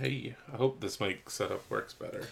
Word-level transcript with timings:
Hey, 0.00 0.36
I 0.52 0.56
hope 0.56 0.80
this 0.80 1.00
mic 1.00 1.28
setup 1.30 1.68
works 1.70 1.92
better. 1.94 2.22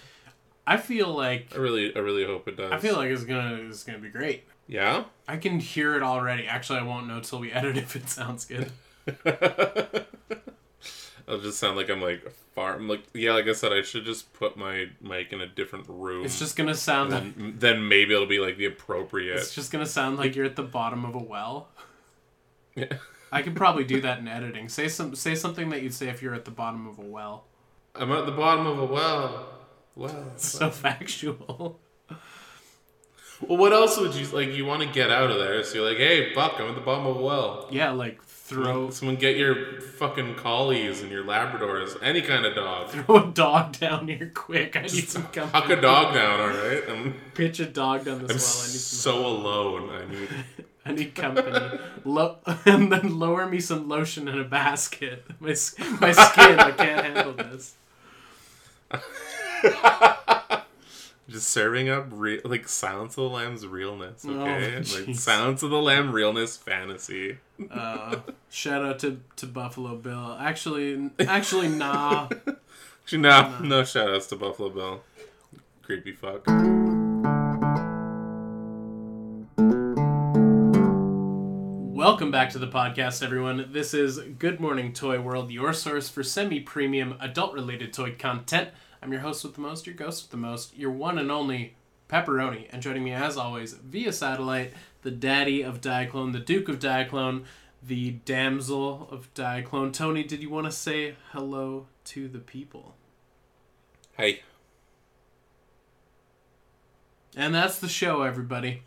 I 0.67 0.77
feel 0.77 1.13
like 1.13 1.49
I 1.55 1.59
really, 1.59 1.95
I 1.95 2.01
really 2.01 2.25
hope 2.25 2.49
it 2.49 2.57
does. 2.57 2.73
I 2.73 2.79
feel 2.79 2.97
like 2.97 3.11
it's 3.11 3.25
gonna 3.25 3.55
it's 3.69 3.85
gonna 3.85 3.99
be 3.99 4.09
great. 4.09 4.45
yeah. 4.67 5.05
I 5.29 5.37
can 5.37 5.59
hear 5.61 5.97
it 5.97 6.03
already. 6.03 6.47
Actually, 6.47 6.81
I 6.81 6.83
won't 6.83 7.07
know 7.09 7.21
till 7.21 7.39
we 7.41 7.53
edit 7.61 7.77
if 7.77 7.97
it 7.97 8.09
sounds 8.09 8.45
good. 8.45 8.71
I'll 11.29 11.39
just 11.41 11.59
sound 11.59 11.77
like 11.77 11.89
I'm 11.91 12.01
like 12.01 12.31
far. 12.55 12.75
I'm 12.77 12.89
like, 12.89 13.03
yeah, 13.13 13.33
like 13.33 13.49
I 13.49 13.53
said, 13.53 13.73
I 13.73 13.83
should 13.83 14.05
just 14.05 14.33
put 14.33 14.57
my 14.57 14.87
mic 15.01 15.33
in 15.33 15.41
a 15.41 15.47
different 15.47 15.87
room. 15.89 16.25
It's 16.25 16.39
just 16.39 16.57
gonna 16.57 16.75
sound 16.75 17.11
like 17.11 17.37
then, 17.37 17.55
then 17.59 17.89
maybe 17.89 18.15
it'll 18.15 18.27
be 18.27 18.39
like 18.39 18.57
the 18.59 18.67
appropriate. 18.67 19.37
it's 19.37 19.55
just 19.55 19.73
gonna 19.73 19.87
sound 19.87 20.19
like 20.19 20.37
you're 20.37 20.45
at 20.45 20.55
the 20.57 20.63
bottom 20.63 21.05
of 21.05 21.15
a 21.17 21.19
well. 21.19 21.69
Yeah. 22.77 22.87
I 23.33 23.43
could 23.43 23.57
probably 23.57 23.83
do 23.85 24.01
that 24.03 24.21
in 24.21 24.29
editing. 24.29 24.69
Say 24.69 24.87
some 24.87 25.17
say 25.17 25.35
something 25.35 25.69
that 25.71 25.83
you'd 25.83 25.95
say 25.95 26.09
if 26.09 26.23
you're 26.23 26.35
at 26.35 26.45
the 26.45 26.53
bottom 26.53 26.87
of 26.87 26.99
a 27.01 27.03
well. 27.03 27.45
I'm 27.99 28.13
at 28.13 28.27
the 28.27 28.33
bottom 28.33 28.67
of 28.67 28.79
a 28.79 28.85
well. 28.87 29.49
Well. 29.95 30.33
So 30.37 30.71
factual. 30.71 31.81
Well, 33.41 33.59
what 33.59 33.73
else 33.73 33.99
would 33.99 34.15
you 34.15 34.27
like? 34.29 34.51
You 34.51 34.65
want 34.65 34.83
to 34.83 34.89
get 34.89 35.11
out 35.11 35.31
of 35.31 35.39
there, 35.39 35.63
so 35.63 35.77
you're 35.77 35.89
like, 35.89 35.99
hey, 35.99 36.33
fuck, 36.35 36.55
I'm 36.59 36.69
at 36.69 36.75
the 36.75 36.81
bottom 36.81 37.07
of 37.07 37.17
a 37.17 37.23
well. 37.23 37.69
Yeah, 37.71 37.91
like 37.91 38.23
throw 38.23 38.91
Someone 38.91 39.17
get 39.17 39.37
your 39.37 39.81
fucking 39.81 40.37
collies 40.37 41.03
and 41.03 41.11
your 41.11 41.25
Labradors, 41.25 41.97
any 42.01 42.23
kind 42.23 42.47
of 42.47 42.55
dog. 42.55 42.89
throw 42.91 43.17
a 43.17 43.27
dog 43.27 43.79
down 43.79 44.09
here 44.09 44.31
quick. 44.35 44.77
I 44.77 44.83
need 44.83 45.09
some 45.09 45.25
company. 45.25 45.51
Huck 45.51 45.71
a 45.71 45.81
dog 45.81 46.15
down, 46.15 46.41
all 46.41 46.49
right? 46.49 46.83
I'm, 46.89 47.15
Pitch 47.35 47.61
a 47.61 47.67
dog 47.67 48.05
down 48.05 48.25
this 48.25 48.31
I'm 48.31 48.37
well. 48.37 48.63
I 48.63 48.73
need 48.73 48.81
some 48.81 49.13
so 49.13 49.27
alone. 49.27 49.91
I 49.91 50.11
need. 50.11 50.29
I 50.87 50.93
need 50.93 51.15
company. 51.17 51.81
Lo- 52.05 52.39
and 52.65 52.93
then 52.93 53.19
lower 53.19 53.47
me 53.49 53.59
some 53.59 53.89
lotion 53.89 54.29
in 54.29 54.39
a 54.41 54.45
basket. 54.45 55.25
My, 55.41 55.49
my 56.01 56.13
skin, 56.13 56.61
I 56.61 56.71
can't 56.71 57.05
handle 57.05 57.33
this. 57.33 57.75
Just 61.29 61.49
serving 61.51 61.89
up 61.89 62.07
re- 62.11 62.41
like 62.45 62.69
Silence 62.69 63.13
of 63.19 63.25
the 63.25 63.31
Lamb's 63.31 63.67
realness, 63.67 64.25
Oh, 64.29 64.41
okay? 64.43 64.77
like. 65.07 65.17
Silence 65.17 65.63
of 65.65 65.71
the 65.71 65.81
Lamb 65.83 66.13
realness 66.13 66.57
fantasy. 66.57 67.39
Uh, 67.71 68.21
shout 68.49 68.85
out 68.85 69.01
to, 69.01 69.21
to 69.37 69.47
Buffalo 69.47 69.97
Bill. 69.97 70.37
Actually, 70.39 71.11
actually, 71.21 71.69
nah. 71.69 72.29
Actually, 73.03 73.23
no, 73.23 73.59
no 73.61 73.83
shout 73.85 74.09
outs 74.11 74.29
to 74.29 74.37
Buffalo 74.37 74.71
Bill. 74.71 75.03
Creepy 75.83 76.13
fuck. 76.13 76.47
Welcome 81.95 82.31
back 82.31 82.51
to 82.51 82.59
the 82.59 82.67
podcast, 82.69 83.23
everyone. 83.23 83.69
This 83.73 83.93
is 83.93 84.19
Good 84.19 84.61
Morning 84.61 84.93
Toy 84.93 85.21
World, 85.21 85.51
your 85.51 85.73
source 85.73 86.09
for 86.09 86.23
semi 86.23 86.61
premium 86.61 87.17
adult 87.21 87.53
related 87.53 87.93
toy 87.93 88.15
content. 88.19 88.71
I'm 89.03 89.13
your 89.13 89.21
host 89.23 89.45
with 89.45 89.55
the 89.55 89.61
most, 89.61 89.87
your 89.87 89.95
ghost 89.97 90.25
with 90.25 90.31
the 90.31 90.37
most, 90.37 90.77
your 90.77 90.91
one 90.91 91.19
and 91.19 91.31
only 91.31 91.75
Pepperoni. 92.09 92.67
And 92.71 92.83
joining 92.83 93.05
me, 93.05 93.13
as 93.13 93.37
always, 93.37 93.73
via 93.75 94.13
satellite, 94.13 94.73
the 95.03 95.11
daddy 95.11 95.63
of 95.63 95.81
Diaclone, 95.81 96.33
the 96.33 96.39
Duke 96.41 96.69
of 96.69 96.79
Diaclone, 96.79 97.45
the 97.83 98.13
damsel 98.25 99.09
of 99.11 99.33
Diaclone. 99.35 99.93
Tony, 99.93 100.23
did 100.25 100.41
you 100.43 100.51
want 100.51 100.67
to 100.67 100.73
say 100.73 101.15
hello 101.33 101.87
to 102.05 102.29
the 102.29 102.39
people? 102.39 102.95
Hey, 104.17 104.41
And 107.37 107.55
that's 107.55 107.79
the 107.79 107.89
show, 107.89 108.23
everybody. 108.23 108.83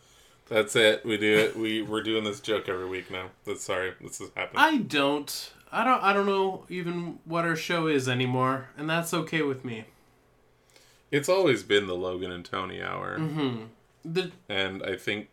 that's 0.49 0.75
it. 0.75 1.05
We 1.05 1.17
do 1.17 1.37
it. 1.37 1.55
We 1.55 1.83
we're 1.83 2.01
doing 2.01 2.23
this 2.23 2.39
joke 2.39 2.67
every 2.67 2.87
week 2.89 3.11
now. 3.11 3.29
That's 3.45 3.63
sorry. 3.63 3.93
This 4.01 4.19
is 4.19 4.31
happening. 4.35 4.59
I 4.63 4.77
don't. 4.77 5.51
I 5.71 5.83
don't. 5.83 6.01
I 6.01 6.13
don't 6.13 6.25
know 6.25 6.65
even 6.67 7.19
what 7.25 7.45
our 7.45 7.55
show 7.55 7.85
is 7.85 8.09
anymore, 8.09 8.69
and 8.75 8.89
that's 8.89 9.13
okay 9.13 9.43
with 9.43 9.63
me. 9.63 9.85
It's 11.11 11.29
always 11.29 11.63
been 11.63 11.87
the 11.87 11.95
Logan 11.95 12.31
and 12.31 12.45
Tony 12.45 12.81
hour, 12.81 13.17
Mm-hmm. 13.17 13.63
The 14.05 14.31
and 14.47 14.81
I 14.83 14.95
think 14.95 15.29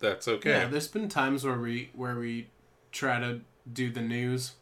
that's 0.00 0.26
okay. 0.26 0.50
Yeah, 0.50 0.66
there's 0.66 0.88
been 0.88 1.08
times 1.08 1.44
where 1.44 1.58
we 1.58 1.90
where 1.94 2.16
we 2.16 2.48
try 2.92 3.20
to 3.20 3.40
do 3.72 3.90
the 3.90 4.00
news. 4.00 4.52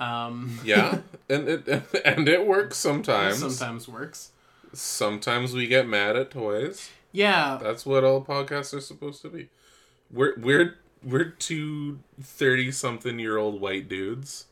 Um, 0.00 0.58
Yeah, 0.64 1.00
and 1.28 1.48
it 1.48 1.68
and 2.04 2.28
it 2.28 2.46
works 2.46 2.76
sometimes. 2.76 3.38
sometimes 3.38 3.88
works. 3.88 4.32
Sometimes 4.72 5.54
we 5.54 5.66
get 5.66 5.86
mad 5.86 6.16
at 6.16 6.30
toys. 6.30 6.90
Yeah, 7.12 7.58
That's 7.60 7.86
what 7.86 8.04
all 8.04 8.22
podcasts 8.22 8.74
are 8.74 8.80
supposed 8.82 9.22
to 9.22 9.28
be. 9.30 9.48
We're 10.10 10.34
we're 10.38 10.76
we're 11.02 11.24
two 11.30 12.00
thirty 12.20 12.70
something 12.72 13.18
year 13.18 13.36
old 13.38 13.60
white 13.60 13.88
dudes. 13.88 14.46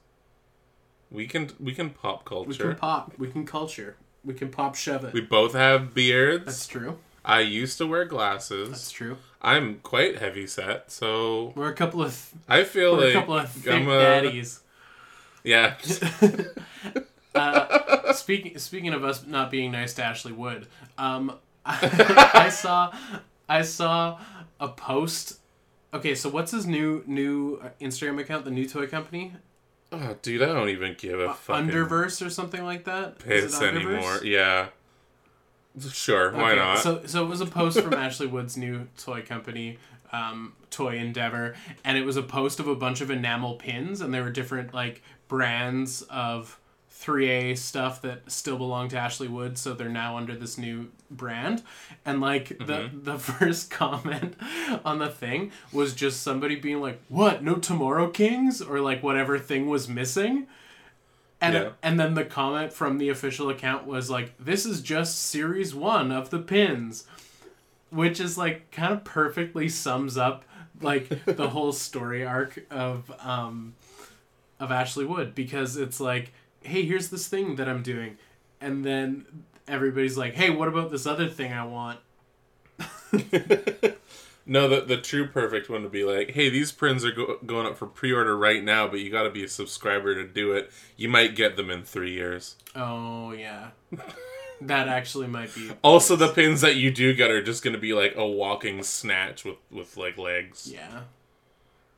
We 1.10 1.26
can 1.26 1.50
we 1.60 1.72
can 1.74 1.90
pop 1.90 2.24
culture. 2.24 2.48
we 2.48 2.56
can 2.56 2.76
pop. 2.76 3.12
We 3.18 3.28
can 3.28 3.44
culture. 3.46 3.96
We 4.26 4.34
can 4.34 4.50
pop 4.50 4.74
shove 4.74 5.04
it. 5.04 5.14
we 5.14 5.20
both 5.22 5.54
have 5.54 5.94
beards. 5.94 6.44
That's 6.44 6.66
true. 6.66 6.98
I 7.24 7.40
used 7.40 7.78
to 7.78 7.86
wear 7.86 8.04
glasses. 8.04 8.68
That's 8.70 8.90
true. 8.90 9.16
I'm 9.40 9.76
quite 9.84 10.18
heavy 10.18 10.46
set, 10.46 10.90
so 10.90 11.52
We're 11.54 11.70
a 11.70 11.74
couple 11.74 12.02
of 12.02 12.30
I 12.48 12.64
feel 12.64 12.96
we're 12.96 13.04
like 13.06 13.10
a 13.10 13.18
couple 13.20 13.38
of 13.38 13.50
thick 13.50 13.72
I'm 13.72 13.88
a 13.88 13.98
daddies. 14.00 14.60
yeah. 15.44 15.76
Uh, 17.34 18.14
speaking 18.14 18.56
speaking 18.56 18.94
of 18.94 19.04
us 19.04 19.26
not 19.26 19.50
being 19.50 19.70
nice 19.70 19.92
to 19.92 20.02
Ashley 20.02 20.32
Wood, 20.32 20.66
um, 20.96 21.36
I 21.66 22.48
saw 22.50 22.90
I 23.46 23.60
saw 23.60 24.18
a 24.58 24.68
post. 24.68 25.38
Okay, 25.92 26.14
so 26.14 26.30
what's 26.30 26.50
his 26.50 26.66
new 26.66 27.04
new 27.06 27.62
Instagram 27.78 28.18
account? 28.20 28.46
The 28.46 28.50
new 28.50 28.66
toy 28.66 28.86
company, 28.86 29.34
oh, 30.02 30.16
dude, 30.22 30.42
I 30.42 30.46
don't 30.46 30.68
even 30.68 30.94
give 30.98 31.18
a 31.20 31.34
fucking 31.34 31.68
Underverse 31.70 32.24
or 32.24 32.30
something 32.30 32.64
like 32.64 32.84
that. 32.84 33.18
piss 33.18 33.60
anymore. 33.60 34.20
Yeah. 34.22 34.68
Sure, 35.92 36.32
why 36.32 36.54
not? 36.54 36.78
So, 36.78 37.02
so 37.04 37.24
it 37.24 37.28
was 37.28 37.40
a 37.40 37.46
post 37.46 37.80
from 37.80 37.92
Ashley 37.92 38.26
Wood's 38.26 38.56
new 38.56 38.88
toy 38.96 39.22
company, 39.22 39.78
um, 40.10 40.54
Toy 40.70 40.96
Endeavor, 40.96 41.54
and 41.84 41.98
it 41.98 42.02
was 42.04 42.16
a 42.16 42.22
post 42.22 42.60
of 42.60 42.68
a 42.68 42.74
bunch 42.74 43.02
of 43.02 43.10
enamel 43.10 43.56
pins, 43.56 44.00
and 44.00 44.12
there 44.14 44.22
were 44.22 44.30
different 44.30 44.72
like 44.72 45.02
brands 45.28 46.02
of 46.02 46.58
3A 46.98 47.56
stuff 47.58 48.00
that 48.02 48.30
still 48.30 48.56
belong 48.56 48.88
to 48.88 48.96
Ashley 48.96 49.28
Wood, 49.28 49.58
so 49.58 49.74
they're 49.74 49.88
now 49.88 50.16
under 50.16 50.34
this 50.34 50.56
new 50.56 50.90
brand. 51.10 51.62
And 52.04 52.20
like 52.20 52.58
the 52.58 52.90
the 52.92 53.18
first 53.30 53.70
comment 53.70 54.34
on 54.84 54.98
the 54.98 55.08
thing 55.08 55.52
was 55.72 55.94
just 55.94 56.22
somebody 56.22 56.56
being 56.56 56.80
like, 56.80 57.00
"What? 57.08 57.42
No 57.42 57.56
Tomorrow 57.56 58.08
Kings?" 58.10 58.62
or 58.62 58.80
like 58.80 59.02
whatever 59.02 59.38
thing 59.38 59.68
was 59.68 59.88
missing. 59.88 60.46
And 61.40 61.54
Yeah. 61.54 61.70
and 61.82 62.00
then 62.00 62.14
the 62.14 62.24
comment 62.24 62.72
from 62.72 62.96
the 62.98 63.10
official 63.10 63.50
account 63.50 63.86
was 63.86 64.08
like, 64.10 64.32
"This 64.38 64.64
is 64.64 64.80
just 64.80 65.18
series 65.20 65.74
one 65.74 66.10
of 66.10 66.30
the 66.30 66.38
pins," 66.38 67.06
which 67.90 68.18
is 68.20 68.38
like 68.38 68.70
kind 68.70 68.92
of 68.94 69.04
perfectly 69.04 69.68
sums 69.68 70.16
up 70.16 70.44
like 70.80 71.08
the 71.26 71.48
whole 71.50 71.72
story 71.72 72.24
arc 72.24 72.64
of 72.70 73.12
um 73.20 73.74
of 74.58 74.72
Ashley 74.72 75.04
Wood 75.04 75.34
because 75.34 75.76
it's 75.76 76.00
like, 76.00 76.32
"Hey, 76.66 76.84
here's 76.84 77.08
this 77.08 77.28
thing 77.28 77.56
that 77.56 77.68
I'm 77.68 77.82
doing," 77.82 78.18
and 78.60 78.84
then 78.84 79.26
everybody's 79.66 80.16
like, 80.16 80.34
"Hey, 80.34 80.50
what 80.50 80.68
about 80.68 80.90
this 80.90 81.06
other 81.06 81.28
thing 81.28 81.52
I 81.52 81.64
want?" 81.64 82.00
no, 84.46 84.68
the 84.68 84.82
the 84.86 84.96
true 85.02 85.26
perfect 85.26 85.68
one 85.68 85.82
would 85.82 85.92
be 85.92 86.04
like, 86.04 86.30
hey, 86.32 86.48
these 86.48 86.72
prints 86.72 87.04
are 87.04 87.12
go- 87.12 87.38
going 87.44 87.66
up 87.66 87.76
for 87.76 87.86
pre 87.86 88.12
order 88.12 88.36
right 88.36 88.62
now, 88.62 88.86
but 88.86 89.00
you 89.00 89.10
got 89.10 89.24
to 89.24 89.30
be 89.30 89.44
a 89.44 89.48
subscriber 89.48 90.14
to 90.14 90.26
do 90.26 90.52
it. 90.52 90.70
You 90.96 91.08
might 91.08 91.34
get 91.34 91.56
them 91.56 91.70
in 91.70 91.82
three 91.82 92.12
years. 92.12 92.56
Oh 92.74 93.32
yeah, 93.32 93.70
that 94.60 94.88
actually 94.88 95.26
might 95.26 95.54
be. 95.54 95.70
Also, 95.82 96.16
the 96.16 96.28
pins 96.28 96.60
that 96.60 96.76
you 96.76 96.90
do 96.90 97.14
get 97.14 97.30
are 97.30 97.42
just 97.42 97.62
going 97.64 97.74
to 97.74 97.80
be 97.80 97.92
like 97.92 98.14
a 98.16 98.26
walking 98.26 98.82
snatch 98.82 99.44
with 99.44 99.56
with 99.70 99.96
like 99.96 100.18
legs. 100.18 100.70
Yeah. 100.72 101.02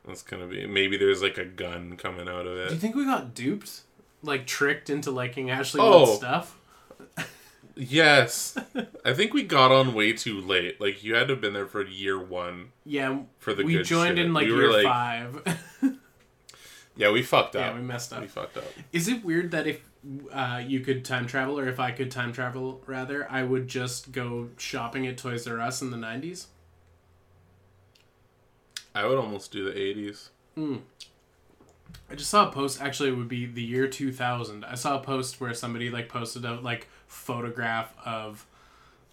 That's 0.07 0.23
gonna 0.23 0.47
be 0.47 0.65
maybe 0.65 0.97
there's 0.97 1.21
like 1.21 1.37
a 1.37 1.45
gun 1.45 1.95
coming 1.97 2.27
out 2.27 2.47
of 2.47 2.57
it. 2.57 2.69
Do 2.69 2.73
you 2.73 2.79
think 2.79 2.95
we 2.95 3.05
got 3.05 3.35
duped? 3.35 3.81
Like 4.21 4.45
tricked 4.47 4.89
into 4.89 5.11
liking 5.11 5.49
Ashley 5.49 5.79
Oh. 5.81 6.05
Wood 6.09 6.17
stuff? 6.17 6.55
Yes, 7.75 8.57
I 9.05 9.13
think 9.13 9.33
we 9.33 9.43
got 9.43 9.71
on 9.71 9.93
way 9.93 10.11
too 10.11 10.41
late. 10.41 10.81
Like 10.81 11.01
you 11.03 11.15
had 11.15 11.27
to 11.29 11.35
have 11.35 11.41
been 11.41 11.53
there 11.53 11.65
for 11.65 11.81
year 11.85 12.19
one 12.19 12.71
Yeah, 12.83 13.19
for 13.37 13.53
the 13.53 13.63
we 13.63 13.81
joined 13.83 14.17
shit. 14.17 14.25
in 14.25 14.33
like 14.33 14.47
We 14.47 14.53
year 14.55 14.71
like- 14.71 14.83
five. 14.83 15.57
Yeah, 16.97 17.11
we 17.11 17.21
fucked 17.21 17.55
up. 17.55 17.61
yeah, 17.61 17.73
we 17.75 17.79
messed 17.81 18.11
up. 18.11 18.19
we 18.19 18.27
fucked 18.27 18.57
up. 18.57 18.65
Is 18.91 19.07
it 19.07 19.23
weird 19.23 19.51
that 19.51 19.65
if 19.65 19.79
uh, 20.33 20.61
you 20.67 20.81
could 20.81 21.05
time 21.05 21.27
travel, 21.27 21.57
or 21.57 21.69
if 21.69 21.79
I 21.79 21.91
could 21.91 22.11
time 22.11 22.33
travel, 22.33 22.81
rather, 22.87 23.25
I 23.31 23.43
would 23.43 23.69
just 23.69 24.11
go 24.11 24.49
shopping 24.57 25.07
at 25.07 25.17
Toys 25.17 25.47
R 25.47 25.61
Us 25.61 25.81
in 25.81 25.91
the 25.91 25.97
'90s? 25.97 26.47
I 28.93 29.05
would 29.05 29.17
almost 29.17 29.53
do 29.53 29.63
the 29.63 29.71
'80s. 29.79 30.27
I 32.11 32.15
just 32.15 32.29
saw 32.29 32.47
a 32.49 32.51
post. 32.51 32.81
Actually, 32.81 33.09
it 33.09 33.15
would 33.17 33.27
be 33.29 33.45
the 33.45 33.61
year 33.63 33.87
2000. 33.87 34.65
I 34.65 34.75
saw 34.75 34.97
a 34.97 35.01
post 35.01 35.39
where 35.39 35.53
somebody 35.53 35.89
like 35.89 36.09
posted 36.09 36.43
a 36.45 36.55
like 36.59 36.87
photograph 37.07 37.93
of 38.05 38.45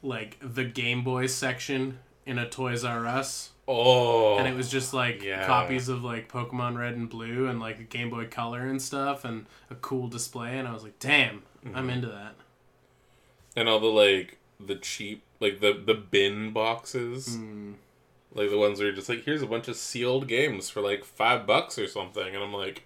like 0.02 0.36
the 0.40 0.64
Game 0.64 1.02
Boy 1.04 1.26
section 1.26 1.98
in 2.24 2.38
a 2.38 2.48
Toys 2.48 2.84
R 2.84 3.06
Us, 3.06 3.50
Oh, 3.68 4.38
and 4.38 4.46
it 4.48 4.54
was 4.54 4.70
just 4.70 4.94
like 4.94 5.22
Yeah. 5.22 5.46
copies 5.46 5.88
of 5.88 6.02
like 6.04 6.28
Pokemon 6.30 6.78
Red 6.78 6.94
and 6.94 7.08
Blue 7.08 7.46
and 7.48 7.60
like 7.60 7.78
a 7.80 7.82
Game 7.84 8.10
Boy 8.10 8.26
Color 8.26 8.60
and 8.66 8.80
stuff, 8.80 9.24
and 9.24 9.46
a 9.70 9.74
cool 9.76 10.08
display. 10.08 10.58
And 10.58 10.66
I 10.68 10.72
was 10.72 10.82
like, 10.82 10.98
damn, 10.98 11.42
I'm 11.74 11.90
into 11.90 12.08
that. 12.08 12.34
and 13.56 13.68
all 13.68 13.80
the 13.80 13.86
like 13.86 14.38
the 14.58 14.76
cheap 14.76 15.22
like 15.40 15.60
the 15.60 15.72
the 15.72 15.94
bin 15.94 16.50
boxes 16.52 17.36
Mm. 17.36 17.74
Like 18.36 18.50
the 18.50 18.58
ones 18.58 18.78
where 18.78 18.88
you're 18.88 18.96
just 18.96 19.08
like 19.08 19.24
here's 19.24 19.42
a 19.42 19.46
bunch 19.46 19.68
of 19.68 19.76
sealed 19.76 20.28
games 20.28 20.68
for 20.68 20.80
like 20.80 21.04
five 21.04 21.46
bucks 21.46 21.78
or 21.78 21.86
something 21.86 22.34
and 22.34 22.42
i'm 22.44 22.52
like 22.52 22.82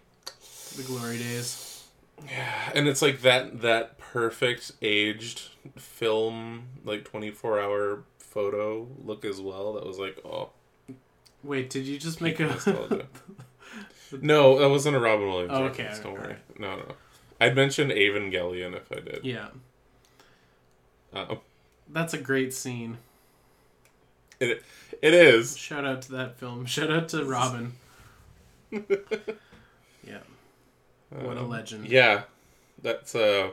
The 0.77 0.83
glory 0.85 1.19
days. 1.19 1.85
yeah 2.27 2.71
and 2.75 2.87
it's 2.89 3.03
like 3.03 3.23
that 3.23 3.61
that 3.63 3.99
perfect 3.99 4.73
aged 4.83 5.43
film 5.77 6.65
like 6.85 7.05
24 7.05 7.61
hour 7.61 8.05
photo 8.19 8.87
look 9.05 9.25
as 9.25 9.41
well 9.41 9.75
that 9.75 9.87
was 9.87 9.99
like 9.99 10.19
oh 10.25 10.51
Wait, 11.43 11.71
did 11.71 11.87
you 11.87 11.99
just 11.99 12.21
make 12.21 12.39
a? 12.39 12.45
no 14.21 14.59
that 14.59 14.69
wasn't 14.69 14.95
a 14.95 15.01
robin 15.01 15.27
williams 15.29 15.53
Oh, 15.55 15.65
okay, 15.65 15.91
don't 16.03 16.13
worry 16.15 16.37
no 16.59 16.77
no 16.77 16.95
i'd 17.41 17.57
mention 17.57 17.89
evangelion 17.89 18.75
if 18.77 18.91
i 18.93 19.01
did 19.01 19.21
yeah, 19.25 19.49
uh, 21.15 21.27
oh. 21.31 21.41
that's 21.89 22.13
a 22.15 22.19
great 22.19 22.53
scene. 22.53 22.99
it, 24.39 24.63
it 25.03 25.15
is 25.15 25.57
Shout 25.57 25.85
out 25.85 26.03
to 26.03 26.13
that 26.13 26.37
film. 26.39 26.67
Shout 26.67 26.91
out 26.91 27.09
to 27.11 27.25
Robin. 27.25 27.73
yeah, 28.73 30.19
what 31.11 31.37
a 31.37 31.41
Um, 31.41 31.49
legend. 31.49 31.87
Yeah, 31.89 32.23
that's 32.83 33.15
uh, 33.15 33.51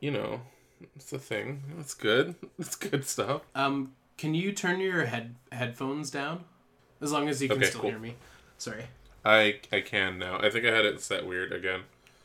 you 0.00 0.10
know, 0.10 0.40
it's 0.96 1.12
a 1.12 1.18
thing. 1.18 1.62
It's 1.78 1.94
good. 1.94 2.34
It's 2.58 2.76
good 2.76 3.04
stuff. 3.06 3.42
Um, 3.54 3.92
can 4.18 4.34
you 4.34 4.52
turn 4.52 4.80
your 4.80 5.06
head 5.06 5.34
headphones 5.50 6.10
down? 6.10 6.44
As 7.00 7.10
long 7.12 7.28
as 7.28 7.42
you 7.42 7.48
can 7.48 7.58
Okay, 7.58 7.66
still 7.66 7.80
cool. 7.82 7.90
hear 7.90 7.98
me. 7.98 8.14
Sorry. 8.58 8.84
I 9.24 9.60
I 9.72 9.80
can 9.80 10.18
now. 10.18 10.38
I 10.38 10.50
think 10.50 10.64
I 10.66 10.70
had 10.74 10.84
it 10.84 11.00
set 11.00 11.26
weird 11.26 11.52
again. 11.52 11.80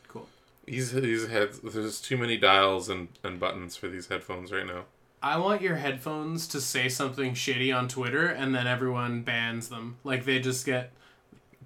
Cool. 0.07 0.27
These 0.65 0.91
these 0.93 1.27
heads. 1.27 1.59
There's 1.63 2.01
too 2.01 2.17
many 2.17 2.37
dials 2.37 2.89
and 2.89 3.07
and 3.23 3.39
buttons 3.39 3.75
for 3.75 3.87
these 3.87 4.07
headphones 4.07 4.51
right 4.51 4.65
now. 4.65 4.83
I 5.21 5.37
want 5.37 5.61
your 5.61 5.75
headphones 5.77 6.47
to 6.49 6.61
say 6.61 6.89
something 6.89 7.33
shitty 7.33 7.75
on 7.75 7.87
Twitter 7.87 8.27
and 8.27 8.53
then 8.53 8.67
everyone 8.67 9.23
bans 9.23 9.69
them. 9.69 9.97
Like 10.03 10.25
they 10.25 10.39
just 10.39 10.65
get. 10.65 10.91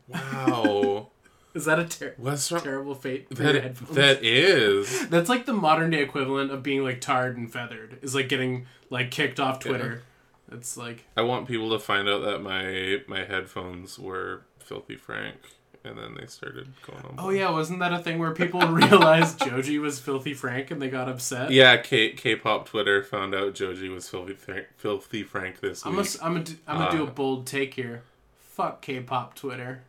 Wow, 0.08 1.10
Is 1.54 1.66
that 1.66 1.80
a 1.80 1.86
ter- 1.86 2.16
what's 2.18 2.50
wrong? 2.52 2.62
terrible 2.62 2.96
fate 2.96 3.28
for 3.36 3.44
your 3.44 3.62
headphones? 3.62 3.96
that 3.96 4.24
is. 4.24 5.08
That's 5.10 5.30
like 5.30 5.46
the 5.46 5.54
modern 5.54 5.90
day 5.92 6.02
equivalent 6.02 6.52
of 6.52 6.64
being 6.64 6.84
like 6.84 7.02
tarred 7.02 7.38
and 7.38 7.52
feathered. 7.52 8.00
Is 8.02 8.16
like 8.16 8.30
getting 8.30 8.68
like 8.90 9.12
kicked 9.12 9.40
off 9.40 9.60
Twitter. 9.60 10.04
It's 10.52 10.78
like 10.78 11.06
I 11.16 11.22
want 11.22 11.48
people 11.48 11.70
to 11.72 11.80
find 11.80 12.08
out 12.10 12.24
that 12.24 12.40
my 12.40 13.02
my 13.08 13.26
headphones 13.26 14.00
were 14.00 14.44
filthy 14.60 14.96
Frank, 14.96 15.38
and 15.84 15.98
then 15.98 16.16
they 16.20 16.28
started 16.28 16.68
going 16.86 17.04
on. 17.06 17.16
Oh 17.18 17.30
yeah, 17.30 17.50
wasn't 17.50 17.80
that 17.80 17.92
a 17.94 18.00
thing 18.00 18.20
where 18.20 18.32
people 18.32 18.62
realized 18.68 19.40
Joji 19.44 19.80
was 19.80 20.00
filthy 20.00 20.34
Frank 20.34 20.72
and 20.72 20.82
they 20.82 20.90
got 20.90 21.10
upset? 21.10 21.52
Yeah, 21.52 21.78
K 21.78 22.12
K-pop 22.12 22.68
Twitter 22.68 23.04
found 23.04 23.34
out 23.36 23.54
Joji 23.56 23.90
was 23.90 24.08
filthy 24.10 24.34
Frank, 24.34 24.68
filthy 24.78 25.24
Frank 25.24 25.60
this 25.60 25.86
I'm 25.86 25.96
week. 25.96 26.08
gonna 26.20 26.26
I'm 26.38 26.44
gonna 26.44 26.58
I'm 26.68 26.78
gonna 26.78 26.92
do 26.98 27.04
a 27.04 27.08
Uh. 27.08 27.12
bold 27.12 27.46
take 27.48 27.74
here. 27.74 28.04
Fuck 28.40 28.82
K-pop 28.82 29.36
Twitter. 29.36 29.82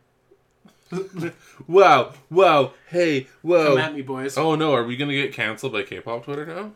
Wow, 1.67 2.13
wow, 2.29 2.73
hey, 2.89 3.27
whoa. 3.41 3.69
Come 3.69 3.77
at 3.79 3.93
me, 3.95 4.01
boys. 4.01 4.37
Oh 4.37 4.55
no, 4.55 4.73
are 4.73 4.83
we 4.83 4.95
gonna 4.97 5.13
get 5.13 5.33
canceled 5.33 5.73
by 5.73 5.83
K-pop 5.83 6.25
Twitter 6.25 6.45
now? 6.45 6.71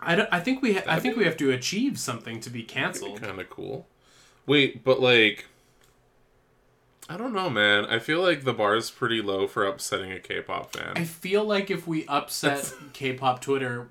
I, 0.00 0.14
don't, 0.16 0.28
I 0.32 0.40
think 0.40 0.62
we 0.62 0.74
ha- 0.74 0.82
I 0.86 0.98
think 0.98 1.16
we 1.16 1.24
have 1.24 1.36
to 1.38 1.50
achieve 1.50 1.98
something 1.98 2.40
to 2.40 2.50
be 2.50 2.62
canceled. 2.62 3.20
Kind 3.20 3.38
of 3.40 3.50
cool. 3.50 3.86
Wait, 4.46 4.82
but 4.82 5.00
like, 5.00 5.44
I 7.10 7.16
don't 7.16 7.32
know, 7.32 7.50
man. 7.50 7.86
I 7.86 7.98
feel 7.98 8.22
like 8.22 8.44
the 8.44 8.52
bar 8.52 8.76
is 8.76 8.88
pretty 8.88 9.20
low 9.20 9.48
for 9.48 9.66
upsetting 9.66 10.12
a 10.12 10.20
K-pop 10.20 10.76
fan. 10.76 10.92
I 10.94 11.02
feel 11.02 11.42
like 11.42 11.68
if 11.68 11.84
we 11.84 12.06
upset 12.06 12.72
K-pop 12.92 13.40
Twitter, 13.40 13.88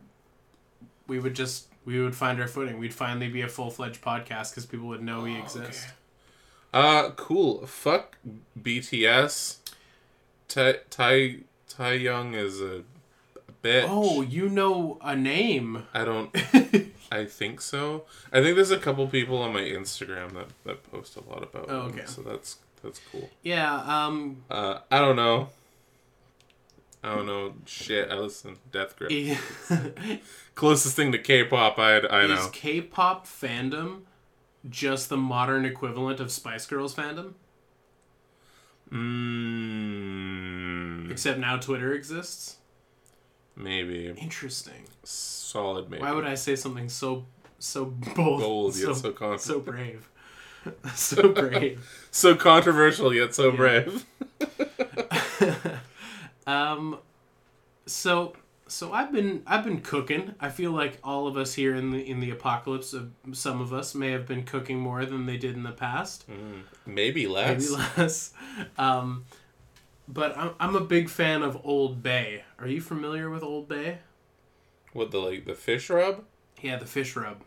we 1.05 1.19
would 1.19 1.35
just 1.35 1.67
we 1.83 2.01
would 2.01 2.15
find 2.15 2.39
our 2.39 2.47
footing. 2.47 2.79
We'd 2.79 2.93
finally 2.93 3.27
be 3.27 3.41
a 3.41 3.49
full 3.49 3.71
fledged 3.71 4.01
podcast 4.01 4.51
because 4.51 4.65
people 4.65 4.87
would 4.87 5.03
know 5.03 5.23
we 5.23 5.37
exist. 5.37 5.87
Uh, 6.73 7.09
cool. 7.17 7.65
Fuck 7.65 8.17
BTS. 8.57 9.57
Tai 10.47 10.75
Tai 10.89 11.39
Tai 11.67 11.91
Young 11.91 12.35
is 12.35 12.61
a 12.61 12.83
bitch. 13.61 13.85
Oh, 13.85 14.21
you 14.21 14.47
know 14.47 14.97
a 15.01 15.17
name. 15.17 15.83
I 15.93 16.05
don't. 16.05 16.33
I 17.11 17.25
think 17.25 17.59
so. 17.59 18.05
I 18.31 18.41
think 18.41 18.55
there's 18.55 18.71
a 18.71 18.77
couple 18.77 19.07
people 19.07 19.39
on 19.39 19.51
my 19.51 19.61
Instagram 19.61 20.33
that 20.35 20.47
that 20.63 20.89
post 20.89 21.17
a 21.17 21.29
lot 21.29 21.43
about. 21.43 21.65
Oh, 21.67 21.87
him, 21.87 21.91
okay. 21.91 22.05
So 22.05 22.21
that's 22.21 22.59
that's 22.83 22.99
cool. 23.11 23.29
yeah. 23.43 23.75
Um. 24.05 24.43
Uh, 24.49 24.79
I 24.91 24.99
don't 24.99 25.15
know. 25.15 25.49
I 27.03 27.15
don't 27.15 27.25
know. 27.27 27.53
Shit, 27.65 28.11
I 28.11 28.15
listen 28.15 28.55
to 28.55 28.59
Death 28.71 28.97
Grip. 28.97 29.09
is 29.09 29.37
Closest 30.55 30.95
thing 30.97 31.13
to 31.13 31.17
K-pop 31.17 31.79
I 31.79 31.99
I 31.99 32.27
know. 32.27 32.49
K-pop 32.51 33.25
fandom 33.25 34.01
just 34.69 35.07
the 35.07 35.15
modern 35.15 35.63
equivalent 35.65 36.19
of 36.19 36.29
Spice 36.31 36.65
Girls 36.65 36.93
fandom? 36.93 37.35
Mmm. 38.91 41.11
Except 41.11 41.39
now 41.39 41.57
Twitter 41.57 41.93
exists. 41.93 42.57
Maybe 43.55 44.07
Interesting. 44.17 44.85
solid. 45.03 45.89
Maybe. 45.89 46.01
Why 46.01 46.11
would 46.11 46.25
I 46.25 46.35
say 46.35 46.55
something 46.55 46.89
so 46.89 47.25
so 47.59 47.85
bold, 47.85 48.39
Bold 48.41 48.75
so, 48.75 48.89
yet 48.89 48.97
so 48.97 49.37
so 49.37 49.59
brave, 49.59 50.09
so 50.95 51.29
brave? 51.33 51.87
so 52.11 52.35
controversial 52.35 53.13
yet 53.13 53.33
so 53.35 53.49
Yeah. 53.51 53.55
brave. 53.55 54.05
um, 56.47 56.97
so 57.85 58.33
so 58.67 58.93
I've 58.93 59.11
been 59.11 59.41
I've 59.47 59.63
been 59.63 59.81
cooking. 59.81 60.35
I 60.39 60.49
feel 60.49 60.71
like 60.71 60.99
all 61.03 61.27
of 61.27 61.37
us 61.37 61.53
here 61.53 61.75
in 61.75 61.91
the 61.91 61.99
in 62.07 62.19
the 62.19 62.29
apocalypse, 62.31 62.93
of 62.93 63.11
some 63.33 63.61
of 63.61 63.73
us 63.73 63.95
may 63.95 64.11
have 64.11 64.27
been 64.27 64.43
cooking 64.43 64.79
more 64.79 65.05
than 65.05 65.25
they 65.25 65.37
did 65.37 65.55
in 65.55 65.63
the 65.63 65.71
past. 65.71 66.29
Mm, 66.29 66.61
maybe 66.85 67.27
less. 67.27 67.69
maybe 67.69 67.83
less. 67.97 68.33
Um, 68.77 69.25
but 70.07 70.37
I'm, 70.37 70.51
I'm 70.59 70.75
a 70.75 70.81
big 70.81 71.09
fan 71.09 71.41
of 71.43 71.59
Old 71.63 72.01
Bay. 72.03 72.43
Are 72.59 72.67
you 72.67 72.81
familiar 72.81 73.29
with 73.29 73.43
Old 73.43 73.67
Bay? 73.67 73.99
What 74.93 75.11
the 75.11 75.19
like 75.19 75.45
the 75.45 75.55
fish 75.55 75.89
rub? 75.89 76.23
Yeah, 76.61 76.77
the 76.77 76.85
fish 76.85 77.15
rub. 77.15 77.41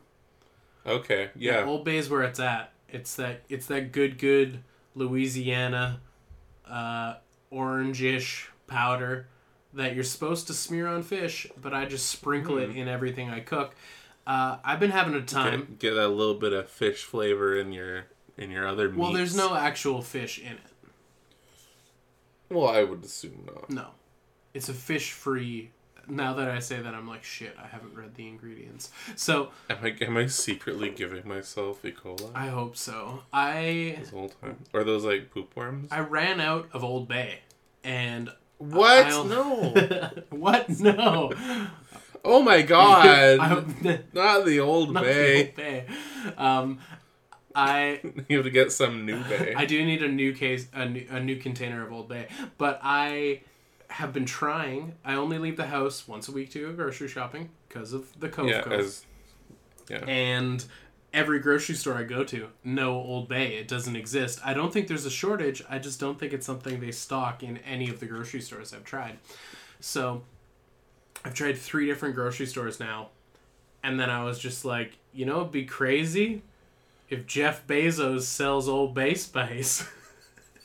Okay, 0.84 1.30
yeah. 1.36 1.64
Old 1.64 1.84
Bay 1.84 1.96
is 1.98 2.08
where 2.10 2.22
it's 2.22 2.40
at. 2.40 2.71
It's 2.92 3.16
that 3.16 3.42
it's 3.48 3.66
that 3.66 3.90
good 3.90 4.18
good 4.18 4.62
Louisiana, 4.94 6.00
uh, 6.68 7.14
orangish 7.50 8.46
powder 8.66 9.26
that 9.74 9.94
you're 9.94 10.04
supposed 10.04 10.46
to 10.48 10.54
smear 10.54 10.86
on 10.86 11.02
fish, 11.02 11.46
but 11.60 11.72
I 11.72 11.86
just 11.86 12.06
sprinkle 12.10 12.58
it 12.58 12.70
in 12.70 12.88
everything 12.88 13.30
I 13.30 13.40
cook. 13.40 13.74
Uh, 14.26 14.58
I've 14.62 14.78
been 14.78 14.90
having 14.90 15.14
a 15.14 15.22
time. 15.22 15.60
Get, 15.60 15.78
get 15.78 15.94
that 15.94 16.08
little 16.08 16.34
bit 16.34 16.52
of 16.52 16.68
fish 16.68 17.02
flavor 17.04 17.56
in 17.56 17.72
your 17.72 18.06
in 18.36 18.50
your 18.50 18.66
other 18.66 18.88
meats. 18.88 18.98
Well, 18.98 19.12
there's 19.12 19.36
no 19.36 19.54
actual 19.54 20.02
fish 20.02 20.38
in 20.38 20.52
it. 20.52 20.60
Well, 22.50 22.68
I 22.68 22.84
would 22.84 23.02
assume 23.04 23.46
not. 23.46 23.70
No, 23.70 23.86
it's 24.52 24.68
a 24.68 24.74
fish 24.74 25.12
free. 25.12 25.70
Now 26.08 26.34
that 26.34 26.48
I 26.48 26.58
say 26.58 26.80
that, 26.80 26.94
I'm 26.94 27.08
like 27.08 27.24
shit. 27.24 27.56
I 27.62 27.66
haven't 27.66 27.94
read 27.94 28.14
the 28.14 28.26
ingredients, 28.28 28.90
so 29.16 29.50
Am 29.70 29.78
I 29.82 29.96
am 30.02 30.16
I 30.16 30.26
secretly 30.26 30.90
giving 30.90 31.26
myself 31.26 31.84
E. 31.84 31.92
coli 31.92 32.30
I 32.34 32.46
hope 32.48 32.76
so. 32.76 33.22
I 33.32 33.96
this 33.98 34.10
whole 34.10 34.28
time? 34.28 34.58
Or 34.72 34.84
those 34.84 35.04
like 35.04 35.30
poop 35.30 35.54
worms? 35.56 35.88
I 35.90 36.00
ran 36.00 36.40
out 36.40 36.68
of 36.72 36.82
Old 36.84 37.08
Bay, 37.08 37.40
and 37.84 38.30
what? 38.58 39.06
I'll- 39.06 39.24
No. 39.24 40.10
what? 40.30 40.68
No, 40.80 41.32
oh 42.24 42.42
my 42.42 42.62
god. 42.62 43.38
Not 44.12 44.44
the 44.44 44.60
old 44.60 44.92
not 44.92 45.04
the 45.04 45.08
bay. 45.08 45.44
Old 45.46 45.54
Bay. 45.56 45.86
Um, 46.36 46.78
I 47.54 48.00
you 48.28 48.36
have 48.38 48.44
to 48.46 48.50
get 48.50 48.72
some 48.72 49.04
new 49.04 49.22
bay. 49.24 49.54
I 49.56 49.66
do 49.66 49.84
need 49.84 50.02
a 50.02 50.08
new 50.08 50.32
case, 50.32 50.68
a 50.72 50.88
new, 50.88 51.06
a 51.10 51.20
new 51.20 51.36
container 51.36 51.84
of 51.84 51.92
Old 51.92 52.08
Bay, 52.08 52.28
but 52.58 52.80
I 52.82 53.42
have 53.92 54.12
been 54.12 54.24
trying. 54.24 54.94
I 55.04 55.14
only 55.14 55.38
leave 55.38 55.56
the 55.56 55.66
house 55.66 56.08
once 56.08 56.28
a 56.28 56.32
week 56.32 56.50
to 56.52 56.66
go 56.66 56.72
grocery 56.72 57.08
shopping 57.08 57.50
because 57.68 57.92
of 57.92 58.18
the 58.18 58.28
Cove 58.28 58.48
yeah, 58.48 58.62
Cove. 58.62 58.72
as 58.72 59.04
and 59.90 60.64
every 61.12 61.38
grocery 61.40 61.74
store 61.74 61.94
I 61.94 62.04
go 62.04 62.24
to, 62.24 62.48
no 62.64 62.94
Old 62.94 63.28
Bay. 63.28 63.56
It 63.56 63.68
doesn't 63.68 63.96
exist. 63.96 64.40
I 64.44 64.54
don't 64.54 64.72
think 64.72 64.88
there's 64.88 65.04
a 65.04 65.10
shortage. 65.10 65.62
I 65.68 65.78
just 65.78 66.00
don't 66.00 66.18
think 66.18 66.32
it's 66.32 66.46
something 66.46 66.80
they 66.80 66.92
stock 66.92 67.42
in 67.42 67.58
any 67.58 67.90
of 67.90 68.00
the 68.00 68.06
grocery 68.06 68.40
stores 68.40 68.72
I've 68.72 68.84
tried. 68.84 69.18
So 69.80 70.22
I've 71.24 71.34
tried 71.34 71.58
three 71.58 71.86
different 71.86 72.14
grocery 72.14 72.46
stores 72.46 72.80
now. 72.80 73.08
And 73.84 73.98
then 73.98 74.10
I 74.10 74.24
was 74.24 74.38
just 74.38 74.64
like, 74.64 74.96
you 75.12 75.26
know, 75.26 75.40
it'd 75.40 75.52
be 75.52 75.64
crazy 75.64 76.42
if 77.10 77.26
Jeff 77.26 77.66
Bezos 77.66 78.22
sells 78.22 78.68
Old 78.68 78.94
Bay 78.94 79.14
Spice. 79.14 79.86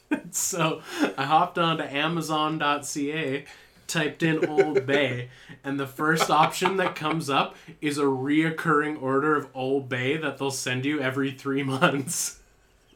so 0.31 0.81
I 1.17 1.25
hopped 1.25 1.57
onto 1.57 1.83
Amazon.ca, 1.83 3.45
typed 3.87 4.23
in 4.23 4.45
Old 4.45 4.85
Bay, 4.85 5.29
and 5.63 5.79
the 5.79 5.87
first 5.87 6.29
option 6.29 6.77
that 6.77 6.95
comes 6.95 7.29
up 7.29 7.55
is 7.81 7.97
a 7.97 8.03
reoccurring 8.03 9.01
order 9.01 9.35
of 9.35 9.47
Old 9.53 9.89
Bay 9.89 10.17
that 10.17 10.37
they'll 10.37 10.51
send 10.51 10.85
you 10.85 10.99
every 11.01 11.31
three 11.31 11.63
months. 11.77 12.39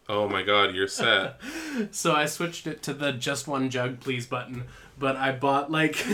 oh 0.09 0.27
my 0.27 0.43
god, 0.43 0.73
you're 0.75 0.87
set. 0.87 1.39
So 1.91 2.13
I 2.13 2.25
switched 2.25 2.67
it 2.67 2.83
to 2.83 2.93
the 2.93 3.13
just 3.13 3.47
one 3.47 3.69
jug 3.69 4.01
please 4.01 4.25
button. 4.27 4.65
but 4.99 5.15
I 5.15 5.31
bought 5.31 5.71
like 5.71 6.05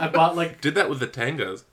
I 0.00 0.08
bought 0.08 0.34
like 0.36 0.60
Did 0.62 0.74
that 0.76 0.88
with 0.88 1.00
the 1.00 1.06
Tangas. 1.06 1.64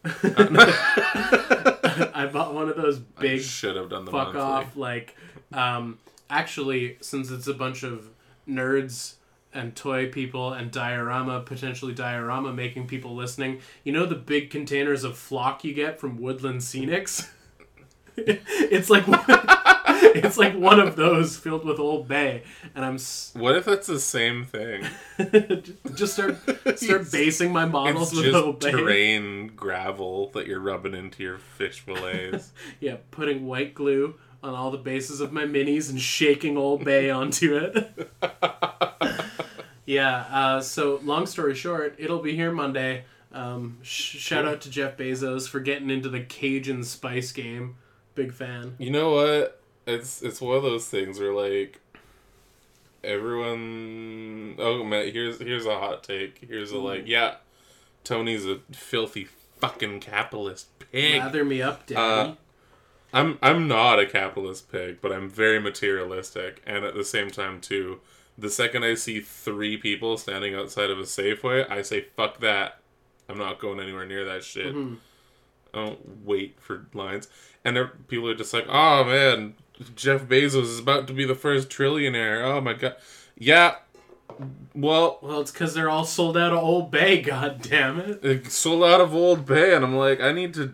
I 2.14 2.30
bought 2.32 2.54
one 2.54 2.70
of 2.70 2.76
those 2.76 3.00
big 3.00 3.42
Should 3.42 3.76
have 3.76 3.90
done 3.90 4.06
the 4.06 4.12
fuck 4.12 4.34
monthly. 4.34 4.42
off 4.42 4.76
like 4.76 5.16
um 5.54 5.98
actually 6.30 6.98
since 7.02 7.32
it's 7.32 7.48
a 7.48 7.54
bunch 7.54 7.84
of 7.84 8.10
nerds 8.50 9.16
and 9.54 9.76
toy 9.76 10.10
people 10.10 10.54
and 10.54 10.72
diorama 10.72 11.40
potentially 11.42 11.94
diorama 11.94 12.52
making 12.54 12.86
people 12.88 13.16
listening 13.16 13.60
you 13.84 13.92
know 13.92 14.06
the 14.06 14.16
big 14.16 14.50
containers 14.50 15.04
of 15.04 15.18
flock 15.18 15.64
you 15.64 15.74
get 15.74 16.00
from 16.00 16.18
woodland 16.22 16.60
scenics 16.62 17.30
it's 18.18 18.90
like 18.90 19.04
it's 20.16 20.38
like 20.38 20.56
one 20.56 20.80
of 20.80 20.96
those 20.96 21.38
filled 21.38 21.66
with 21.66 21.80
old 21.80 22.08
bay 22.08 22.44
and 22.76 22.84
i'm 22.86 22.96
s- 22.96 23.32
What 23.38 23.56
if 23.56 23.68
it's 23.68 23.88
the 23.88 24.00
same 24.00 24.46
thing? 24.46 24.84
just 25.96 26.14
start 26.14 26.38
start 26.78 27.12
basing 27.12 27.52
my 27.52 27.66
models 27.66 28.10
It's 28.12 28.18
with 28.18 28.26
just 28.32 28.44
old 28.46 28.60
bay 28.60 28.72
terrain 28.72 29.48
gravel 29.56 30.30
that 30.32 30.46
you're 30.48 30.60
rubbing 30.60 30.94
into 30.94 31.24
your 31.24 31.38
fish 31.38 31.80
fillets. 31.80 32.52
yeah 32.80 32.98
putting 33.12 33.46
white 33.48 33.74
glue 33.74 34.16
on 34.48 34.56
all 34.56 34.72
the 34.72 34.78
bases 34.78 35.22
of 35.22 35.32
my 35.32 35.44
minis 35.44 35.90
and 35.90 36.00
shaking 36.02 36.58
Old 36.58 36.84
Bay 36.84 37.10
onto 37.12 37.56
it. 37.58 38.10
yeah. 39.86 40.26
Uh, 40.32 40.62
so 40.62 41.00
long 41.04 41.26
story 41.26 41.54
short, 41.56 41.96
it'll 41.98 42.22
be 42.22 42.36
here 42.36 42.52
Monday. 42.52 43.04
Um, 43.34 43.78
sh- 43.84 44.18
shout 44.18 44.46
out 44.46 44.62
to 44.62 44.70
Jeff 44.70 44.98
Bezos 44.98 45.48
for 45.48 45.60
getting 45.60 45.90
into 45.90 46.10
the 46.10 46.22
Cajun 46.22 46.84
spice 46.84 47.32
game. 47.32 47.76
Big 48.16 48.34
fan. 48.34 48.76
You 48.80 48.90
know 48.90 49.12
what? 49.12 49.62
It's 49.86 50.22
it's 50.22 50.42
one 50.42 50.58
of 50.58 50.64
those 50.64 50.88
things 50.88 51.20
where 51.20 51.34
like 51.34 51.80
everyone. 53.04 54.56
Oh 54.60 54.84
man, 54.84 55.12
here's 55.12 55.40
here's 55.40 55.66
a 55.66 55.78
hot 55.78 56.04
take. 56.04 56.46
Here's 56.48 56.72
a 56.72 56.78
like, 56.78 57.04
yeah, 57.08 57.36
Tony's 58.04 58.46
a 58.46 58.60
filthy 58.72 59.28
fucking 59.60 60.00
capitalist 60.00 60.68
pig. 60.80 61.20
Lather 61.22 61.46
me 61.46 61.62
up, 61.62 61.86
Daddy. 61.86 62.32
Uh, 62.32 62.36
I'm 63.18 63.38
I'm 63.42 63.68
not 63.68 64.00
a 64.00 64.06
capitalist 64.06 64.72
pig, 64.72 65.00
but 65.02 65.12
I'm 65.12 65.30
very 65.30 65.60
materialistic, 65.60 66.62
and 66.66 66.84
at 66.86 66.94
the 66.96 67.04
same 67.06 67.30
time 67.32 67.60
too. 67.62 68.00
The 68.38 68.50
second 68.52 68.84
I 68.84 68.94
see 68.94 69.20
three 69.20 69.78
people 69.78 70.16
standing 70.18 70.54
outside 70.54 70.92
of 70.92 71.00
a 71.00 71.04
Safeway, 71.04 71.70
I 71.72 71.82
say 71.82 72.02
fuck 72.16 72.40
that. 72.42 72.80
I'm 73.28 73.38
not 73.40 73.60
going 73.60 73.80
anywhere 73.80 74.06
near 74.06 74.24
that 74.26 74.44
shit. 74.44 74.74
Mhm. 74.76 74.98
I 75.74 75.86
don't 75.86 76.26
wait 76.26 76.56
for 76.60 76.86
lines. 76.94 77.28
And 77.66 77.76
there, 77.76 77.88
people 78.08 78.30
are 78.30 78.36
just 78.36 78.54
like, 78.54 78.66
oh 78.70 79.04
man, 79.04 79.56
Jeff 79.96 80.24
Bezos 80.24 80.64
is 80.64 80.80
about 80.80 81.08
to 81.08 81.14
be 81.14 81.26
the 81.26 81.36
first 81.36 81.70
trillionaire. 81.70 82.44
Oh 82.44 82.62
my 82.62 82.74
god. 82.74 82.96
Yeah. 83.38 83.76
Well, 84.76 85.18
Well, 85.22 85.42
it's 85.42 85.52
because 85.52 85.74
they're 85.74 85.90
all 85.90 86.06
sold 86.06 86.38
out 86.38 86.54
of 86.54 86.60
Old 86.60 86.92
Bay. 86.92 87.22
God 87.34 87.62
damn 87.62 88.00
it 88.00 88.52
sold 88.52 88.84
out 88.84 89.02
of 89.02 89.14
Old 89.16 89.46
Bay, 89.46 89.74
and 89.76 89.84
I'm 89.84 89.96
like, 89.96 90.22
I 90.22 90.32
need 90.32 90.54
to 90.56 90.74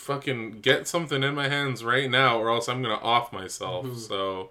fucking 0.00 0.60
get 0.60 0.88
something 0.88 1.22
in 1.22 1.34
my 1.34 1.48
hands 1.48 1.84
right 1.84 2.10
now, 2.10 2.38
or 2.40 2.50
else 2.50 2.68
I'm 2.68 2.82
gonna 2.82 2.94
off 2.94 3.32
myself. 3.32 3.86
Mhm. 3.86 3.96
So, 4.08 4.50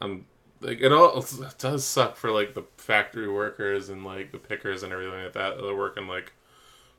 I'm 0.00 0.26
like, 0.60 0.80
it 0.80 0.92
all 0.92 1.18
it 1.20 1.54
does 1.58 1.84
suck 1.84 2.16
for 2.16 2.30
like 2.30 2.54
the 2.54 2.64
factory 2.76 3.28
workers 3.28 3.88
and 3.88 4.04
like 4.04 4.32
the 4.32 4.38
pickers 4.38 4.82
and 4.82 4.92
everything 4.92 5.22
like 5.22 5.32
that. 5.34 5.58
They're 5.58 5.74
working 5.76 6.08
like 6.08 6.32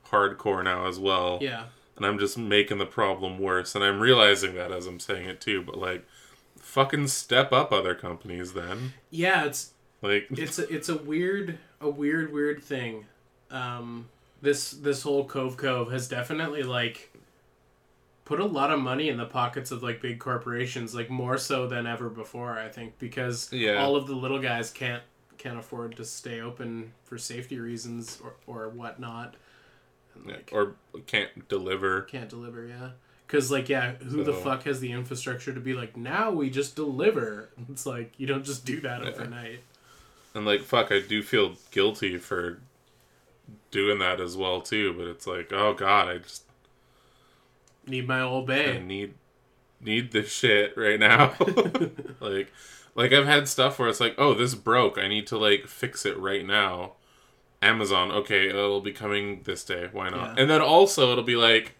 hardcore 0.09 0.63
now 0.63 0.87
as 0.87 0.99
well. 0.99 1.39
Yeah. 1.41 1.65
and 1.97 2.05
I'm 2.05 2.19
just 2.19 2.37
making 2.37 2.77
the 2.77 2.85
problem 2.85 3.39
worse. 3.39 3.73
And 3.73 3.83
I'm 3.83 3.99
realizing 3.99 4.53
that 4.53 4.71
as 4.71 4.85
I'm 4.85 4.99
saying 4.99 5.27
it 5.27 5.41
too. 5.41 5.63
But 5.63 5.79
like, 5.79 6.05
fucking 6.59 7.07
step 7.07 7.51
up, 7.51 7.71
other 7.71 7.95
companies. 7.95 8.53
Then 8.53 8.93
Yeah. 9.09 9.45
It's 9.45 9.71
like, 10.03 10.27
it's 10.31 10.59
a, 10.59 10.71
it's 10.73 10.89
a 10.89 10.97
weird 10.97 11.57
a 11.81 11.89
weird 11.89 12.31
weird 12.31 12.63
thing 12.63 13.05
um 13.49 14.09
this 14.41 14.71
this 14.71 15.01
whole 15.03 15.23
cove 15.25 15.57
cove 15.57 15.91
has 15.91 16.07
definitely 16.07 16.61
like 16.63 17.11
put 18.27 18.39
a 18.41 18.45
lot 18.45 18.71
of 18.71 18.79
money 18.79 19.07
in 19.07 19.15
the 19.17 19.25
pockets 19.25 19.71
of 19.71 19.81
like 19.81 20.01
big 20.01 20.19
corporations 20.19 20.93
like 20.93 21.09
more 21.09 21.37
so 21.37 21.65
than 21.65 21.87
ever 21.87 22.09
before 22.09 22.59
i 22.59 22.67
think 22.67 22.97
because 22.99 23.49
Yeah. 23.53 23.75
all 23.81 23.95
of 23.95 24.05
the 24.05 24.15
little 24.15 24.39
guys 24.39 24.69
can't 24.69 25.01
can't 25.37 25.57
afford 25.57 25.95
to 25.95 26.03
stay 26.03 26.41
open 26.41 26.91
for 27.05 27.17
safety 27.17 27.57
reasons 27.59 28.19
or, 28.23 28.33
or 28.45 28.69
whatnot 28.69 29.35
and 30.15 30.25
like 30.25 30.49
or 30.51 30.73
can't 31.05 31.47
deliver. 31.47 32.01
can't 32.01 32.27
deliver 32.27 32.65
yeah 32.67 32.89
because 33.25 33.49
like 33.51 33.69
yeah 33.69 33.93
who 33.93 34.23
the 34.25 34.33
fuck 34.33 34.63
has 34.63 34.79
the 34.81 34.91
infrastructure 34.91 35.53
to 35.53 35.59
be 35.61 35.73
like 35.73 35.95
now 35.95 36.29
we 36.29 36.49
just 36.49 36.75
deliver 36.75 37.49
it's 37.71 37.85
like 37.85 38.13
you 38.17 38.27
don't 38.27 38.43
just 38.43 38.65
do 38.65 38.81
that 38.81 39.01
Yeah. 39.03 39.09
overnight 39.09 39.59
And 40.33 40.45
like, 40.45 40.61
fuck, 40.63 40.91
I 40.91 40.99
do 40.99 41.23
feel 41.23 41.55
guilty 41.71 42.17
for 42.17 42.59
doing 43.71 43.97
that 43.99 44.19
as 44.19 44.35
well 44.37 44.61
too. 44.61 44.93
But 44.93 45.07
it's 45.07 45.25
like, 45.25 45.51
oh 45.51 45.73
god, 45.73 46.07
I 46.09 46.17
just 46.19 46.43
need 47.87 48.07
my 48.07 48.21
old 48.21 48.49
I 48.51 48.79
need 48.79 49.13
need 49.79 50.11
this 50.11 50.31
shit 50.31 50.75
right 50.77 50.99
now. 50.99 51.33
like 52.19 52.51
like 52.95 53.13
I've 53.13 53.27
had 53.27 53.47
stuff 53.47 53.79
where 53.79 53.89
it's 53.89 53.99
like, 53.99 54.15
oh, 54.17 54.33
this 54.33 54.55
broke. 54.55 54.97
I 54.97 55.07
need 55.07 55.27
to 55.27 55.37
like 55.37 55.67
fix 55.67 56.05
it 56.05 56.17
right 56.17 56.45
now. 56.45 56.93
Amazon, 57.61 58.11
okay, 58.11 58.49
it'll 58.49 58.81
be 58.81 58.91
coming 58.91 59.41
this 59.43 59.63
day. 59.63 59.89
Why 59.91 60.09
not? 60.09 60.35
Yeah. 60.35 60.41
And 60.41 60.49
then 60.49 60.61
also 60.61 61.11
it'll 61.11 61.23
be 61.23 61.35
like 61.35 61.75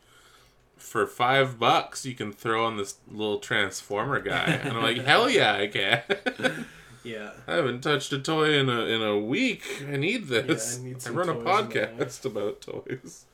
for 0.78 1.06
five 1.08 1.60
bucks 1.60 2.06
you 2.06 2.14
can 2.16 2.32
throw 2.32 2.66
on 2.66 2.78
this 2.78 2.96
little 3.10 3.40
transformer 3.40 4.20
guy. 4.20 4.60
and 4.64 4.78
I'm 4.78 4.84
like, 4.84 5.04
hell 5.04 5.30
yeah, 5.30 5.54
I 5.54 5.68
can. 5.68 6.04
yeah 7.04 7.32
I 7.48 7.56
haven't 7.56 7.82
touched 7.82 8.12
a 8.14 8.20
toy 8.20 8.54
in 8.54 8.70
a 8.70 8.82
in 8.82 9.02
a 9.02 9.18
week. 9.18 9.84
I 9.88 9.98
need 9.98 10.28
this. 10.28 10.78
Yeah, 10.78 10.82
I 10.82 10.88
need 10.90 11.08
I 11.08 11.10
run 11.12 11.30
a 11.30 11.34
toys 11.34 11.40
in 11.40 11.44
my 11.44 11.52
life. 11.52 11.70
podcast 11.70 12.26
about 12.26 12.62
toys. 12.62 13.26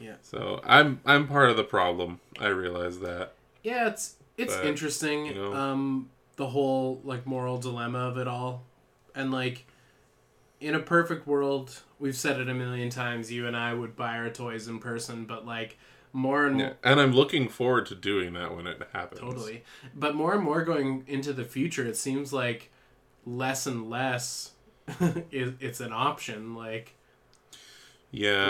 Yeah. 0.00 0.14
So 0.22 0.60
I'm 0.64 1.00
I'm 1.04 1.26
part 1.26 1.50
of 1.50 1.56
the 1.56 1.64
problem. 1.64 2.20
I 2.40 2.48
realize 2.48 3.00
that. 3.00 3.32
Yeah, 3.62 3.88
it's 3.88 4.16
it's 4.36 4.54
But, 4.56 4.66
interesting. 4.66 5.26
you 5.26 5.34
know. 5.34 5.52
Um, 5.54 6.10
the 6.36 6.46
whole 6.48 7.00
like 7.04 7.26
moral 7.26 7.58
dilemma 7.58 7.98
of 7.98 8.16
it 8.16 8.28
all, 8.28 8.62
and 9.14 9.32
like, 9.32 9.66
in 10.60 10.74
a 10.74 10.78
perfect 10.78 11.26
world, 11.26 11.80
we've 11.98 12.16
said 12.16 12.40
it 12.40 12.48
a 12.48 12.54
million 12.54 12.90
times. 12.90 13.32
You 13.32 13.46
and 13.46 13.56
I 13.56 13.74
would 13.74 13.96
buy 13.96 14.16
our 14.18 14.30
toys 14.30 14.68
in 14.68 14.78
person, 14.78 15.24
but 15.24 15.44
like 15.44 15.76
more 16.12 16.46
and 16.46 16.56
more. 16.56 16.76
and 16.84 17.00
I'm 17.00 17.12
looking 17.12 17.48
forward 17.48 17.86
to 17.86 17.94
doing 17.96 18.34
that 18.34 18.54
when 18.54 18.66
it 18.68 18.80
happens. 18.92 19.20
Totally, 19.20 19.64
but 19.94 20.14
more 20.14 20.34
and 20.34 20.42
more 20.44 20.62
going 20.62 21.04
into 21.08 21.32
the 21.32 21.44
future, 21.44 21.84
it 21.84 21.96
seems 21.96 22.32
like 22.32 22.70
less 23.26 23.66
and 23.66 23.90
less 23.90 24.52
is 25.32 25.54
it's 25.60 25.80
an 25.80 25.92
option. 25.92 26.54
Like 26.54 26.94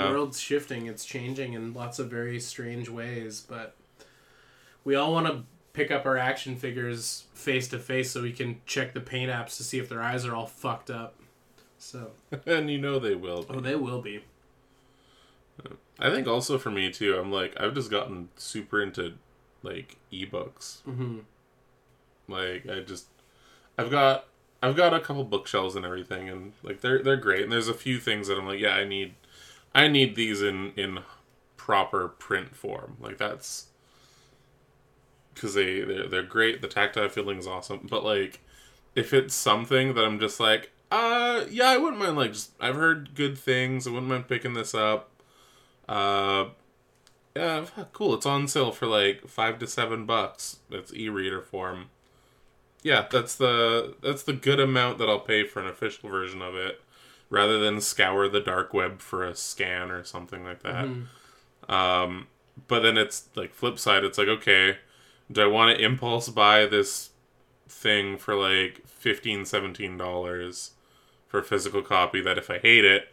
the 0.07 0.11
world's 0.13 0.41
shifting, 0.41 0.87
it's 0.87 1.05
changing 1.05 1.55
in 1.55 1.75
lots 1.75 1.99
of 1.99 2.09
very 2.11 2.39
strange 2.41 2.89
ways, 2.89 3.41
but 3.41 3.75
we 4.85 4.95
all 4.95 5.13
want 5.13 5.27
to 5.27 5.43
pick 5.73 5.91
up 5.91 6.07
our 6.07 6.17
action 6.17 6.57
figures 6.57 7.25
face 7.35 7.69
to 7.69 7.79
face 7.79 8.11
so 8.11 8.23
we 8.23 8.33
can 8.33 8.61
check 8.67 8.95
the 8.95 9.01
paint 9.01 9.31
apps 9.31 9.57
to 9.57 9.63
see 9.65 9.79
if 9.79 9.89
their 9.89 10.03
eyes 10.03 10.25
are 10.25 10.35
all 10.35 10.47
fucked 10.47 10.91
up. 10.91 11.15
So, 11.79 12.11
and 12.47 12.71
you 12.71 12.79
know 12.79 12.99
they 12.99 13.15
will. 13.15 13.43
Be. 13.43 13.55
oh, 13.55 13.61
they 13.61 13.77
will 13.77 14.01
be. 14.03 14.23
I 16.01 16.11
think 16.11 16.29
also 16.29 16.59
for 16.59 16.71
me 16.71 16.91
too. 16.93 17.17
I'm 17.17 17.33
like 17.33 17.61
I've 17.61 17.75
just 17.75 17.91
gotten 17.91 18.29
super 18.37 18.81
into 18.81 19.15
like 19.63 19.97
ebooks. 20.13 20.83
hmm 20.83 21.19
Like 22.29 22.69
I 22.69 22.81
just 22.81 23.07
I've 23.77 23.91
got 23.91 24.27
I've 24.63 24.77
got 24.77 24.95
a 24.95 25.01
couple 25.01 25.25
bookshelves 25.25 25.75
and 25.77 25.85
everything, 25.85 26.29
and 26.29 26.53
like 26.63 26.81
they're 26.81 27.03
they're 27.03 27.17
great. 27.17 27.43
And 27.43 27.51
there's 27.53 27.69
a 27.69 27.75
few 27.75 27.99
things 27.99 28.29
that 28.29 28.39
I'm 28.39 28.47
like, 28.47 28.61
yeah, 28.61 28.75
I 28.75 28.85
need 28.85 29.15
I 29.79 29.89
need 29.89 30.17
these 30.17 30.43
in 30.43 30.73
in 30.77 31.01
proper 31.57 32.09
print 32.09 32.55
form. 32.57 32.97
Like 33.01 33.19
that's 33.19 33.67
because 35.35 35.55
they 35.55 35.81
they're, 35.81 36.09
they're 36.09 36.23
great. 36.23 36.63
The 36.63 36.69
tactile 36.69 37.09
feeling 37.09 37.39
is 37.39 37.47
awesome. 37.47 37.87
But 37.91 38.05
like 38.05 38.41
if 38.95 39.13
it's 39.13 39.35
something 39.35 39.95
that 39.95 40.05
I'm 40.05 40.19
just 40.19 40.41
like, 40.41 40.71
uh, 40.91 41.45
yeah, 41.51 41.69
I 41.69 41.77
wouldn't 41.77 42.03
mind. 42.03 42.17
Like 42.17 42.33
just 42.33 42.53
I've 42.61 42.77
heard 42.77 43.15
good 43.15 43.39
things. 43.39 43.87
I 43.87 43.91
wouldn't 43.91 44.09
mind 44.11 44.29
picking 44.29 44.55
this 44.55 44.75
up. 44.75 45.11
Uh. 45.89 46.47
Yeah, 47.37 47.67
cool. 47.93 48.15
It's 48.15 48.27
on 48.27 48.49
sale 48.49 48.73
for 48.73 48.87
like 48.87 49.29
five 49.29 49.59
to 49.61 49.67
seven 49.69 50.07
bucks. 50.07 50.59
It's 50.71 50.93
e-reader 50.93 51.41
form. 51.41 51.91
Yeah, 52.83 53.07
that's 53.11 53.37
the 53.37 53.95
that's 54.03 54.23
the 54.25 54.33
good 54.33 54.61
amount 54.61 54.99
that 54.99 55.09
I'll 55.09 55.21
pay 55.21 55.45
for 55.45 55.61
an 55.61 55.69
official 55.69 56.09
version 56.09 56.43
of 56.43 56.55
it, 56.57 56.81
rather 57.31 57.59
than 57.59 57.81
scour 57.81 58.29
the 58.29 58.41
dark 58.41 58.73
web 58.73 59.01
for 59.01 59.25
a 59.25 59.35
scan 59.35 59.91
or 59.91 60.03
something 60.05 60.45
like 60.45 60.63
that. 60.63 60.87
Mhm. 60.87 61.07
Um, 61.73 62.27
but 62.67 62.81
then 62.81 62.97
it's 62.97 63.29
like 63.35 63.55
flip 63.55 63.79
side. 63.79 64.05
It's 64.05 64.19
like 64.19 64.29
okay, 64.29 64.79
do 65.31 65.43
I 65.43 65.47
want 65.47 65.77
to 65.77 65.85
impulse 65.85 66.29
buy 66.29 66.67
this 66.67 67.11
thing 67.69 68.17
for 68.17 68.35
like 68.35 68.87
15 68.87 69.45
17 69.45 69.97
dollars 69.99 70.73
for 71.27 71.41
a 71.41 71.45
physical 71.45 71.83
copy 71.83 72.21
that 72.23 72.39
if 72.39 72.49
I 72.51 72.59
hate 72.59 72.85
it, 72.85 73.09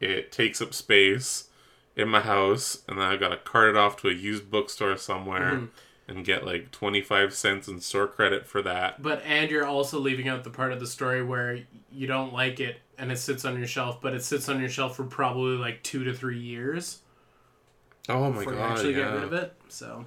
it 0.00 0.30
takes 0.30 0.62
up 0.62 0.72
space 0.72 1.48
in 1.96 2.08
my 2.08 2.20
house, 2.20 2.84
and 2.86 2.96
then 2.98 3.04
I've 3.06 3.18
gotta 3.18 3.36
cart 3.38 3.70
it 3.70 3.76
off 3.76 3.96
to 4.02 4.08
a 4.08 4.12
used 4.12 4.48
bookstore 4.52 4.96
somewhere 4.96 5.52
Mhm. 5.54 5.68
and 6.06 6.24
get 6.24 6.46
like 6.46 6.70
25 6.70 7.34
cents 7.34 7.66
in 7.66 7.80
store 7.80 8.06
credit 8.06 8.46
for 8.46 8.62
that. 8.62 9.02
But 9.02 9.20
and 9.24 9.50
you're 9.50 9.66
also 9.66 9.98
leaving 9.98 10.28
out 10.28 10.44
the 10.44 10.50
part 10.50 10.70
of 10.72 10.78
the 10.78 10.86
story 10.86 11.24
where 11.24 11.58
you 11.90 12.06
don't 12.06 12.32
like 12.32 12.60
it 12.60 12.80
and 12.98 13.12
it 13.12 13.18
sits 13.18 13.44
on 13.44 13.56
your 13.58 13.66
shelf, 13.66 14.00
but 14.00 14.14
it 14.14 14.22
sits 14.22 14.48
on 14.48 14.60
your 14.60 14.68
shelf 14.68 14.96
for 14.96 15.04
probably 15.04 15.56
like 15.56 15.82
two 15.82 16.04
to 16.04 16.12
three 16.14 16.38
years 16.38 17.00
Oh 18.08 18.30
my 18.30 18.38
before 18.38 18.52
you 18.54 18.58
god! 18.58 18.72
actually 18.72 18.92
yeah. 18.92 19.04
get 19.04 19.14
rid 19.14 19.22
of 19.24 19.32
it. 19.34 19.54
So 19.68 20.04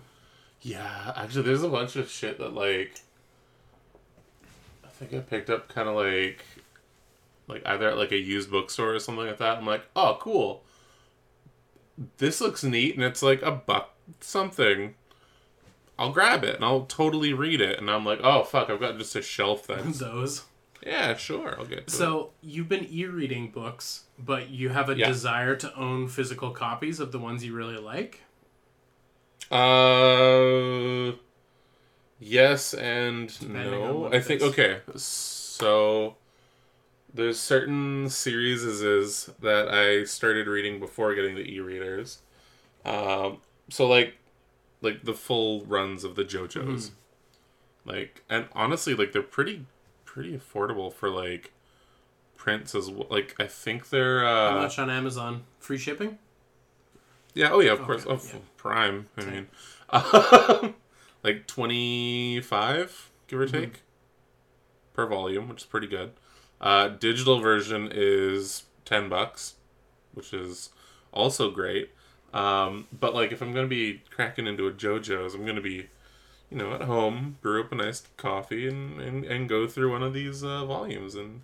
Yeah, 0.62 1.14
actually, 1.16 1.44
there's 1.44 1.64
a 1.64 1.70
bunch 1.70 1.96
of 1.96 2.10
shit 2.10 2.38
that 2.40 2.54
like. 2.54 3.02
I 4.84 4.88
think 4.90 5.14
I 5.14 5.20
picked 5.20 5.50
up 5.50 5.68
kind 5.68 5.88
of 5.90 5.96
like, 5.96 6.44
like 7.48 7.66
either 7.66 7.90
at 7.90 7.98
like 7.98 8.12
a 8.12 8.18
used 8.18 8.52
bookstore 8.52 8.94
or 8.94 9.00
something 9.00 9.26
like 9.26 9.38
that. 9.40 9.58
I'm 9.58 9.66
like, 9.66 9.84
oh, 9.96 10.18
cool. 10.20 10.64
This 12.18 12.40
looks 12.42 12.64
neat, 12.64 12.96
and 12.96 13.04
it's 13.04 13.22
like 13.24 13.42
a 13.42 13.52
buck 13.52 13.94
something. 14.20 14.96
I'll 16.00 16.12
grab 16.12 16.44
it 16.44 16.56
and 16.56 16.66
I'll 16.66 16.86
totally 16.86 17.34
read 17.34 17.62
it, 17.62 17.78
and 17.78 17.90
I'm 17.90 18.06
like, 18.06 18.20
oh 18.24 18.44
fuck, 18.44 18.70
I've 18.72 18.80
got 18.80 18.98
just 18.98 19.16
a 19.16 19.22
shelf 19.22 19.68
then. 19.68 19.92
those. 20.00 20.46
Yeah, 20.86 21.16
sure, 21.16 21.56
I'll 21.58 21.66
get. 21.66 21.78
To 21.78 21.84
it. 21.84 21.90
So 21.92 22.32
you've 22.42 22.70
been 22.70 22.88
e-reading 22.90 23.52
books, 23.52 24.06
but 24.18 24.50
you 24.50 24.70
have 24.70 24.90
a 24.90 24.96
Yeah. 24.98 25.08
desire 25.08 25.56
to 25.58 25.76
own 25.76 26.08
physical 26.08 26.52
copies 26.52 27.00
of 27.00 27.12
the 27.12 27.20
ones 27.20 27.44
you 27.44 27.54
really 27.54 27.78
like. 27.78 28.22
Uh, 29.52 31.12
yes 32.20 32.74
and 32.74 33.28
Depending 33.40 33.72
no. 33.72 34.10
I 34.14 34.22
think 34.22 34.42
okay. 34.42 34.80
So 34.96 36.16
there's 37.14 37.38
certain 37.40 38.10
series 38.10 38.64
is 38.64 39.26
that 39.42 39.68
I 39.68 40.06
started 40.06 40.48
reading 40.48 40.80
before 40.80 41.14
getting 41.16 41.36
the 41.36 41.42
e-readers. 41.42 42.20
Um, 42.86 43.40
so 43.70 43.86
like 43.88 44.16
like 44.82 45.04
the 45.04 45.14
full 45.14 45.66
runs 45.66 46.04
of 46.04 46.16
the 46.16 46.24
JoJo's. 46.24 46.92
Mm-hmm. 46.92 47.90
Like 47.90 48.24
and 48.30 48.46
honestly 48.54 48.94
like 48.96 49.12
they're 49.12 49.22
pretty 49.22 49.66
pretty 50.14 50.38
affordable 50.38 50.92
for 50.92 51.10
like 51.10 51.54
prints 52.36 52.76
as 52.76 52.90
well. 52.90 53.08
Like 53.10 53.36
I 53.40 53.48
think 53.48 53.90
they're 53.90 54.26
uh, 54.26 54.52
How 54.52 54.58
much 54.60 54.78
on 54.78 54.90
Amazon? 54.90 55.44
Free 55.60 55.78
shipping? 55.78 56.18
yeah, 57.34 57.50
oh 57.52 57.62
yeah, 57.62 57.72
of 57.72 57.82
course. 57.82 58.06
Okay, 58.06 58.14
Oh, 58.34 58.36
yeah. 58.36 58.40
Prime. 58.58 59.08
I 59.18 59.24
mean, 59.26 59.48
um, 59.90 60.76
like 61.24 61.48
twenty 61.48 62.42
five, 62.42 63.10
give 63.28 63.40
or 63.40 63.48
Mhm. 63.48 63.52
take, 63.52 63.82
per 64.94 65.06
volume, 65.06 65.48
which 65.48 65.62
is 65.62 65.66
pretty 65.68 65.88
good. 65.88 66.12
Uh, 66.60 66.90
digital 66.90 67.40
version 67.40 67.90
is 67.92 68.64
ten 68.86 69.08
bucks, 69.08 69.56
which 70.14 70.34
is 70.34 70.72
also 71.14 71.50
great. 71.50 71.92
Um, 72.34 72.88
but 72.98 73.14
like, 73.16 73.32
if 73.32 73.42
I'm 73.42 73.54
gonna 73.54 73.68
be 73.68 74.02
cracking 74.10 74.46
into 74.48 74.68
a 74.68 74.72
JoJo's, 74.72 75.34
I'm 75.36 75.46
gonna 75.46 75.62
be, 75.62 75.88
you 76.52 76.58
know, 76.58 76.74
at 76.74 76.82
home, 76.82 77.38
brew 77.42 77.64
up 77.64 77.72
a 77.72 77.76
nice 77.76 78.04
coffee 78.18 78.68
and, 78.68 79.00
and, 79.00 79.24
and 79.24 79.48
go 79.48 79.68
through 79.68 79.92
one 79.92 80.04
of 80.04 80.14
these 80.14 80.44
uh, 80.44 80.66
volumes 80.66 81.16
and, 81.16 81.42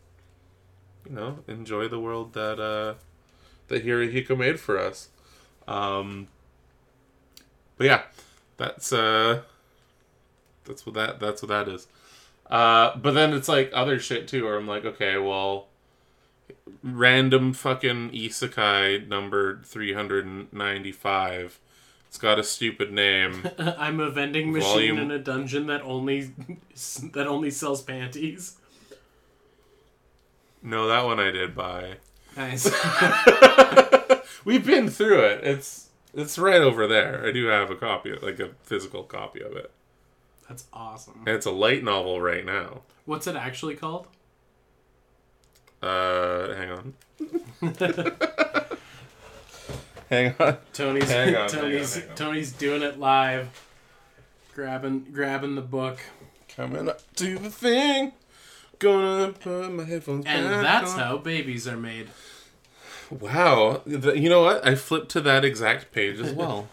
you 1.08 1.16
know, 1.16 1.40
enjoy 1.48 1.88
the 1.88 2.00
world 2.00 2.34
that, 2.34 2.60
uh, 2.60 2.96
that 3.70 3.86
Hirohiko 3.86 4.38
made 4.38 4.60
for 4.60 4.78
us. 4.78 5.08
Um, 5.66 6.28
but 7.78 7.88
yeah, 7.88 8.02
that's, 8.58 8.92
uh, 8.92 9.44
that's 10.66 10.86
what 10.86 10.96
that, 10.96 11.22
that's 11.22 11.42
what 11.42 11.50
that 11.50 11.70
is. 11.70 11.88
Uh, 12.50 12.96
but 12.98 13.14
then 13.14 13.34
it's 13.34 13.48
like 13.48 13.72
other 13.74 14.00
shit 14.00 14.28
too, 14.28 14.44
where 14.44 14.58
I'm 14.58 14.68
like, 14.68 14.84
okay, 14.84 15.18
well, 15.18 15.68
random 16.84 17.54
fucking 17.54 18.12
isekai 18.12 19.08
number 19.08 19.62
395 19.64 21.60
it's 22.08 22.18
got 22.18 22.40
a 22.40 22.44
stupid 22.44 22.92
name. 22.92 23.48
I'm 23.60 24.00
a 24.00 24.10
vending 24.10 24.52
machine 24.52 24.96
Volume- 24.96 24.98
in 25.00 25.12
a 25.12 25.20
dungeon 25.20 25.68
that 25.68 25.82
only 25.82 26.32
that 27.14 27.28
only 27.28 27.52
sells 27.52 27.82
panties. 27.82 28.58
no, 30.62 30.88
that 30.88 31.06
one 31.06 31.20
I 31.20 31.32
did 31.32 31.56
buy. 31.56 31.98
Nice. 32.36 32.66
We've 34.46 34.66
been 34.66 34.90
through 34.90 35.20
it. 35.26 35.44
It's 35.44 35.90
it's 36.14 36.38
right 36.40 36.62
over 36.62 36.88
there. 36.88 37.26
I 37.26 37.32
do 37.32 37.46
have 37.48 37.70
a 37.70 37.76
copy, 37.76 38.14
like 38.14 38.40
a 38.40 38.50
physical 38.64 39.04
copy 39.04 39.42
of 39.42 39.56
it. 39.56 39.72
That's 40.48 40.66
awesome. 40.72 41.24
And 41.26 41.36
it's 41.36 41.46
a 41.46 41.52
light 41.52 41.84
novel 41.84 42.22
right 42.22 42.46
now. 42.46 42.82
What's 43.06 43.28
it 43.28 43.36
actually 43.36 43.76
called? 43.76 44.08
Uh, 45.82 46.54
hang 46.56 46.72
on. 46.72 46.94
hang 50.10 50.34
on. 50.40 50.58
Tony's 50.74 51.10
Hang 51.10 51.36
on, 51.36 51.50
hang 51.50 51.60
on, 51.66 51.72
hang 51.72 51.82
on. 52.10 52.16
Tony's 52.16 52.52
doing 52.52 52.82
it 52.82 53.00
live. 53.00 53.50
Grabbing 54.54 55.08
grabbing 55.12 55.56
the 55.56 55.62
book. 55.62 56.00
Coming 56.56 56.90
up 56.90 57.02
to 57.16 57.38
the 57.38 57.50
thing. 57.50 58.14
Gonna 58.80 59.32
put 59.34 59.72
my 59.72 59.84
headphones 59.84 60.26
And 60.28 60.46
back 60.46 60.62
that's 60.64 60.94
on. 60.94 61.00
how 61.00 61.18
babies 61.18 61.68
are 61.68 61.78
made. 61.78 62.10
Wow. 63.10 63.82
Th- 63.88 64.16
You 64.18 64.30
know 64.30 64.42
what? 64.44 64.66
I 64.68 64.76
flipped 64.76 65.10
to 65.10 65.22
that 65.22 65.44
exact 65.46 65.92
page 65.92 66.20
as 66.20 66.34
well. 66.34 66.68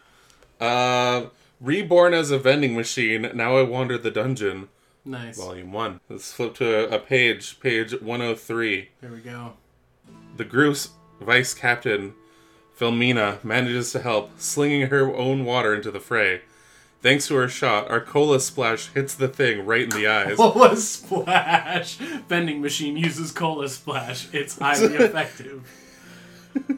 uh, 0.60 1.26
reborn 1.60 2.14
as 2.14 2.30
a 2.30 2.38
vending 2.38 2.74
machine. 2.74 3.30
Now 3.34 3.56
I 3.56 3.62
wander 3.62 3.96
the 3.98 4.10
dungeon. 4.10 4.68
Nice. 5.04 5.36
Volume 5.38 5.72
one. 5.72 6.00
Let's 6.08 6.32
flip 6.32 6.54
to 6.56 6.90
a, 6.92 6.96
a 6.96 6.98
page. 6.98 7.60
Page 7.60 7.92
103. 8.00 8.88
Here 9.00 9.12
we 9.12 9.20
go. 9.20 9.54
The 10.36 10.44
Groose 10.44 10.90
vice 11.20 11.54
captain, 11.54 12.14
Filmina, 12.78 13.42
manages 13.42 13.92
to 13.92 14.00
help, 14.00 14.38
slinging 14.38 14.88
her 14.88 15.14
own 15.14 15.44
water 15.44 15.74
into 15.74 15.90
the 15.90 16.00
fray. 16.00 16.42
Thanks 17.02 17.28
to 17.28 17.36
her 17.36 17.48
shot, 17.48 17.90
our 17.90 18.00
cola 18.00 18.40
splash 18.40 18.88
hits 18.92 19.14
the 19.14 19.28
thing 19.28 19.64
right 19.64 19.82
in 19.82 19.90
the 19.90 20.06
eyes. 20.06 20.36
Cola 20.36 20.76
splash. 20.78 21.96
Vending 22.28 22.60
machine 22.60 22.96
uses 22.96 23.32
cola 23.32 23.68
splash. 23.68 24.28
It's 24.34 24.58
highly 24.58 24.94
effective. 24.96 25.70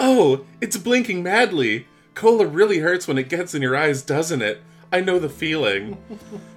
oh, 0.00 0.44
it's 0.60 0.76
blinking 0.76 1.22
madly. 1.22 1.86
Cola 2.14 2.46
really 2.46 2.78
hurts 2.80 3.08
when 3.08 3.16
it 3.18 3.28
gets 3.28 3.54
in 3.54 3.62
your 3.62 3.76
eyes, 3.76 4.02
doesn't 4.02 4.42
it? 4.42 4.60
I 4.92 5.00
know 5.00 5.18
the 5.18 5.28
feeling. 5.28 5.96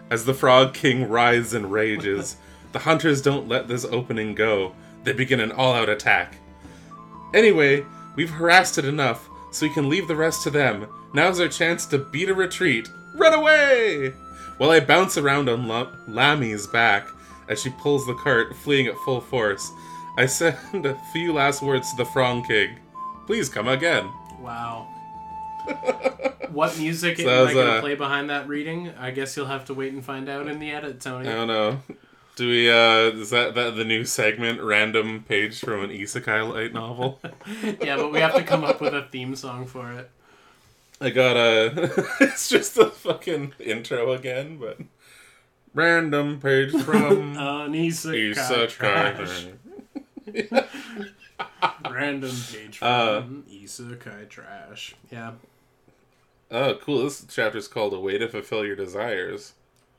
As 0.09 0.25
the 0.25 0.33
Frog 0.33 0.73
King 0.73 1.07
writhes 1.07 1.53
and 1.53 1.71
rages, 1.71 2.35
the 2.73 2.79
hunters 2.79 3.21
don't 3.21 3.47
let 3.47 3.67
this 3.67 3.85
opening 3.85 4.35
go. 4.35 4.73
They 5.03 5.13
begin 5.13 5.39
an 5.39 5.51
all 5.51 5.73
out 5.73 5.89
attack. 5.89 6.35
Anyway, 7.33 7.85
we've 8.15 8.29
harassed 8.29 8.77
it 8.77 8.85
enough, 8.85 9.29
so 9.51 9.65
we 9.65 9.73
can 9.73 9.89
leave 9.89 10.07
the 10.07 10.15
rest 10.15 10.43
to 10.43 10.49
them. 10.49 10.87
Now's 11.13 11.39
our 11.39 11.47
chance 11.47 11.85
to 11.87 11.97
beat 11.99 12.29
a 12.29 12.33
retreat. 12.33 12.89
Run 13.15 13.33
away! 13.33 14.09
While 14.57 14.71
I 14.71 14.79
bounce 14.79 15.17
around 15.17 15.49
on 15.49 15.67
La- 15.67 15.91
Lammy's 16.07 16.67
back 16.67 17.07
as 17.49 17.61
she 17.61 17.69
pulls 17.69 18.05
the 18.05 18.15
cart, 18.15 18.55
fleeing 18.57 18.87
at 18.87 18.97
full 18.99 19.21
force, 19.21 19.71
I 20.17 20.25
send 20.25 20.57
a 20.85 20.97
few 21.11 21.33
last 21.33 21.61
words 21.61 21.89
to 21.91 21.97
the 21.97 22.05
Frog 22.05 22.45
King. 22.47 22.77
Please 23.25 23.49
come 23.49 23.67
again. 23.67 24.11
Wow. 24.39 24.87
What 26.53 26.77
music 26.77 27.17
So 27.17 27.27
am 27.27 27.47
I 27.47 27.53
gonna 27.53 27.69
uh, 27.71 27.81
play 27.81 27.95
behind 27.95 28.29
that 28.29 28.47
reading? 28.47 28.91
I 28.99 29.09
guess 29.09 29.35
you'll 29.35 29.47
have 29.47 29.65
to 29.65 29.73
wait 29.73 29.91
and 29.91 30.05
find 30.05 30.29
out 30.29 30.47
in 30.47 30.59
the 30.59 30.69
edit, 30.69 31.01
Tony. 31.01 31.27
I 31.27 31.33
don't 31.33 31.47
know. 31.47 31.79
Do 32.35 32.47
we, 32.47 32.69
uh, 32.69 33.11
is 33.11 33.29
that, 33.29 33.53
that 33.53 33.75
the 33.75 33.85
new 33.85 34.05
segment, 34.05 34.59
random 34.61 35.23
page 35.27 35.59
from 35.59 35.83
an 35.83 35.91
isekai 35.91 36.51
light 36.51 36.73
novel? 36.73 37.19
yeah, 37.81 37.95
but 37.95 38.11
we 38.11 38.19
have 38.19 38.33
to 38.35 38.43
come 38.43 38.63
up 38.63 38.81
with 38.81 38.95
a 38.95 39.03
theme 39.11 39.35
song 39.35 39.67
for 39.67 39.91
it. 39.91 40.09
I 40.99 41.11
got 41.11 41.37
a. 41.37 41.91
it's 42.21 42.49
just 42.49 42.75
the 42.75 42.87
fucking 42.87 43.53
intro 43.59 44.13
again, 44.13 44.57
but. 44.57 44.79
Random 45.75 46.39
page 46.39 46.71
from. 46.83 47.37
An 47.37 47.73
isekai 47.73 48.33
isekai. 48.33 48.69
trash. 48.69 49.47
Random 51.91 52.35
page 52.51 52.77
from 52.77 52.87
Uh, 52.87 53.21
isekai 53.51 54.29
trash. 54.29 54.95
Yeah. 55.11 55.33
Oh, 56.49 56.75
cool. 56.81 57.03
This 57.03 57.25
chapter's 57.25 57.67
called 57.67 57.93
A 57.93 57.99
Way 57.99 58.17
to 58.17 58.27
Fulfill 58.27 58.65
Your 58.65 58.75
Desires. 58.75 59.53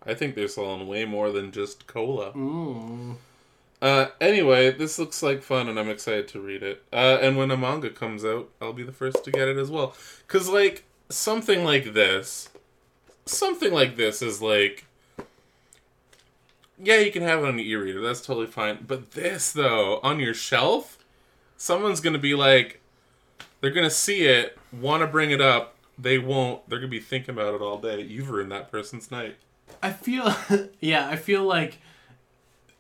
I 0.06 0.14
think 0.14 0.34
they're 0.34 0.48
selling 0.48 0.86
way 0.86 1.04
more 1.04 1.30
than 1.30 1.52
just 1.52 1.86
cola. 1.86 2.32
Mm. 2.32 3.16
Uh, 3.80 4.06
anyway, 4.20 4.70
this 4.70 4.98
looks 4.98 5.22
like 5.22 5.42
fun, 5.42 5.68
and 5.68 5.78
I'm 5.78 5.90
excited 5.90 6.28
to 6.28 6.40
read 6.40 6.62
it. 6.62 6.82
Uh, 6.92 7.18
and 7.20 7.36
when 7.36 7.50
a 7.50 7.56
manga 7.56 7.90
comes 7.90 8.24
out, 8.24 8.48
I'll 8.60 8.72
be 8.72 8.82
the 8.82 8.92
first 8.92 9.24
to 9.24 9.30
get 9.30 9.48
it 9.48 9.58
as 9.58 9.70
well. 9.70 9.94
Cause 10.26 10.48
like 10.48 10.84
something 11.10 11.64
like 11.64 11.92
this, 11.92 12.48
something 13.26 13.72
like 13.72 13.96
this 13.96 14.22
is 14.22 14.40
like, 14.40 14.86
yeah, 16.82 16.98
you 16.98 17.12
can 17.12 17.22
have 17.22 17.40
it 17.40 17.46
on 17.46 17.58
your 17.58 17.82
e-reader. 17.82 18.00
That's 18.00 18.20
totally 18.20 18.46
fine. 18.46 18.84
But 18.86 19.12
this 19.12 19.52
though, 19.52 20.00
on 20.02 20.18
your 20.18 20.34
shelf, 20.34 20.98
someone's 21.56 22.00
gonna 22.00 22.18
be 22.18 22.34
like, 22.34 22.80
they're 23.60 23.70
gonna 23.70 23.90
see 23.90 24.24
it, 24.24 24.58
want 24.72 25.02
to 25.02 25.06
bring 25.06 25.30
it 25.30 25.40
up. 25.40 25.76
They 25.98 26.18
won't. 26.18 26.68
They're 26.68 26.78
gonna 26.80 26.88
be 26.88 27.00
thinking 27.00 27.34
about 27.34 27.54
it 27.54 27.60
all 27.60 27.78
day. 27.78 28.00
You've 28.00 28.30
ruined 28.30 28.50
that 28.52 28.70
person's 28.70 29.10
night. 29.10 29.36
I 29.82 29.92
feel, 29.92 30.34
yeah, 30.80 31.08
I 31.08 31.16
feel 31.16 31.42
like 31.44 31.78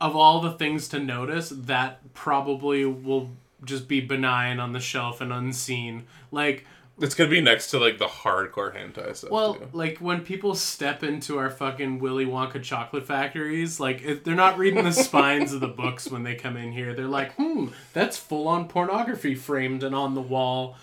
of 0.00 0.14
all 0.16 0.40
the 0.40 0.52
things 0.52 0.88
to 0.88 0.98
notice, 0.98 1.48
that 1.50 2.14
probably 2.14 2.84
will 2.84 3.30
just 3.64 3.88
be 3.88 4.00
benign 4.00 4.60
on 4.60 4.72
the 4.72 4.80
shelf 4.80 5.20
and 5.20 5.32
unseen. 5.32 6.04
Like 6.30 6.66
It's 7.00 7.14
gonna 7.14 7.30
be 7.30 7.40
next 7.40 7.70
to 7.70 7.78
like 7.78 7.98
the 7.98 8.06
hardcore 8.06 8.76
hentai 8.76 9.16
stuff. 9.16 9.30
Well, 9.30 9.54
too. 9.54 9.68
like 9.72 9.98
when 9.98 10.22
people 10.22 10.54
step 10.54 11.02
into 11.02 11.38
our 11.38 11.50
fucking 11.50 11.98
Willy 11.98 12.26
Wonka 12.26 12.62
chocolate 12.62 13.06
factories, 13.06 13.80
like 13.80 14.02
if 14.02 14.24
they're 14.24 14.34
not 14.34 14.58
reading 14.58 14.84
the 14.84 14.92
spines 15.08 15.52
of 15.52 15.60
the 15.60 15.68
books 15.68 16.10
when 16.10 16.22
they 16.22 16.34
come 16.34 16.56
in 16.56 16.72
here. 16.72 16.94
They're 16.94 17.06
like, 17.06 17.34
hmm, 17.34 17.68
that's 17.92 18.16
full 18.16 18.48
on 18.48 18.68
pornography 18.68 19.34
framed 19.34 19.82
and 19.82 19.94
on 19.94 20.14
the 20.14 20.22
wall. 20.22 20.76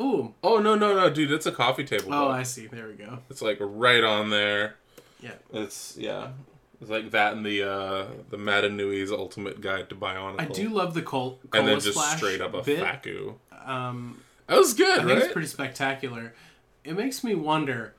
Ooh. 0.00 0.34
oh 0.42 0.58
no 0.58 0.74
no 0.74 0.92
no, 0.92 1.08
dude, 1.08 1.30
it's 1.30 1.46
a 1.46 1.52
coffee 1.52 1.84
table. 1.84 2.12
Oh, 2.12 2.26
book. 2.26 2.34
I 2.34 2.42
see. 2.42 2.66
There 2.66 2.88
we 2.88 2.94
go. 2.94 3.20
It's 3.30 3.40
like 3.42 3.58
right 3.60 4.02
on 4.02 4.30
there. 4.30 4.74
Yeah. 5.24 5.32
It's 5.62 5.96
yeah. 5.98 6.28
It's 6.80 6.90
like 6.90 7.10
that 7.12 7.32
and 7.34 7.46
the 7.46 7.62
uh 7.62 8.06
the 8.30 8.36
Mata 8.36 8.68
Nui's 8.68 9.10
Ultimate 9.10 9.60
Guide 9.60 9.88
to 9.88 9.94
Bionicle. 9.94 10.40
I 10.40 10.44
do 10.44 10.68
love 10.68 10.92
the 10.94 11.02
col- 11.02 11.38
and 11.52 11.66
then 11.66 11.80
just 11.80 11.92
splash 11.96 12.16
straight 12.18 12.40
up 12.42 12.52
a 12.54 12.62
bit. 12.62 12.80
faku. 12.80 13.34
Um, 13.64 14.20
That 14.48 14.58
was 14.58 14.74
good, 14.74 15.00
I 15.00 15.04
think 15.04 15.20
it's 15.24 15.32
pretty 15.32 15.48
spectacular. 15.48 16.34
It 16.84 16.94
makes 16.96 17.24
me 17.24 17.34
wonder, 17.34 17.94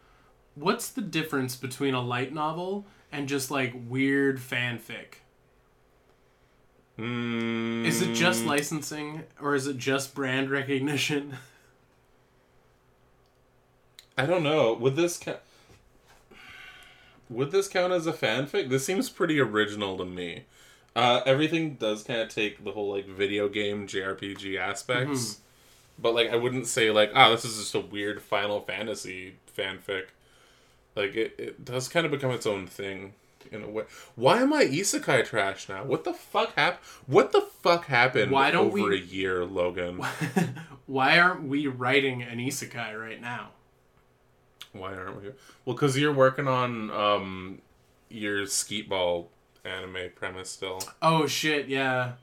what's 0.54 0.90
the 0.90 1.02
difference 1.02 1.56
between 1.56 1.96
a 1.96 2.02
light 2.02 2.32
novel 2.32 2.86
and 3.12 3.28
just 3.28 3.50
like 3.50 3.74
weird 3.88 4.38
fanfic? 4.40 5.22
Mm, 7.00 7.86
Is 7.86 8.02
it 8.04 8.14
just 8.14 8.46
licensing 8.46 9.24
or 9.42 9.56
is 9.56 9.66
it 9.68 9.78
just 9.78 10.14
brand 10.14 10.52
recognition? 10.52 11.38
I 14.18 14.26
don't 14.26 14.44
know. 14.44 14.74
Would 14.74 14.96
this 14.96 15.18
count? 15.18 15.40
Would 17.30 17.52
this 17.52 17.68
count 17.68 17.92
as 17.94 18.06
a 18.08 18.14
fanfic? 18.14 18.70
This 18.70 18.86
seems 18.86 19.10
pretty 19.10 19.40
original 19.40 19.98
to 19.98 20.06
me. 20.06 20.44
Uh, 20.96 21.22
everything 21.26 21.74
does 21.76 22.04
kind 22.04 22.22
of 22.22 22.30
take 22.30 22.64
the 22.64 22.72
whole 22.72 22.92
like 22.94 23.08
video 23.08 23.50
game 23.50 23.88
JRPG 23.88 24.58
aspects, 24.58 25.20
Mm-hmm. 25.36 25.42
but 26.02 26.14
like 26.16 26.30
I 26.32 26.36
wouldn't 26.36 26.68
say 26.68 26.92
like, 26.92 27.12
ah, 27.16 27.30
this 27.32 27.44
is 27.44 27.58
just 27.58 27.76
a 27.76 27.80
weird 27.82 28.22
Final 28.22 28.62
Fantasy 28.62 29.36
fanfic. 29.58 30.06
Like 30.96 31.16
it, 31.16 31.36
it 31.38 31.66
does 31.66 31.88
kind 31.90 32.06
of 32.06 32.12
become 32.12 32.32
its 32.32 32.46
own 32.46 32.68
thing 32.68 33.14
in 33.52 33.62
a 33.64 33.70
way. 33.70 33.84
Why 34.16 34.38
am 34.42 34.54
I 34.54 34.64
isekai 34.66 35.26
trash 35.26 35.68
now? 35.68 35.84
What 35.84 36.04
the 36.06 36.14
fuck 36.14 36.56
happened? 36.56 36.80
What 37.08 37.32
the 37.34 37.42
fuck 37.42 37.86
happened 37.88 38.32
Why 38.32 38.52
don't 38.52 38.68
over 38.68 38.90
we- 38.90 38.96
a 38.96 39.00
year, 39.00 39.44
Logan? 39.44 39.98
Why 40.86 41.20
aren't 41.20 41.44
we 41.44 41.68
writing 41.68 42.22
an 42.24 42.38
isekai 42.38 42.98
right 43.00 43.20
now? 43.20 43.50
Why 44.76 44.94
aren't 44.94 45.22
we? 45.22 45.30
Well, 45.64 45.76
because 45.76 45.98
you're 45.98 46.14
working 46.14 46.48
on 46.48 46.92
um 46.92 47.62
your 48.10 48.46
skeetball 48.46 49.30
anime 49.64 50.12
premise 50.16 50.50
still. 50.50 50.82
Oh 51.02 51.28
shit, 51.28 51.68
yeah. 51.68 52.14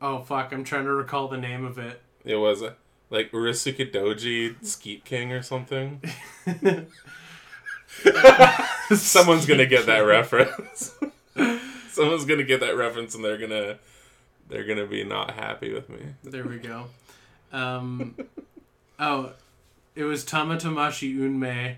Oh 0.00 0.20
fuck, 0.20 0.52
I'm 0.52 0.64
trying 0.64 0.84
to 0.84 0.92
recall 0.92 1.28
the 1.28 1.38
name 1.38 1.64
of 1.64 1.78
it. 1.78 2.00
It 2.24 2.36
was 2.36 2.62
uh, 2.62 2.74
like 3.10 3.30
Urisuke 3.32 3.92
Doji 3.92 4.56
Skeet 4.64 5.04
King 5.04 5.32
or 5.32 5.42
something. 5.42 6.00
Someone's 8.94 9.46
gonna 9.46 9.66
get 9.66 9.86
that 9.86 10.00
reference. 10.00 10.94
Someone's 11.90 12.24
gonna 12.24 12.42
get 12.42 12.60
that 12.60 12.76
reference, 12.76 13.14
and 13.14 13.24
they're 13.24 13.38
gonna 13.38 13.78
they're 14.48 14.64
gonna 14.64 14.86
be 14.86 15.04
not 15.04 15.32
happy 15.32 15.72
with 15.72 15.88
me. 15.88 16.00
There 16.22 16.44
we 16.44 16.58
go. 16.58 16.86
Um, 17.52 18.16
oh, 18.98 19.32
it 19.94 20.04
was 20.04 20.24
Tamatamashi 20.24 21.16
Unme 21.16 21.76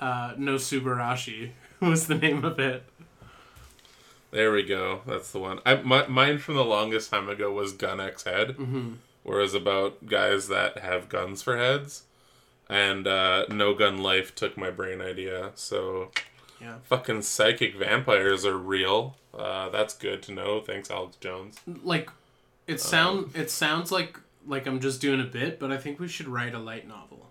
uh, 0.00 0.34
no 0.36 0.54
Subarashi 0.54 1.50
was 1.80 2.06
the 2.06 2.14
name 2.14 2.44
of 2.44 2.58
it. 2.60 2.84
There 4.30 4.52
we 4.52 4.62
go. 4.62 5.00
That's 5.06 5.32
the 5.32 5.38
one. 5.38 5.60
I 5.64 5.76
my, 5.76 6.06
mine 6.06 6.38
from 6.38 6.54
the 6.56 6.64
longest 6.64 7.10
time 7.10 7.28
ago 7.28 7.50
was 7.52 7.72
Gun 7.72 8.00
X 8.00 8.24
Head, 8.24 8.48
Mm-hmm. 8.56 8.92
where 9.22 9.40
it's 9.40 9.54
about 9.54 10.06
guys 10.06 10.48
that 10.48 10.78
have 10.78 11.08
guns 11.08 11.42
for 11.42 11.56
heads, 11.56 12.02
and 12.68 13.06
uh, 13.06 13.46
No 13.48 13.74
Gun 13.74 13.98
Life 14.02 14.34
took 14.34 14.56
my 14.56 14.70
brain 14.70 15.00
idea. 15.00 15.52
So, 15.54 16.10
Yeah. 16.60 16.76
fucking 16.84 17.22
psychic 17.22 17.74
vampires 17.76 18.44
are 18.44 18.56
real. 18.58 19.16
Uh, 19.36 19.68
that's 19.70 19.94
good 19.94 20.22
to 20.24 20.32
know. 20.32 20.60
Thanks, 20.60 20.90
Alex 20.90 21.16
Jones. 21.20 21.58
Like, 21.82 22.10
it 22.66 22.80
sound 22.82 23.30
it 23.34 23.50
sounds 23.50 23.90
like 23.90 24.20
like 24.48 24.66
I'm 24.66 24.80
just 24.80 25.00
doing 25.00 25.20
a 25.20 25.24
bit, 25.24 25.58
but 25.60 25.70
I 25.70 25.76
think 25.76 26.00
we 26.00 26.08
should 26.08 26.28
write 26.28 26.54
a 26.54 26.58
light 26.58 26.86
novel. 26.88 27.26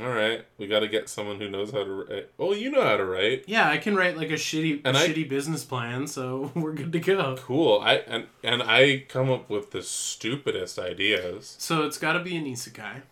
All 0.00 0.08
right, 0.08 0.44
we 0.58 0.66
got 0.66 0.80
to 0.80 0.88
get 0.88 1.08
someone 1.08 1.38
who 1.38 1.48
knows 1.48 1.70
how 1.70 1.84
to 1.84 1.90
write. 1.92 2.28
Oh, 2.36 2.52
you 2.52 2.68
know 2.68 2.82
how 2.82 2.96
to 2.96 3.04
write. 3.04 3.44
Yeah, 3.46 3.68
I 3.70 3.78
can 3.78 3.94
write 3.94 4.16
like 4.16 4.30
a 4.30 4.34
shitty 4.34 4.80
And 4.84 4.96
I- 4.96 5.06
shitty 5.06 5.28
business 5.28 5.62
plan, 5.62 6.08
so 6.08 6.50
we're 6.56 6.72
good 6.72 6.90
to 6.92 6.98
go. 6.98 7.36
Cool. 7.38 7.80
I 7.80 7.96
and 7.98 8.26
and 8.42 8.62
I 8.62 9.04
come 9.08 9.30
up 9.30 9.48
with 9.48 9.70
the 9.70 9.82
stupidest 9.82 10.80
ideas. 10.80 11.54
So 11.60 11.82
it's 11.84 11.96
got 11.98 12.14
to 12.14 12.20
be 12.20 12.36
an 12.36 12.44
isekai. 12.44 13.02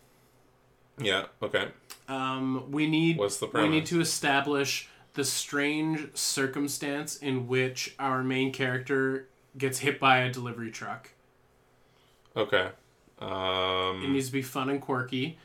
Yeah. 0.99 1.27
Okay. 1.41 1.69
Um, 2.09 2.71
we 2.73 2.89
need 2.89 3.17
What's 3.17 3.39
the 3.39 3.47
problem? 3.47 3.71
we 3.71 3.77
need 3.79 3.87
to 3.87 4.01
establish 4.01 4.89
the 5.15 5.25
strange 5.25 6.09
circumstance 6.17 7.17
in 7.17 7.47
which 7.47 7.95
our 8.01 8.25
main 8.25 8.53
character 8.53 9.29
gets 9.57 9.79
hit 9.81 10.01
by 10.01 10.19
a 10.19 10.33
delivery 10.33 10.71
truck. 10.73 11.11
Okay. 12.37 12.69
Um... 13.19 14.03
It 14.05 14.11
needs 14.11 14.27
to 14.27 14.33
be 14.33 14.43
fun 14.43 14.69
and 14.69 14.81
quirky, 14.81 15.39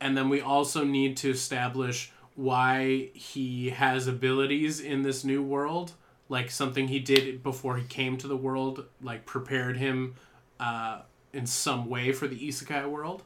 and 0.00 0.16
then 0.16 0.28
we 0.28 0.40
also 0.40 0.84
need 0.84 1.16
to 1.18 1.30
establish 1.30 2.12
why 2.34 3.10
he 3.14 3.70
has 3.70 4.06
abilities 4.06 4.80
in 4.80 5.02
this 5.02 5.24
new 5.24 5.42
world, 5.42 5.92
like 6.28 6.50
something 6.50 6.88
he 6.88 6.98
did 6.98 7.42
before 7.42 7.76
he 7.76 7.84
came 7.84 8.16
to 8.18 8.26
the 8.26 8.36
world, 8.36 8.86
like 9.00 9.24
prepared 9.24 9.76
him 9.76 10.14
uh, 10.58 11.02
in 11.32 11.46
some 11.46 11.88
way 11.88 12.12
for 12.12 12.26
the 12.26 12.38
isekai 12.48 12.88
world. 12.88 13.22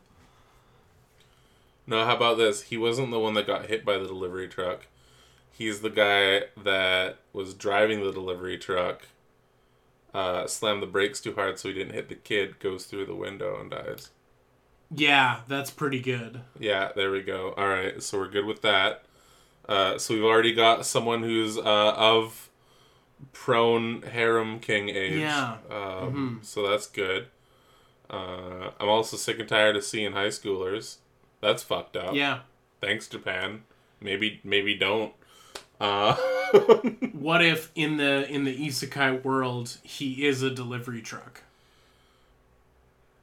No, 1.86 2.04
how 2.04 2.16
about 2.16 2.36
this? 2.36 2.64
He 2.64 2.76
wasn't 2.76 3.10
the 3.10 3.18
one 3.18 3.32
that 3.34 3.46
got 3.46 3.66
hit 3.66 3.82
by 3.82 3.96
the 3.96 4.06
delivery 4.06 4.46
truck. 4.46 4.86
He's 5.50 5.80
the 5.80 5.90
guy 5.90 6.42
that 6.62 7.18
was 7.32 7.54
driving 7.54 8.04
the 8.04 8.12
delivery 8.12 8.58
truck, 8.58 9.06
uh, 10.14 10.46
slammed 10.46 10.82
the 10.82 10.86
brakes 10.86 11.20
too 11.20 11.34
hard 11.34 11.58
so 11.58 11.68
he 11.68 11.74
didn't 11.74 11.94
hit 11.94 12.08
the 12.08 12.14
kid, 12.14 12.58
goes 12.60 12.86
through 12.86 13.06
the 13.06 13.14
window 13.14 13.60
and 13.60 13.70
dies. 13.70 14.10
Yeah, 14.90 15.40
that's 15.46 15.70
pretty 15.70 16.00
good. 16.00 16.40
Yeah, 16.58 16.90
there 16.96 17.10
we 17.10 17.22
go. 17.22 17.52
All 17.56 17.68
right, 17.68 18.02
so 18.02 18.18
we're 18.18 18.28
good 18.28 18.46
with 18.46 18.62
that. 18.62 19.04
Uh, 19.68 19.98
so 19.98 20.14
we've 20.14 20.24
already 20.24 20.54
got 20.54 20.86
someone 20.86 21.22
who's 21.22 21.58
uh, 21.58 21.92
of 21.94 22.48
prone 23.32 24.02
harem 24.02 24.60
king 24.60 24.88
age. 24.88 25.18
Yeah. 25.20 25.56
Um, 25.70 26.40
So 26.42 26.66
that's 26.68 26.86
good. 26.86 27.26
Uh, 28.08 28.70
I'm 28.80 28.88
also 28.88 29.16
sick 29.18 29.38
and 29.38 29.48
tired 29.48 29.76
of 29.76 29.84
seeing 29.84 30.12
high 30.12 30.28
schoolers. 30.28 30.96
That's 31.42 31.62
fucked 31.62 31.96
up. 31.96 32.14
Yeah. 32.14 32.40
Thanks, 32.80 33.06
Japan. 33.08 33.64
Maybe, 34.00 34.40
maybe 34.42 34.74
don't. 34.74 35.12
Uh, 35.80 36.14
What 37.12 37.44
if 37.44 37.70
in 37.74 37.98
the 37.98 38.26
in 38.30 38.44
the 38.44 38.56
isekai 38.66 39.22
world 39.22 39.76
he 39.82 40.26
is 40.26 40.42
a 40.42 40.50
delivery 40.50 41.02
truck? 41.02 41.42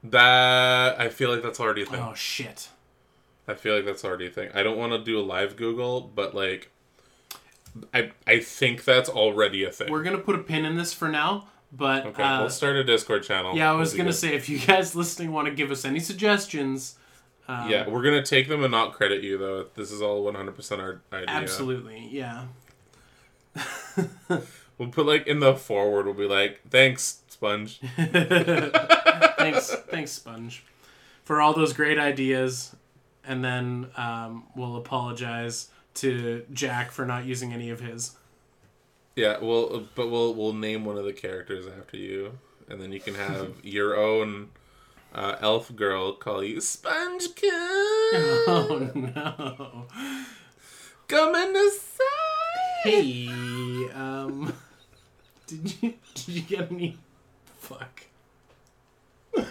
that 0.04 1.00
I 1.00 1.10
feel 1.10 1.32
like 1.32 1.42
that's 1.42 1.60
already 1.60 1.82
a 1.82 1.86
thing. 1.86 2.00
Oh 2.00 2.14
shit. 2.14 2.70
I 3.48 3.54
feel 3.54 3.76
like 3.76 3.86
that's 3.86 4.04
already 4.04 4.28
a 4.28 4.30
thing. 4.30 4.50
I 4.54 4.64
don't 4.64 4.78
want 4.78 4.92
to 4.94 5.00
do 5.04 5.20
a 5.20 5.22
live 5.22 5.56
Google, 5.56 6.02
but 6.02 6.34
like, 6.34 6.70
I 7.94 8.12
I 8.26 8.40
think 8.40 8.84
that's 8.84 9.10
already 9.10 9.64
a 9.64 9.72
thing. 9.72 9.92
We're 9.92 10.04
gonna 10.04 10.18
put 10.18 10.36
a 10.36 10.40
pin 10.40 10.66
in 10.66 10.78
this 10.78 10.94
for 10.94 11.08
now, 11.08 11.48
but 11.72 12.06
okay, 12.08 12.24
uh, 12.24 12.42
we'll 12.42 12.50
start 12.50 12.76
a 12.76 12.84
Discord 12.84 13.24
channel. 13.24 13.56
yeah, 13.56 13.72
I 13.72 13.76
was 13.76 13.94
gonna 13.94 14.14
say 14.14 14.36
if 14.36 14.50
you 14.50 14.60
guys 14.60 14.96
listening 15.02 15.32
want 15.32 15.48
to 15.48 15.54
give 15.54 15.72
us 15.72 15.86
any 15.86 16.00
suggestions, 16.00 16.96
um. 17.48 17.70
Yeah, 17.70 17.88
we're 17.88 18.04
gonna 18.04 18.24
take 18.24 18.48
them 18.48 18.64
and 18.64 18.72
not 18.72 18.94
credit 18.94 19.24
you 19.24 19.38
though. 19.38 19.68
This 19.76 19.92
is 19.92 20.02
all 20.02 20.24
100 20.24 20.56
percent 20.56 20.82
our 20.82 21.02
idea. 21.12 21.30
absolutely, 21.30 22.08
yeah. 22.12 22.46
We'll 24.78 24.90
put 24.90 25.06
like 25.06 25.28
in 25.28 25.40
the 25.40 25.56
forward. 25.56 26.06
We'll 26.06 26.16
be 26.16 26.28
like, 26.28 26.62
thanks, 26.70 27.22
Sponge. 27.30 27.80
thanks, 27.96 29.74
thanks, 29.90 30.12
Sponge, 30.12 30.64
for 31.24 31.42
all 31.42 31.54
those 31.54 31.72
great 31.72 31.98
ideas, 31.98 32.76
and 33.26 33.44
then 33.44 33.88
um, 33.96 34.44
we'll 34.56 34.76
apologize 34.76 35.70
to 35.96 36.46
Jack 36.52 36.92
for 36.92 37.06
not 37.06 37.26
using 37.26 37.54
any 37.54 37.70
of 37.70 37.80
his. 37.80 38.18
Yeah, 39.16 39.38
well, 39.42 39.88
but 39.96 40.12
we'll 40.12 40.34
we'll 40.34 40.54
name 40.54 40.84
one 40.84 40.98
of 40.98 41.06
the 41.06 41.14
characters 41.14 41.66
after 41.68 41.96
you, 41.96 42.38
and 42.68 42.82
then 42.82 42.92
you 42.92 43.00
can 43.00 43.16
have 43.16 43.54
your 43.64 43.96
own 43.98 44.50
uh, 45.16 45.38
elf 45.40 45.74
girl 45.76 46.12
call 46.14 46.44
you 46.44 46.60
Sponge 46.62 47.34
Kid. 47.36 47.52
Oh 47.54 48.92
no. 48.94 49.88
Come 51.08 51.36
inside. 51.36 52.02
Hey, 52.84 53.28
um, 53.94 54.54
did 55.48 55.82
you 55.82 55.94
did 56.14 56.28
you 56.28 56.42
get 56.42 56.72
any? 56.72 56.98
Fuck. 57.58 58.02
did 59.36 59.48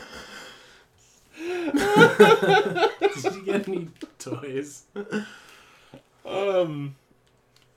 you 3.25 3.43
get 3.45 3.69
any 3.69 3.89
toys? 4.19 4.85
Um, 6.25 6.97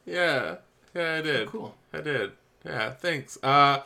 yeah, 0.05 0.57
yeah, 0.93 1.15
I 1.15 1.21
did. 1.21 1.47
Cool. 1.47 1.73
I 1.93 2.01
did. 2.01 2.31
Yeah, 2.65 2.91
thanks. 2.91 3.37
Uh, 3.41 3.79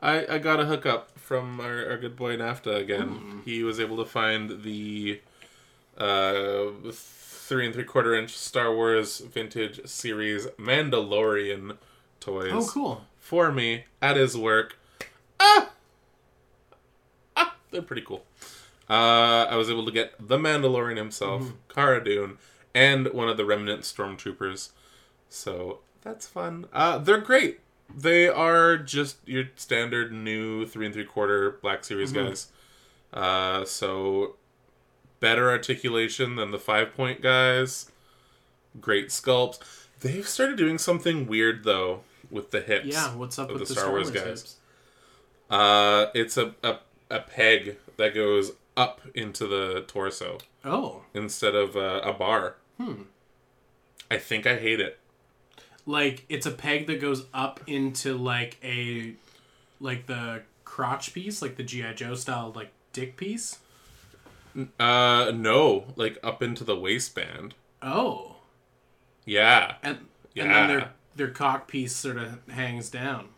I, 0.00 0.34
I 0.34 0.38
got 0.38 0.60
a 0.60 0.66
hookup 0.66 1.18
from 1.18 1.58
our, 1.60 1.90
our 1.90 1.96
good 1.98 2.16
boy 2.16 2.36
NAFTA 2.36 2.76
again. 2.76 3.08
Hmm. 3.08 3.38
He 3.44 3.62
was 3.62 3.80
able 3.80 3.96
to 3.98 4.04
find 4.04 4.62
the 4.62 5.20
uh, 5.96 6.66
three 6.92 7.64
and 7.64 7.74
three 7.74 7.84
quarter 7.84 8.14
inch 8.14 8.36
Star 8.36 8.74
Wars 8.74 9.20
vintage 9.20 9.86
series 9.86 10.46
Mandalorian 10.58 11.76
toys 12.20 12.52
Oh, 12.52 12.66
cool. 12.70 13.04
for 13.18 13.50
me 13.52 13.84
at 14.02 14.16
his 14.16 14.36
work. 14.36 14.78
Ah! 15.40 15.70
Ah! 17.36 17.54
They're 17.70 17.82
pretty 17.82 18.02
cool. 18.02 18.24
Uh, 18.88 19.46
I 19.50 19.56
was 19.56 19.68
able 19.70 19.84
to 19.86 19.90
get 19.92 20.12
the 20.28 20.36
Mandalorian 20.38 20.96
himself, 20.96 21.42
Mm-hmm. 21.42 21.54
Cara 21.74 22.04
Dune, 22.04 22.38
and 22.74 23.08
one 23.12 23.28
of 23.28 23.36
the 23.36 23.44
remnant 23.44 23.82
stormtroopers. 23.82 24.70
So 25.28 25.80
that's 26.02 26.26
fun. 26.28 26.66
Uh, 26.72 26.98
they're 26.98 27.18
great. 27.18 27.60
They 27.94 28.28
are 28.28 28.76
just 28.76 29.16
your 29.26 29.44
standard 29.56 30.12
new 30.12 30.66
three 30.66 30.86
and 30.86 30.94
three 30.94 31.04
quarter 31.04 31.52
Black 31.62 31.84
Series 31.84 32.12
Mm-hmm. 32.12 32.28
guys. 32.28 32.48
Uh, 33.12 33.64
so 33.64 34.36
better 35.20 35.48
articulation 35.48 36.36
than 36.36 36.50
the 36.50 36.58
five 36.58 36.94
point 36.94 37.22
guys. 37.22 37.90
Great 38.80 39.08
sculpts. 39.08 39.58
They've 40.00 40.26
started 40.28 40.56
doing 40.58 40.78
something 40.78 41.26
weird 41.26 41.64
though 41.64 42.00
with 42.30 42.50
the 42.50 42.60
hips. 42.60 42.86
Yeah, 42.86 43.14
what's 43.14 43.38
up 43.38 43.48
with 43.48 43.58
the 43.60 43.64
the 43.64 43.72
Star 43.72 43.84
Star 43.84 43.92
Wars 43.92 44.08
Wars 44.08 44.16
guys. 44.20 44.26
hips? 44.40 44.56
Uh, 45.48 46.06
it's 46.14 46.36
a, 46.36 46.54
a 46.62 46.78
a 47.10 47.20
peg 47.20 47.76
that 47.96 48.14
goes 48.14 48.52
up 48.76 49.00
into 49.14 49.46
the 49.46 49.82
torso 49.86 50.38
Oh, 50.64 51.02
instead 51.14 51.54
of 51.54 51.76
uh, 51.76 52.00
a 52.04 52.12
bar. 52.12 52.56
Hmm. 52.78 53.02
I 54.10 54.18
think 54.18 54.46
I 54.46 54.56
hate 54.56 54.80
it. 54.80 54.98
Like 55.86 56.24
it's 56.28 56.46
a 56.46 56.50
peg 56.50 56.86
that 56.88 57.00
goes 57.00 57.24
up 57.32 57.60
into 57.66 58.16
like 58.16 58.58
a 58.62 59.14
like 59.80 60.06
the 60.06 60.42
crotch 60.64 61.14
piece, 61.14 61.40
like 61.40 61.56
the 61.56 61.62
GI 61.62 61.94
Joe 61.94 62.14
style 62.14 62.52
like 62.54 62.72
dick 62.92 63.16
piece. 63.16 63.58
Uh, 64.80 65.32
no, 65.34 65.84
like 65.96 66.18
up 66.22 66.42
into 66.42 66.64
the 66.64 66.76
waistband. 66.76 67.54
Oh, 67.82 68.36
Yeah, 69.26 69.74
and 69.82 69.98
and 70.34 70.50
then 70.50 70.68
their 70.68 70.90
their 71.14 71.30
cock 71.30 71.68
piece 71.68 71.94
sort 71.94 72.16
of 72.16 72.40
hangs 72.50 72.88
down. 72.90 73.28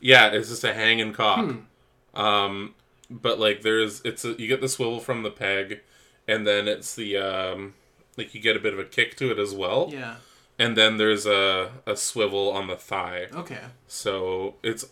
yeah. 0.00 0.28
It's 0.28 0.48
just 0.50 0.64
a 0.64 0.74
hanging 0.74 1.12
cock. 1.12 1.50
Hmm. 2.14 2.20
Um, 2.20 2.74
but 3.10 3.38
like 3.40 3.62
there's 3.62 4.02
it's 4.04 4.24
a, 4.24 4.32
you 4.32 4.46
get 4.46 4.60
the 4.60 4.68
swivel 4.68 5.00
from 5.00 5.22
the 5.22 5.30
peg, 5.30 5.80
and 6.28 6.46
then 6.46 6.68
it's 6.68 6.94
the 6.94 7.16
um 7.16 7.74
like 8.18 8.34
you 8.34 8.40
get 8.40 8.54
a 8.56 8.60
bit 8.60 8.74
of 8.74 8.78
a 8.78 8.84
kick 8.84 9.16
to 9.16 9.30
it 9.30 9.38
as 9.38 9.54
well, 9.54 9.88
Yeah. 9.90 10.16
And 10.58 10.76
then 10.76 10.96
there's 10.96 11.26
a 11.26 11.72
a 11.86 11.96
swivel 11.96 12.50
on 12.50 12.66
the 12.66 12.76
thigh. 12.76 13.28
Okay. 13.34 13.60
So 13.88 14.56
it's 14.62 14.86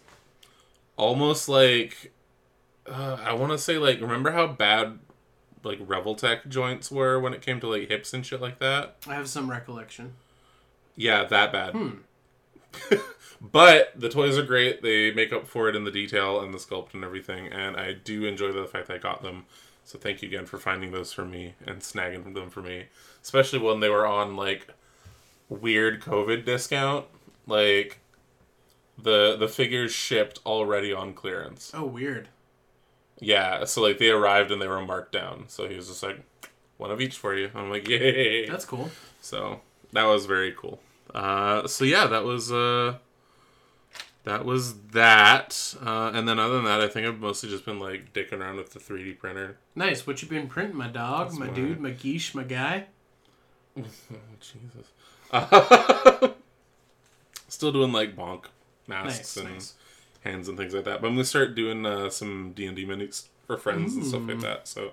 almost 0.96 1.48
like 1.48 2.12
uh, 2.86 3.18
I 3.22 3.32
want 3.34 3.52
to 3.52 3.58
say 3.58 3.78
like 3.78 4.00
remember 4.00 4.32
how 4.32 4.46
bad 4.46 4.98
like 5.62 5.78
Revoltech 5.86 6.48
joints 6.48 6.90
were 6.90 7.20
when 7.20 7.34
it 7.34 7.42
came 7.42 7.60
to 7.60 7.68
like 7.68 7.88
hips 7.88 8.12
and 8.12 8.24
shit 8.24 8.40
like 8.40 8.58
that. 8.58 8.96
I 9.06 9.14
have 9.14 9.28
some 9.28 9.50
recollection. 9.50 10.14
Yeah, 10.96 11.24
that 11.24 11.52
bad. 11.52 11.74
Hmm. 11.74 11.90
but 13.40 13.92
the 13.96 14.08
toys 14.08 14.38
are 14.38 14.44
great. 14.44 14.82
They 14.82 15.12
make 15.12 15.32
up 15.32 15.46
for 15.46 15.68
it 15.68 15.76
in 15.76 15.84
the 15.84 15.90
detail 15.90 16.40
and 16.40 16.52
the 16.52 16.58
sculpt 16.58 16.94
and 16.94 17.04
everything, 17.04 17.48
and 17.48 17.76
I 17.76 17.92
do 17.92 18.24
enjoy 18.24 18.52
the 18.52 18.66
fact 18.66 18.88
that 18.88 18.94
I 18.94 18.98
got 18.98 19.22
them. 19.22 19.46
So 19.84 19.98
thank 19.98 20.22
you 20.22 20.28
again 20.28 20.46
for 20.46 20.58
finding 20.58 20.92
those 20.92 21.12
for 21.12 21.24
me 21.24 21.54
and 21.66 21.80
snagging 21.80 22.34
them 22.34 22.50
for 22.50 22.62
me, 22.62 22.86
especially 23.22 23.58
when 23.58 23.80
they 23.80 23.88
were 23.88 24.06
on 24.06 24.36
like 24.36 24.68
weird 25.50 26.00
COVID 26.00 26.46
discount. 26.46 27.04
Like 27.46 27.98
the 28.96 29.36
the 29.36 29.48
figures 29.48 29.92
shipped 29.92 30.40
already 30.46 30.92
on 30.92 31.12
clearance. 31.12 31.72
Oh, 31.74 31.84
weird. 31.84 32.28
Yeah, 33.18 33.64
so 33.64 33.82
like 33.82 33.98
they 33.98 34.08
arrived 34.08 34.50
and 34.50 34.62
they 34.62 34.68
were 34.68 34.80
marked 34.80 35.12
down. 35.12 35.44
So 35.48 35.68
he 35.68 35.76
was 35.76 35.88
just 35.88 36.02
like, 36.02 36.20
one 36.78 36.90
of 36.90 37.00
each 37.00 37.18
for 37.18 37.34
you. 37.34 37.50
I'm 37.54 37.68
like, 37.68 37.86
yay! 37.86 38.48
That's 38.48 38.64
cool. 38.64 38.90
So 39.20 39.60
that 39.92 40.04
was 40.04 40.24
very 40.24 40.52
cool. 40.52 40.80
Uh, 41.14 41.66
so 41.66 41.84
yeah, 41.84 42.06
that 42.06 42.24
was 42.24 42.50
uh, 42.50 42.96
that 44.24 44.44
was 44.44 44.74
that. 44.92 45.74
Uh, 45.84 46.12
and 46.14 46.26
then 46.28 46.38
other 46.38 46.54
than 46.54 46.64
that, 46.64 46.80
I 46.80 46.88
think 46.88 47.06
I've 47.06 47.20
mostly 47.20 47.50
just 47.50 47.64
been 47.64 47.78
like 47.78 48.12
dicking 48.12 48.40
around 48.40 48.56
with 48.56 48.70
the 48.70 48.78
3D 48.78 49.18
printer. 49.18 49.58
Nice. 49.74 50.06
What 50.06 50.22
you 50.22 50.28
been 50.28 50.48
printing, 50.48 50.76
my 50.76 50.88
dog, 50.88 51.28
That's 51.28 51.38
my 51.38 51.48
dude, 51.48 51.80
my 51.80 51.92
geesh, 51.92 52.34
my 52.34 52.44
guy? 52.44 52.86
Jesus. 53.76 54.90
Uh, 55.32 56.28
still 57.48 57.72
doing 57.72 57.92
like 57.92 58.16
bonk 58.16 58.44
masks 58.86 59.36
Nice, 59.36 59.44
and 59.44 59.54
nice. 59.54 59.74
hands 60.22 60.48
and 60.48 60.56
things 60.58 60.74
like 60.74 60.84
that. 60.84 61.00
But 61.00 61.08
I'm 61.08 61.14
gonna 61.14 61.24
start 61.24 61.54
doing 61.54 61.86
uh, 61.86 62.10
some 62.10 62.52
D 62.54 62.66
and 62.66 62.76
D 62.76 62.84
minis 62.84 63.26
for 63.46 63.56
friends 63.56 63.94
and 63.94 64.04
stuff 64.06 64.22
like 64.26 64.40
that. 64.40 64.68
So 64.68 64.92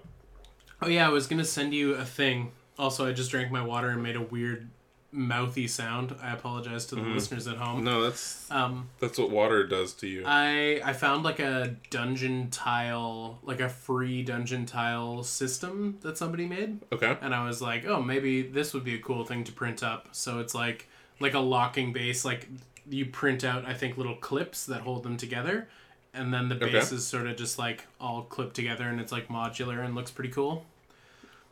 Oh 0.81 0.87
yeah, 0.87 1.07
I 1.07 1.09
was 1.09 1.27
gonna 1.27 1.45
send 1.45 1.73
you 1.73 1.93
a 1.95 2.05
thing. 2.05 2.51
Also, 2.77 3.07
I 3.07 3.11
just 3.11 3.31
drank 3.31 3.51
my 3.51 3.63
water 3.63 3.89
and 3.89 4.03
made 4.03 4.15
a 4.15 4.21
weird 4.21 4.69
mouthy 5.11 5.67
sound. 5.67 6.13
I 6.21 6.33
apologize 6.33 6.85
to 6.87 6.95
the 6.95 7.01
Mhm. 7.01 7.15
listeners 7.15 7.47
at 7.47 7.57
home. 7.57 7.83
no, 7.83 8.03
that's 8.03 8.49
Um, 8.51 8.89
that's 8.99 9.17
what 9.17 9.29
water 9.29 9.65
does 9.65 9.93
to 9.95 10.07
you. 10.07 10.23
I 10.25 10.81
I 10.83 10.93
found 10.93 11.23
like 11.23 11.39
a 11.39 11.75
dungeon 11.89 12.49
tile, 12.51 13.39
like 13.43 13.59
a 13.61 13.69
free 13.69 14.21
dungeon 14.23 14.65
tile 14.65 15.23
system 15.23 15.97
that 16.01 16.17
somebody 16.17 16.45
made, 16.45 16.79
okay. 16.91 17.17
and 17.21 17.33
I 17.33 17.45
was 17.45 17.61
like, 17.61 17.85
oh, 17.87 18.01
maybe 18.01 18.41
this 18.41 18.73
would 18.73 18.83
be 18.83 18.95
a 18.95 18.99
cool 18.99 19.23
thing 19.25 19.43
to 19.45 19.51
print 19.51 19.81
up. 19.83 20.09
So 20.11 20.39
it's 20.39 20.53
like 20.53 20.87
like 21.19 21.33
a 21.33 21.39
locking 21.39 21.93
base, 21.93 22.23
like 22.25 22.47
you 22.89 23.05
print 23.05 23.43
out, 23.43 23.65
I 23.65 23.73
think, 23.73 23.97
little 23.97 24.15
clips 24.15 24.65
that 24.67 24.81
hold 24.81 25.03
them 25.03 25.17
together. 25.17 25.67
And 26.13 26.33
then 26.33 26.47
the 26.49 26.55
Okay. 26.55 26.71
base 26.71 26.91
is 26.91 27.05
sort 27.07 27.27
of 27.27 27.35
just 27.37 27.57
like 27.59 27.85
all 27.99 28.23
clipped 28.23 28.55
together, 28.55 28.83
and 28.87 28.99
it's 28.99 29.11
like 29.11 29.27
modular 29.29 29.83
and 29.83 29.95
looks 29.95 30.11
pretty 30.11 30.29
cool. 30.31 30.65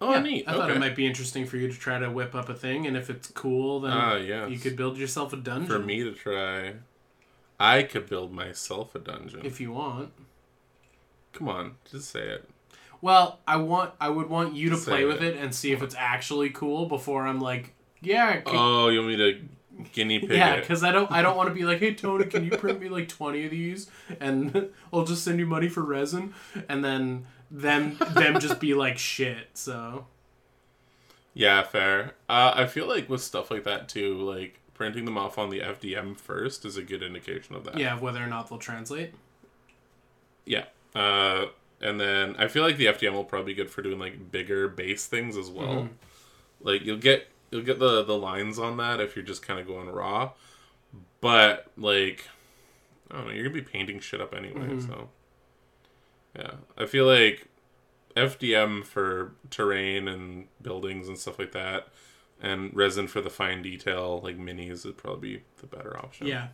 Oh, 0.01 0.11
Yeah, 0.11 0.19
neat. 0.19 0.43
I 0.47 0.53
thought 0.53 0.69
it 0.71 0.79
might 0.79 0.95
be 0.95 1.05
interesting 1.07 1.45
for 1.45 1.57
you 1.57 1.71
to 1.71 1.77
try 1.77 1.99
to 1.99 2.09
whip 2.09 2.35
up 2.35 2.49
a 2.49 2.53
thing, 2.53 2.85
and 2.85 2.97
if 2.97 3.09
it's 3.09 3.27
cool, 3.29 3.79
then 3.79 3.91
Ah, 3.93 4.15
yes. 4.15 4.49
you 4.49 4.57
could 4.59 4.75
build 4.75 4.97
yourself 4.97 5.31
a 5.33 5.37
dungeon 5.37 5.67
for 5.67 5.79
me 5.79 6.03
to 6.03 6.11
try. 6.11 6.73
I 7.59 7.83
could 7.83 8.07
build 8.09 8.33
myself 8.33 8.93
a 8.95 8.99
dungeon. 8.99 9.41
if 9.45 9.61
you 9.61 9.71
want. 9.71 10.11
Come 11.33 11.47
on, 11.49 11.75
just 11.89 12.09
say 12.11 12.21
it. 12.27 12.49
Well, 13.01 13.39
I 13.47 13.57
want 13.57 13.93
I 13.99 14.09
would 14.09 14.29
want 14.29 14.55
you 14.55 14.69
to 14.71 14.77
Say 14.77 14.91
play 14.91 15.05
with 15.05 15.21
it. 15.21 15.35
it 15.35 15.37
and 15.37 15.53
see 15.53 15.71
if 15.71 15.81
it's 15.83 15.95
actually 15.97 16.49
cool 16.49 16.85
before 16.87 17.25
I'm 17.27 17.39
like, 17.39 17.73
yeah, 18.01 18.37
can, 18.41 18.55
Oh, 18.55 18.87
you 18.89 18.99
want 18.99 19.09
me 19.11 19.17
to 19.17 19.41
guinea 19.91 20.19
pig 20.19 20.31
yeah, 20.31 20.59
because 20.59 20.83
I 20.83 20.91
don't 20.91 21.11
I 21.11 21.21
don't 21.21 21.35
want 21.35 21.49
to 21.49 21.55
be 21.55 21.65
like, 21.65 21.79
hey 21.79 21.93
Tony, 21.93 22.25
can 22.25 22.45
you 22.45 22.51
print 22.57 22.79
me 22.79 22.87
like 22.89 23.09
twenty 23.09 23.45
of 23.45 23.51
these, 23.51 23.89
and 24.19 24.69
I'll 24.93 25.03
just 25.03 25.23
send 25.23 25.39
you 25.39 25.45
money 25.45 25.67
for 25.67 25.81
resin, 25.83 26.33
and 26.69 26.83
then 26.83 27.25
them 27.51 27.97
them 28.11 28.39
just 28.39 28.59
be 28.59 28.73
like 28.73 28.97
shit. 28.97 29.49
So 29.53 30.07
Yeah, 31.33 31.63
fair. 31.63 32.13
Uh, 32.29 32.53
I 32.55 32.65
feel 32.67 32.87
like 32.87 33.09
with 33.09 33.21
stuff 33.21 33.51
like 33.51 33.63
that 33.65 33.87
too, 33.89 34.15
like 34.21 34.59
printing 34.73 35.05
them 35.05 35.17
off 35.17 35.37
on 35.37 35.49
the 35.49 35.59
FDM 35.61 36.17
first 36.17 36.65
is 36.65 36.75
a 36.77 36.83
good 36.83 37.01
indication 37.03 37.55
of 37.55 37.63
that. 37.65 37.77
yeah, 37.77 37.97
whether 37.99 38.21
or 38.23 38.27
not 38.27 38.49
they'll 38.49 38.57
translate. 38.59 39.13
Yeah. 40.45 40.65
Uh, 40.93 41.47
and 41.81 41.99
then 41.99 42.35
I 42.37 42.47
feel 42.47 42.63
like 42.63 42.77
the 42.77 42.85
FDM 42.87 43.13
will 43.13 43.23
probably 43.25 43.53
be 43.53 43.55
good 43.55 43.69
for 43.69 43.81
doing 43.81 43.99
like 43.99 44.31
bigger 44.31 44.67
base 44.67 45.05
things 45.07 45.37
as 45.37 45.49
well. 45.49 45.83
Mhm. 45.83 45.89
Like 46.61 46.83
you'll 46.83 46.97
get 46.97 47.27
you'll 47.51 47.63
get 47.63 47.79
the 47.79 48.03
the 48.03 48.17
lines 48.17 48.57
on 48.59 48.77
that 48.77 48.99
if 48.99 49.15
you're 49.15 49.25
just 49.25 49.41
kind 49.43 49.59
of 49.59 49.67
going 49.67 49.89
raw, 49.89 50.31
but 51.21 51.67
like 51.77 52.27
I 53.11 53.17
don't 53.17 53.27
know, 53.27 53.33
you're 53.33 53.43
gonna 53.43 53.53
be 53.55 53.61
painting 53.61 53.99
shit 53.99 54.19
up 54.21 54.33
anyway. 54.33 54.61
Mhm. 54.67 54.87
So 54.87 55.09
yeah, 56.35 56.51
I 56.77 56.85
feel 56.85 57.05
like 57.05 57.47
FDM 58.15 58.85
for 58.85 59.33
terrain 59.49 60.07
and 60.07 60.47
buildings 60.61 61.07
and 61.07 61.17
stuff 61.17 61.37
like 61.39 61.51
that, 61.53 61.87
and 62.41 62.75
resin 62.75 63.07
for 63.07 63.21
the 63.21 63.29
fine 63.29 63.61
detail 63.61 64.21
like 64.23 64.37
minis 64.37 64.85
would 64.85 64.97
probably 64.97 65.37
be 65.37 65.43
the 65.61 65.67
better 65.67 65.97
option. 65.97 66.27
Yeah, 66.27 66.47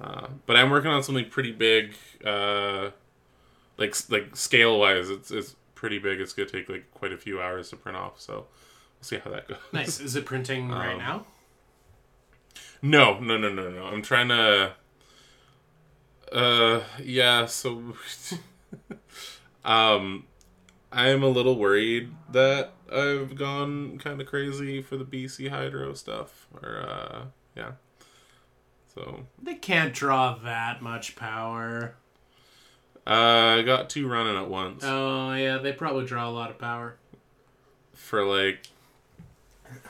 Uh, 0.00 0.28
but 0.46 0.56
I'm 0.56 0.70
working 0.70 0.90
on 0.90 1.02
something 1.02 1.28
pretty 1.28 1.52
big, 1.52 1.94
uh, 2.24 2.90
like 3.76 3.94
like 4.10 4.36
scale 4.36 4.78
wise. 4.78 5.10
It's 5.10 5.30
it's 5.30 5.56
pretty 5.74 5.98
big. 5.98 6.20
It's 6.20 6.32
gonna 6.32 6.48
take 6.48 6.68
like 6.68 6.90
quite 6.92 7.12
a 7.12 7.18
few 7.18 7.40
hours 7.40 7.70
to 7.70 7.76
print 7.76 7.96
off. 7.98 8.20
So 8.20 8.32
we'll 8.34 9.02
see 9.02 9.18
how 9.18 9.30
that 9.30 9.48
goes. 9.48 9.58
nice. 9.72 10.00
Is 10.00 10.16
it 10.16 10.24
printing 10.26 10.68
right 10.70 10.92
Um, 10.92 10.98
now? 10.98 11.26
No, 12.82 13.18
no, 13.20 13.36
no, 13.36 13.50
no, 13.52 13.70
no. 13.70 13.84
I'm 13.84 14.00
trying 14.02 14.28
to. 14.28 14.72
Uh, 16.32 16.80
yeah. 17.02 17.44
So, 17.46 17.94
um, 19.64 20.26
I'm 20.92 21.22
a 21.22 21.28
little 21.28 21.56
worried 21.56 22.12
that 22.32 22.72
I've 22.92 23.36
gone 23.36 23.98
kind 23.98 24.20
of 24.20 24.26
crazy 24.26 24.82
for 24.82 24.96
the 24.96 25.04
BC 25.04 25.48
Hydro 25.50 25.94
stuff. 25.94 26.48
Or 26.62 26.84
uh, 26.86 27.24
yeah. 27.56 27.72
So 28.94 29.26
They 29.42 29.54
can't 29.54 29.94
draw 29.94 30.34
that 30.42 30.82
much 30.82 31.14
power. 31.16 31.94
uh, 33.06 33.56
I 33.58 33.62
got 33.62 33.88
two 33.88 34.08
running 34.08 34.36
at 34.36 34.48
once. 34.48 34.82
Oh 34.84 35.32
yeah, 35.34 35.58
they 35.58 35.72
probably 35.72 36.04
draw 36.06 36.28
a 36.28 36.32
lot 36.32 36.50
of 36.50 36.58
power. 36.58 36.96
for 37.94 38.24
like 38.24 38.66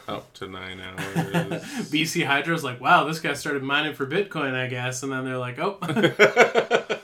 up 0.07 0.33
to 0.35 0.47
nine 0.47 0.81
hours. 0.81 0.99
BC 1.90 2.27
Hydro's 2.27 2.62
like, 2.62 2.79
wow, 2.81 3.05
this 3.05 3.21
guy 3.21 3.33
started 3.33 3.62
mining 3.62 3.95
for 3.95 4.05
Bitcoin, 4.07 4.53
I 4.55 4.66
guess, 4.66 5.03
and 5.03 5.11
then 5.11 5.25
they're 5.25 5.38
like, 5.38 5.59
oh, 5.59 5.79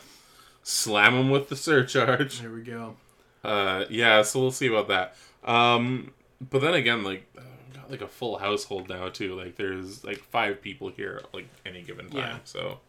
slam 0.66 1.14
him 1.14 1.30
with 1.30 1.48
the 1.48 1.56
surcharge. 1.56 2.40
There 2.40 2.50
we 2.50 2.62
go. 2.62 2.96
Uh, 3.44 3.84
yeah, 3.88 4.22
so 4.22 4.40
we'll 4.40 4.50
see 4.50 4.66
about 4.66 4.88
that. 4.88 5.14
Um, 5.44 6.12
but 6.50 6.60
then 6.60 6.74
again, 6.74 7.04
like, 7.04 7.24
uh, 7.38 7.42
got 7.72 7.88
like 7.88 8.00
a 8.00 8.08
full 8.08 8.38
household 8.38 8.88
now 8.88 9.08
too. 9.08 9.36
Like, 9.36 9.54
there's 9.54 10.02
like 10.04 10.18
five 10.18 10.60
people 10.60 10.88
here 10.88 11.20
at 11.22 11.32
like 11.32 11.46
any 11.64 11.82
given 11.82 12.08
time. 12.10 12.18
Yeah. 12.18 12.38
So, 12.44 12.80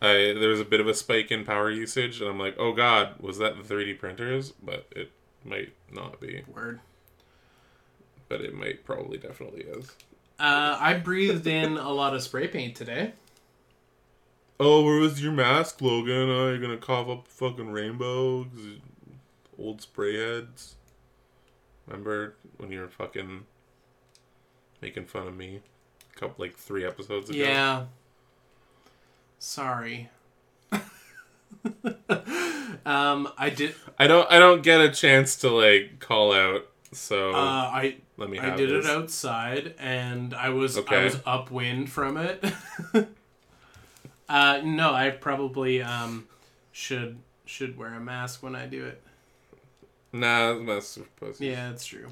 I 0.00 0.34
there's 0.38 0.60
a 0.60 0.64
bit 0.64 0.80
of 0.80 0.88
a 0.88 0.94
spike 0.94 1.30
in 1.30 1.44
power 1.44 1.70
usage, 1.70 2.22
and 2.22 2.30
I'm 2.30 2.38
like, 2.38 2.56
oh 2.58 2.72
god, 2.72 3.20
was 3.20 3.36
that 3.36 3.56
the 3.56 3.74
3D 3.74 3.98
printers? 3.98 4.52
But 4.52 4.86
it 4.96 5.10
might 5.44 5.74
not 5.92 6.20
be. 6.20 6.42
Word. 6.52 6.80
But 8.30 8.40
it 8.40 8.54
might 8.54 8.84
probably 8.84 9.18
definitely 9.18 9.62
is. 9.62 9.90
Uh, 10.38 10.78
I 10.80 10.94
breathed 10.94 11.46
in 11.46 11.76
a 11.76 11.90
lot 11.90 12.14
of 12.14 12.22
spray 12.22 12.48
paint 12.48 12.76
today. 12.76 13.12
Oh, 14.60 14.82
where 14.84 14.98
was 14.98 15.22
your 15.22 15.32
mask, 15.32 15.80
Logan? 15.80 16.28
Oh, 16.30 16.48
you're 16.48 16.58
gonna 16.58 16.76
cough 16.76 17.08
up 17.08 17.28
fucking 17.28 17.70
rainbow? 17.70 18.46
you- 18.56 18.80
Old 19.58 19.82
spray 19.82 20.16
heads. 20.16 20.76
Remember 21.86 22.34
when 22.58 22.70
you 22.70 22.80
were 22.80 22.88
fucking 22.88 23.44
making 24.80 25.06
fun 25.06 25.26
of 25.26 25.36
me? 25.36 25.60
A 26.14 26.18
couple, 26.18 26.44
like 26.44 26.54
three 26.54 26.84
episodes 26.84 27.28
ago. 27.30 27.38
Yeah. 27.38 27.86
Sorry. 29.40 30.10
um, 32.86 33.28
I 33.36 33.50
did. 33.50 33.74
I 33.98 34.06
don't. 34.06 34.30
I 34.30 34.38
don't 34.38 34.62
get 34.62 34.80
a 34.80 34.90
chance 34.90 35.34
to 35.36 35.50
like 35.50 35.98
call 36.00 36.32
out. 36.32 36.66
So 36.92 37.32
Uh, 37.34 37.36
I 37.72 37.96
let 38.16 38.30
me. 38.30 38.38
I 38.38 38.54
did 38.56 38.70
this. 38.70 38.86
it 38.86 38.90
outside, 38.90 39.74
and 39.78 40.34
I 40.34 40.50
was 40.50 40.78
I 40.78 41.04
was 41.04 41.18
upwind 41.26 41.90
from 41.90 42.16
it. 42.16 42.44
uh, 44.28 44.60
no, 44.64 44.92
I 44.92 45.10
probably 45.10 45.82
um 45.82 46.26
should 46.72 47.18
should 47.46 47.76
wear 47.78 47.94
a 47.94 48.00
mask 48.00 48.42
when 48.42 48.54
I 48.54 48.66
do 48.66 48.84
it. 48.86 49.02
Nah, 50.12 50.58
that's 50.64 50.88
super 50.88 51.08
pussy. 51.16 51.46
Yeah, 51.48 51.70
it's 51.70 51.84
true. 51.86 52.08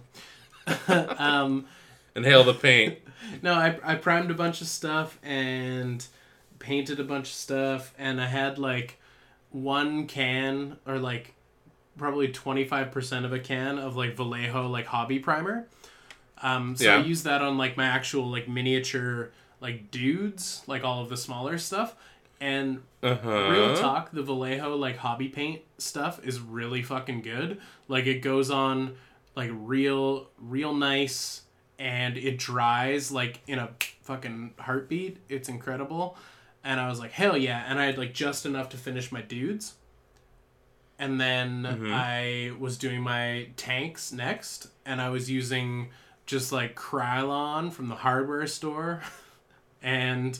um, 1.18 1.66
Inhale 2.14 2.44
the 2.44 2.54
paint. 2.54 2.98
no, 3.42 3.54
I 3.54 3.78
I 3.82 3.94
primed 3.96 4.30
a 4.30 4.34
bunch 4.34 4.60
of 4.60 4.66
stuff 4.66 5.18
and 5.22 6.04
painted 6.58 7.00
a 7.00 7.04
bunch 7.04 7.28
of 7.28 7.34
stuff, 7.34 7.94
and 7.98 8.20
I 8.20 8.26
had 8.26 8.58
like 8.58 8.98
one 9.50 10.06
can 10.06 10.76
or 10.86 10.98
like 10.98 11.32
probably 11.96 12.28
25% 12.28 13.24
of 13.24 13.32
a 13.32 13.38
can 13.38 13.78
of 13.78 13.96
like 13.96 14.14
Vallejo 14.16 14.68
like 14.68 14.86
hobby 14.86 15.18
primer. 15.18 15.66
Um, 16.42 16.76
so 16.76 16.92
I 16.92 16.96
Yeah. 16.96 17.02
used 17.04 17.24
that 17.24 17.40
on 17.40 17.56
like 17.56 17.76
my 17.78 17.86
actual 17.86 18.30
like 18.30 18.48
miniature 18.48 19.30
like 19.66 19.90
dudes, 19.90 20.62
like 20.68 20.84
all 20.84 21.02
of 21.02 21.08
the 21.08 21.16
smaller 21.16 21.58
stuff. 21.58 21.96
And 22.40 22.82
Uh 23.02 23.16
huh. 23.16 23.48
real 23.50 23.74
talk, 23.76 24.10
the 24.12 24.22
Vallejo 24.22 24.76
like 24.76 24.96
hobby 24.98 25.28
paint 25.28 25.62
stuff 25.78 26.24
is 26.24 26.38
really 26.38 26.82
fucking 26.82 27.22
good. 27.22 27.60
Like 27.88 28.06
it 28.06 28.20
goes 28.20 28.50
on 28.50 28.94
like 29.34 29.50
real 29.52 30.28
real 30.38 30.72
nice 30.74 31.42
and 31.78 32.16
it 32.16 32.38
dries 32.38 33.10
like 33.10 33.40
in 33.46 33.58
a 33.58 33.70
fucking 34.02 34.54
heartbeat. 34.58 35.18
It's 35.28 35.48
incredible. 35.48 36.16
And 36.62 36.78
I 36.80 36.88
was 36.88 36.98
like, 37.00 37.12
hell 37.12 37.36
yeah. 37.36 37.64
And 37.68 37.78
I 37.78 37.86
had 37.86 37.98
like 37.98 38.12
just 38.14 38.46
enough 38.46 38.68
to 38.70 38.76
finish 38.76 39.10
my 39.10 39.22
dudes. 39.22 39.74
And 40.98 41.20
then 41.20 41.62
Mhm. 41.64 41.92
I 41.92 42.52
was 42.58 42.78
doing 42.78 43.02
my 43.02 43.48
tanks 43.56 44.12
next, 44.12 44.68
and 44.86 45.00
I 45.00 45.10
was 45.10 45.30
using 45.30 45.90
just 46.24 46.52
like 46.52 46.74
Krylon 46.74 47.70
from 47.72 47.88
the 47.88 47.96
hardware 47.96 48.46
store, 48.46 49.02
and 49.86 50.38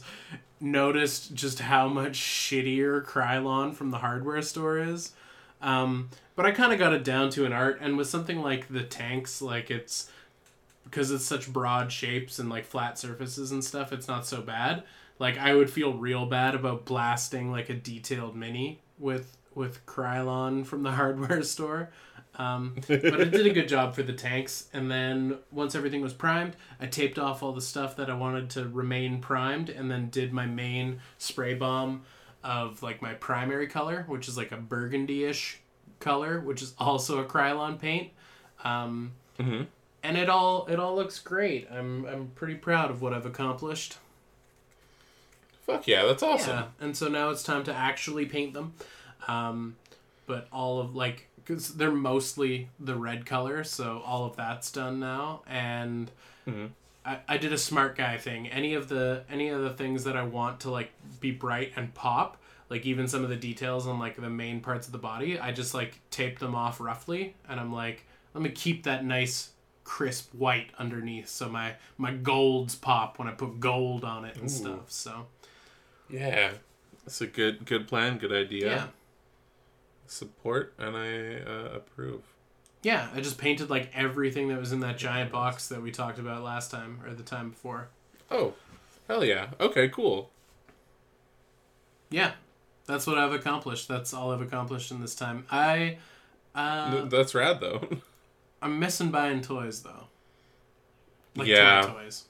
noticed 0.61 1.33
just 1.35 1.61
how 1.61 1.89
much 1.89 2.19
shittier 2.19 3.03
Krylon 3.05 3.73
from 3.73 3.91
the 3.91 3.99
hardware 3.99 4.43
store 4.43 4.79
is. 4.79 5.13
Um, 5.63 6.11
but 6.35 6.45
I 6.45 6.51
kind 6.51 6.73
of 6.73 6.79
got 6.79 6.93
it 6.93 7.05
down 7.05 7.31
to 7.31 7.47
an 7.47 7.53
art, 7.53 7.79
and 7.81 7.97
with 7.97 8.09
something 8.09 8.43
like 8.43 8.69
the 8.69 8.83
tanks, 8.83 9.41
like 9.41 9.71
it's 9.71 10.11
because 10.85 11.11
it's 11.11 11.25
such 11.25 11.53
broad 11.53 11.91
shapes 11.91 12.39
and 12.39 12.51
like 12.51 12.67
flat 12.67 12.99
surfaces 12.99 13.53
and 13.53 13.65
stuff, 13.65 13.93
it's 13.93 14.09
not 14.09 14.27
so 14.27 14.43
bad. 14.43 14.83
Like 15.19 15.39
I 15.39 15.55
would 15.55 15.71
feel 15.71 15.95
real 15.95 16.27
bad 16.27 16.55
about 16.55 16.85
blasting 16.85 17.51
like 17.51 17.71
a 17.71 17.75
detailed 17.75 18.37
mini 18.37 18.81
with 18.99 19.37
with 19.55 19.87
Krylon 19.87 20.67
from 20.67 20.83
the 20.83 20.93
hardware 20.93 21.43
store. 21.43 21.91
Um, 22.37 22.77
but 22.88 23.05
it 23.05 23.31
did 23.31 23.46
a 23.46 23.53
good 23.53 23.68
job 23.68 23.94
for 23.94 24.03
the 24.03 24.12
tanks. 24.12 24.68
And 24.72 24.90
then 24.90 25.38
once 25.51 25.75
everything 25.75 26.01
was 26.01 26.12
primed, 26.12 26.57
I 26.81 26.87
taped 26.87 27.18
off 27.18 27.42
all 27.42 27.53
the 27.53 27.61
stuff 27.61 27.96
that 27.96 28.11
I 28.11 28.14
wanted 28.14 28.51
to 28.51 28.68
remain 28.68 29.20
primed, 29.20 29.70
and 29.70 29.90
then 29.90 30.11
did 30.11 30.33
my 30.33 30.46
main 30.46 31.01
spray 31.18 31.55
bomb 31.55 32.03
of 32.44 32.83
like 32.83 33.03
my 33.03 33.14
primary 33.14 33.66
color, 33.66 34.05
which 34.07 34.29
is 34.29 34.37
like 34.37 34.53
a 34.53 34.57
burgundy-ish 34.57 35.61
color, 35.99 36.40
which 36.40 36.62
is 36.62 36.75
also 36.79 37.20
a 37.20 37.25
Krylon 37.25 37.79
paint. 37.79 38.11
Um, 38.64 39.12
hmm 39.38 39.62
and 40.07 40.16
it 40.16 40.29
all 40.29 40.66
it 40.66 40.79
all 40.79 40.94
looks 40.94 41.18
great. 41.18 41.68
I'm 41.70 42.07
I'm 42.07 42.29
pretty 42.37 42.55
proud 42.55 42.90
of 42.90 43.03
what 43.03 43.12
I've 43.12 43.27
accomplished. 43.27 43.99
Fuck 45.66 45.88
yeah, 45.88 46.05
that's 46.05 46.22
awesome. 46.22 46.57
Yeah, 46.57 46.66
and 46.81 46.96
so 46.96 47.09
now 47.09 47.31
it's 47.31 47.42
time 47.42 47.64
to 47.64 47.75
actually 47.75 48.25
paint 48.25 48.55
them. 48.55 48.75
Um, 49.27 49.77
but 50.27 50.46
all 50.53 50.81
of 50.81 50.94
like 50.94 51.27
because 51.47 51.75
they're 51.75 51.91
mostly 51.93 52.69
the 52.81 52.97
red 52.97 53.25
color, 53.27 53.63
so 53.65 54.03
all 54.05 54.25
of 54.25 54.37
that's 54.37 54.71
done 54.73 54.99
now. 55.01 55.43
And 55.47 56.11
Mhm. 56.47 56.71
I, 57.05 57.19
I 57.29 57.37
did 57.39 57.53
a 57.53 57.59
smart 57.59 57.97
guy 57.97 58.19
thing. 58.19 58.49
Any 58.49 58.75
of 58.75 58.89
the 58.89 59.25
any 59.31 59.49
of 59.49 59.61
the 59.61 59.71
things 59.71 60.05
that 60.05 60.17
I 60.17 60.23
want 60.25 60.61
to 60.61 60.71
like 60.71 60.91
be 61.21 61.31
bright 61.31 61.73
and 61.77 61.95
pop, 61.95 62.37
like 62.69 62.85
even 62.85 63.07
some 63.09 63.23
of 63.23 63.31
the 63.31 63.37
details 63.37 63.87
on 63.87 63.99
like 63.99 64.17
the 64.17 64.31
main 64.31 64.61
parts 64.61 64.87
of 64.87 64.93
the 64.93 64.99
body, 64.99 65.39
I 65.39 65.53
just 65.53 65.73
like 65.75 66.01
tape 66.11 66.39
them 66.41 66.55
off 66.55 66.81
roughly, 66.81 67.35
and 67.49 67.61
I'm 67.61 67.73
like, 67.73 68.05
let 68.35 68.43
me 68.43 68.51
keep 68.51 68.83
that 68.85 69.05
nice 69.05 69.51
crisp 69.85 70.35
white 70.35 70.71
underneath, 70.79 71.29
so 71.29 71.49
my 71.49 71.75
my 71.97 72.13
golds 72.13 72.75
pop 72.75 73.19
when 73.21 73.29
I 73.29 73.33
put 73.33 73.61
gold 73.61 74.05
on 74.05 74.25
it 74.25 74.37
and 74.37 74.47
Ooh. 74.47 74.49
stuff. 74.49 74.91
So 74.91 75.27
Yeah, 76.09 76.53
it's 77.07 77.21
a 77.21 77.27
good 77.27 77.65
good 77.67 77.87
plan, 77.89 78.19
good 78.19 78.33
idea. 78.33 78.69
yeah. 78.69 78.87
Support 80.07 80.75
and 80.79 80.97
I 80.97 81.37
uh, 81.49 81.77
approve. 81.77 82.23
Yeah, 82.83 83.09
I 83.14 83.21
just 83.21 83.38
painted 83.38 83.69
like 83.71 83.90
everything 83.95 84.49
that 84.49 84.59
was 84.61 84.73
in 84.73 84.81
that 84.81 84.97
giant 84.99 85.33
box 85.33 85.69
that 85.69 85.83
we 85.83 85.90
talked 85.90 86.19
about 86.19 86.42
last 86.45 86.71
time 86.71 87.01
or 87.05 87.12
the 87.14 87.23
time 87.25 87.51
before. 87.51 87.88
Oh, 88.31 88.55
hell 89.09 89.25
yeah. 89.25 89.49
Okay, 89.59 89.88
cool. 89.88 90.31
Yeah, 92.11 92.33
that's 92.87 93.07
what 93.07 93.19
I've 93.19 93.33
accomplished. 93.33 93.88
That's 93.88 94.14
all 94.14 94.31
I've 94.33 94.40
accomplished 94.40 94.92
in 94.92 95.01
this 95.01 95.14
time. 95.16 95.45
I, 95.51 95.99
uh, 96.55 96.92
Th- 96.92 97.11
That's 97.11 97.35
rad 97.35 97.61
though. 97.61 97.83
I'm 98.62 98.79
missing 98.79 99.11
buying 99.11 99.42
toys 99.42 99.83
though. 99.83 100.05
Like 101.35 101.49
Yeah. 101.49 101.83
toy 101.83 101.92
toys. 102.05 102.25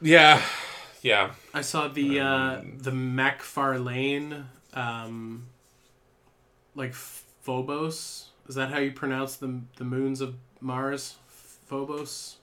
yeah, 0.00 0.42
yeah. 1.02 1.32
I 1.54 1.60
saw 1.60 1.88
the 1.88 2.20
uh, 2.20 2.58
Um, 2.60 2.78
the 2.78 2.90
McFarlane, 2.90 4.44
um, 4.74 5.46
like 6.74 6.94
Phobos. 6.94 8.28
Is 8.48 8.54
that 8.56 8.70
how 8.70 8.78
you 8.78 8.92
pronounce 8.92 9.36
the 9.36 9.60
the 9.76 9.84
moons 9.84 10.20
of 10.20 10.34
Mars? 10.60 11.16
Phobos. 11.28 12.36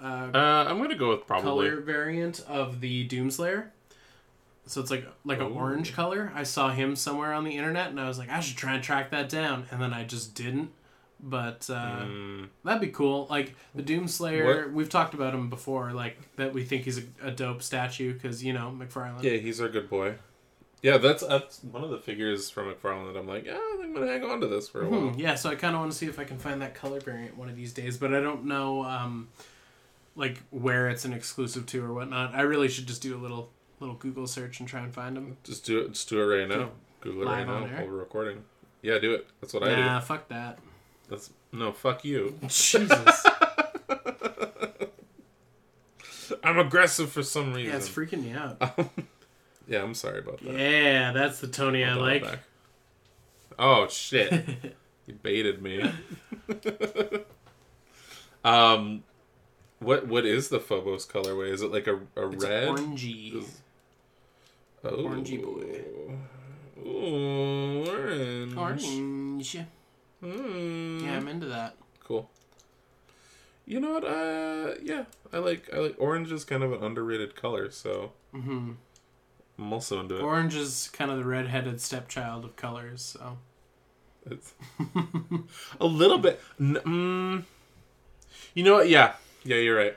Uh, 0.00 0.30
Uh, 0.34 0.66
I'm 0.68 0.78
gonna 0.78 0.94
go 0.94 1.10
with 1.10 1.26
probably. 1.26 1.68
color 1.68 1.80
variant 1.80 2.44
of 2.48 2.80
the 2.80 3.06
Doomslayer. 3.08 3.68
So 4.66 4.80
it's 4.80 4.90
like 4.90 5.06
like 5.24 5.38
an 5.38 5.52
orange 5.52 5.92
color. 5.94 6.32
I 6.34 6.42
saw 6.42 6.70
him 6.70 6.96
somewhere 6.96 7.32
on 7.32 7.44
the 7.44 7.56
internet, 7.56 7.90
and 7.90 8.00
I 8.00 8.08
was 8.08 8.18
like, 8.18 8.28
I 8.30 8.40
should 8.40 8.56
try 8.56 8.74
and 8.74 8.82
track 8.82 9.10
that 9.10 9.28
down, 9.28 9.66
and 9.70 9.80
then 9.80 9.92
I 9.92 10.04
just 10.04 10.34
didn't. 10.34 10.70
But 11.18 11.70
uh, 11.70 12.04
Mm, 12.04 12.48
that'd 12.64 12.80
be 12.80 12.88
cool. 12.88 13.26
Like 13.30 13.54
the 13.74 13.82
Doomslayer, 13.82 14.70
we've 14.72 14.88
talked 14.90 15.14
about 15.14 15.32
him 15.34 15.48
before. 15.48 15.92
Like 15.92 16.18
that, 16.36 16.52
we 16.52 16.62
think 16.64 16.82
he's 16.84 16.98
a, 16.98 17.02
a 17.22 17.30
dope 17.30 17.62
statue 17.62 18.12
because 18.12 18.42
you 18.44 18.52
know 18.52 18.74
McFarlane. 18.76 19.22
yeah, 19.22 19.36
he's 19.38 19.60
our 19.60 19.68
good 19.68 19.88
boy. 19.88 20.16
Yeah, 20.82 20.98
that's 20.98 21.26
that's 21.26 21.62
one 21.64 21.82
of 21.82 21.90
the 21.90 21.98
figures 21.98 22.50
from 22.50 22.72
McFarlane 22.72 23.12
that 23.12 23.18
I'm 23.18 23.26
like, 23.26 23.46
yeah, 23.46 23.58
I'm 23.82 23.94
gonna 23.94 24.06
hang 24.06 24.24
on 24.24 24.40
to 24.40 24.46
this 24.46 24.68
for 24.68 24.82
a 24.82 24.88
while. 24.88 25.00
Hmm, 25.08 25.18
yeah, 25.18 25.34
so 25.34 25.50
I 25.50 25.54
kind 25.54 25.74
of 25.74 25.80
want 25.80 25.92
to 25.92 25.98
see 25.98 26.06
if 26.06 26.18
I 26.18 26.24
can 26.24 26.38
find 26.38 26.60
that 26.62 26.74
color 26.74 27.00
variant 27.00 27.36
one 27.36 27.48
of 27.48 27.56
these 27.56 27.72
days, 27.72 27.96
but 27.96 28.14
I 28.14 28.20
don't 28.20 28.44
know, 28.44 28.84
um, 28.84 29.28
like 30.14 30.42
where 30.50 30.88
it's 30.88 31.04
an 31.04 31.12
exclusive 31.12 31.66
to 31.66 31.84
or 31.84 31.92
whatnot. 31.94 32.34
I 32.34 32.42
really 32.42 32.68
should 32.68 32.86
just 32.86 33.02
do 33.02 33.16
a 33.16 33.20
little 33.20 33.50
little 33.80 33.96
Google 33.96 34.26
search 34.26 34.60
and 34.60 34.68
try 34.68 34.80
and 34.80 34.94
find 34.94 35.16
them. 35.16 35.38
Just 35.44 35.64
do 35.64 35.80
it. 35.80 35.92
Just 35.92 36.08
do 36.08 36.20
it 36.20 36.24
right 36.24 36.48
now. 36.48 36.70
Google 37.00 37.22
it 37.22 37.26
right 37.26 37.46
now 37.46 37.64
air? 37.64 37.78
while 37.78 37.86
we're 37.86 37.98
recording. 37.98 38.44
Yeah, 38.82 38.98
do 38.98 39.14
it. 39.14 39.26
That's 39.40 39.54
what 39.54 39.62
I 39.64 39.74
do. 39.74 39.80
Nah, 39.80 40.00
fuck 40.00 40.28
that. 40.28 40.58
That's 41.08 41.30
no 41.52 41.72
fuck 41.72 42.04
you. 42.04 42.38
Jesus. 42.48 43.26
I'm 46.42 46.58
aggressive 46.58 47.10
for 47.10 47.22
some 47.22 47.52
reason. 47.54 47.72
yeah, 47.72 47.76
it's 47.76 47.88
freaking 47.88 48.22
me 48.22 48.32
out. 48.32 48.60
yeah, 49.66 49.82
I'm 49.82 49.94
sorry 49.94 50.18
about 50.20 50.40
that. 50.42 50.52
Yeah, 50.58 51.12
that's 51.12 51.40
the 51.40 51.48
Tony 51.48 51.84
I 51.84 51.90
I'll 51.92 51.98
it 52.06 52.22
like. 52.22 52.38
Oh 53.58 53.88
shit! 53.88 54.32
you 55.06 55.14
baited 55.14 55.62
me. 55.62 55.82
um, 58.44 59.02
what 59.78 60.06
what 60.06 60.24
is 60.24 60.48
the 60.48 60.60
Phobos 60.60 61.06
colorway? 61.06 61.50
Is 61.50 61.62
it 61.62 61.72
like 61.72 61.86
a, 61.86 61.96
a 62.16 62.28
It's 62.28 62.44
red? 62.44 62.68
orangey. 62.68 63.36
Is- 63.42 63.60
Oh. 64.84 64.98
Orangey 64.98 65.42
boy. 65.42 65.82
Ooh, 66.86 67.84
orange. 67.90 68.56
Orange. 68.56 69.58
Mm. 70.22 71.02
Yeah, 71.02 71.16
I'm 71.16 71.26
into 71.26 71.46
that. 71.46 71.74
Cool. 72.04 72.30
You 73.64 73.80
know 73.80 73.94
what? 73.94 74.04
Uh, 74.04 74.74
yeah, 74.80 75.06
I 75.32 75.38
like 75.38 75.68
I 75.74 75.78
like 75.78 75.96
orange 75.98 76.30
is 76.30 76.44
kind 76.44 76.62
of 76.62 76.72
an 76.72 76.84
underrated 76.84 77.34
color, 77.34 77.68
so 77.72 78.12
hmm 78.32 78.72
I'm 79.58 79.72
also 79.72 80.00
into 80.00 80.16
it. 80.16 80.22
Orange 80.22 80.54
is 80.54 80.90
kind 80.92 81.10
of 81.10 81.18
the 81.18 81.24
redheaded 81.24 81.80
stepchild 81.80 82.44
of 82.44 82.56
colors, 82.56 83.02
so. 83.02 83.38
It's 84.28 84.54
a 85.80 85.86
little 85.86 86.18
bit. 86.18 86.40
Mm, 86.60 87.44
you 88.54 88.64
know 88.64 88.74
what? 88.74 88.88
Yeah, 88.88 89.14
yeah, 89.44 89.56
you're 89.56 89.76
right. 89.76 89.96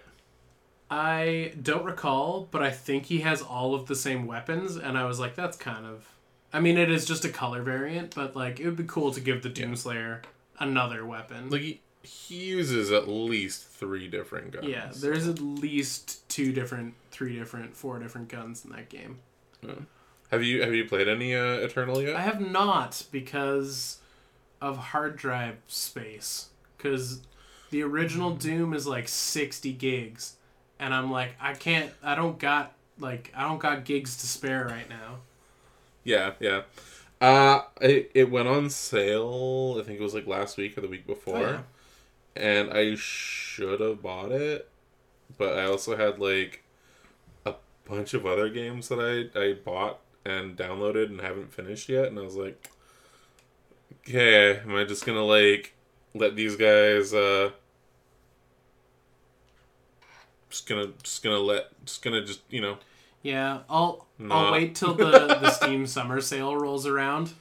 I 0.91 1.53
don't 1.61 1.83
recall, 1.83 2.47
but 2.51 2.63
I 2.63 2.71
think 2.71 3.05
he 3.05 3.19
has 3.19 3.41
all 3.41 3.75
of 3.75 3.87
the 3.87 3.95
same 3.95 4.25
weapons, 4.25 4.75
and 4.75 4.97
I 4.97 5.05
was 5.05 5.19
like, 5.19 5.35
that's 5.35 5.57
kind 5.57 5.85
of. 5.85 6.07
I 6.51 6.59
mean, 6.59 6.77
it 6.77 6.89
is 6.91 7.05
just 7.05 7.25
a 7.25 7.29
color 7.29 7.61
variant, 7.61 8.15
but 8.15 8.35
like, 8.35 8.59
it 8.59 8.65
would 8.65 8.75
be 8.75 8.85
cool 8.85 9.11
to 9.11 9.19
give 9.21 9.43
the 9.43 9.49
Doomslayer 9.49 10.23
another 10.59 11.05
weapon. 11.05 11.49
Like 11.49 11.61
he, 11.61 11.81
he 12.01 12.35
uses 12.35 12.91
at 12.91 13.07
least 13.07 13.67
three 13.67 14.07
different 14.07 14.51
guns. 14.51 14.67
yeah, 14.67 14.91
there's 14.95 15.27
at 15.27 15.39
least 15.39 16.27
two 16.29 16.51
different, 16.51 16.95
three 17.11 17.37
different, 17.37 17.75
four 17.75 17.99
different 17.99 18.29
guns 18.29 18.65
in 18.65 18.71
that 18.71 18.89
game. 18.89 19.19
Have 20.31 20.43
you 20.43 20.61
have 20.61 20.73
you 20.73 20.85
played 20.85 21.07
any 21.07 21.35
uh, 21.35 21.55
Eternal 21.55 22.01
yet? 22.01 22.15
I 22.15 22.21
have 22.21 22.39
not 22.39 23.03
because 23.11 23.97
of 24.61 24.77
hard 24.77 25.15
drive 25.17 25.57
space. 25.67 26.49
Because 26.77 27.21
the 27.71 27.81
original 27.83 28.31
Doom 28.35 28.73
is 28.73 28.87
like 28.87 29.07
sixty 29.07 29.73
gigs, 29.73 30.35
and 30.79 30.93
I'm 30.93 31.11
like, 31.11 31.35
I 31.41 31.53
can't. 31.53 31.91
I 32.03 32.15
don't 32.15 32.39
got 32.39 32.73
like 32.99 33.31
I 33.35 33.43
don't 33.47 33.59
got 33.59 33.85
gigs 33.85 34.17
to 34.17 34.27
spare 34.27 34.65
right 34.65 34.87
now. 34.89 35.17
Yeah, 36.03 36.33
yeah. 36.39 36.61
Uh, 37.21 37.63
it, 37.81 38.11
it 38.13 38.31
went 38.31 38.47
on 38.47 38.69
sale. 38.69 39.77
I 39.79 39.83
think 39.83 39.99
it 39.99 40.03
was 40.03 40.13
like 40.13 40.25
last 40.25 40.55
week 40.57 40.77
or 40.77 40.81
the 40.81 40.87
week 40.87 41.05
before, 41.05 41.37
Oh, 41.37 41.41
yeah. 42.37 42.41
and 42.41 42.71
I 42.71 42.95
should 42.95 43.81
have 43.81 44.01
bought 44.01 44.31
it, 44.31 44.69
but 45.37 45.57
I 45.57 45.65
also 45.65 45.97
had 45.97 46.17
like 46.19 46.63
bunch 47.89 48.13
of 48.13 48.25
other 48.25 48.49
games 48.49 48.87
that 48.89 48.99
I 48.99 49.39
I 49.39 49.53
bought 49.53 49.99
and 50.25 50.57
downloaded 50.57 51.05
and 51.05 51.21
haven't 51.21 51.53
finished 51.53 51.89
yet, 51.89 52.05
and 52.07 52.19
I 52.19 52.23
was 52.23 52.35
like, 52.35 52.69
okay, 54.07 54.59
am 54.59 54.75
I 54.75 54.83
just 54.83 55.05
gonna 55.05 55.23
like 55.25 55.73
let 56.13 56.35
these 56.35 56.55
guys? 56.55 57.13
uh 57.13 57.51
Just 60.49 60.67
gonna, 60.67 60.87
just 61.03 61.23
gonna 61.23 61.37
let, 61.39 61.65
just 61.85 62.01
gonna 62.01 62.25
just 62.25 62.41
you 62.49 62.61
know 62.61 62.77
Yeah, 63.21 63.59
I'll 63.69 64.07
I'll 64.29 64.51
wait 64.51 64.75
till 64.75 64.93
the 64.95 65.11
the 65.39 65.49
Steam 65.51 65.85
summer 65.85 66.21
sale 66.21 66.55
rolls 66.55 66.85
around, 66.87 67.33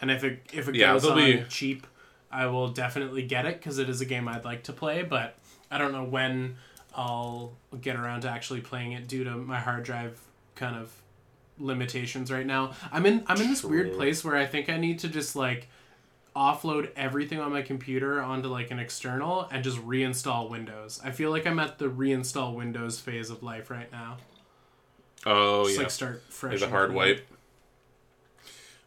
and 0.00 0.10
if 0.10 0.24
it 0.24 0.40
if 0.52 0.68
it 0.68 0.74
Yeah, 0.76 0.92
goes 0.92 1.04
on 1.04 1.16
be- 1.16 1.44
cheap, 1.48 1.86
I 2.30 2.46
will 2.46 2.68
definitely 2.68 3.22
get 3.22 3.44
it 3.44 3.58
because 3.58 3.78
it 3.78 3.88
is 3.88 4.00
a 4.00 4.06
game 4.06 4.28
I'd 4.28 4.44
like 4.44 4.62
to 4.64 4.72
play. 4.72 5.02
But 5.02 5.36
I 5.70 5.78
don't 5.78 5.92
know 5.92 6.04
when 6.04 6.56
I'll 6.94 7.52
get 7.80 7.96
around 7.96 8.22
to 8.22 8.30
actually 8.30 8.60
playing 8.60 8.92
it 8.92 9.08
due 9.08 9.24
to 9.24 9.30
my 9.30 9.58
hard 9.58 9.84
drive 9.84 10.20
kind 10.54 10.76
of 10.76 10.92
limitations 11.58 12.30
right 12.30 12.46
now. 12.46 12.72
I'm 12.92 13.06
in 13.06 13.24
I'm 13.26 13.40
in 13.40 13.48
this 13.48 13.64
weird 13.64 13.92
place 13.94 14.24
where 14.24 14.36
I 14.36 14.46
think 14.46 14.68
I 14.68 14.76
need 14.76 14.98
to 15.00 15.08
just 15.08 15.36
like 15.36 15.68
offload 16.34 16.90
everything 16.96 17.38
on 17.38 17.52
my 17.52 17.62
computer 17.62 18.20
onto 18.20 18.48
like 18.48 18.70
an 18.70 18.78
external 18.78 19.48
and 19.52 19.62
just 19.62 19.78
reinstall 19.78 20.50
Windows. 20.50 21.00
I 21.04 21.10
feel 21.12 21.30
like 21.30 21.46
I'm 21.46 21.58
at 21.60 21.78
the 21.78 21.86
reinstall 21.86 22.54
Windows 22.54 22.98
phase 22.98 23.30
of 23.30 23.42
life 23.42 23.70
right 23.70 23.90
now. 23.92 24.16
Oh 25.26 25.64
Just 25.64 25.76
yeah, 25.76 25.82
like 25.82 25.90
start 25.90 26.22
fresh. 26.28 26.52
like 26.52 26.60
the 26.60 26.68
hard 26.68 26.92
wipe. 26.92 27.26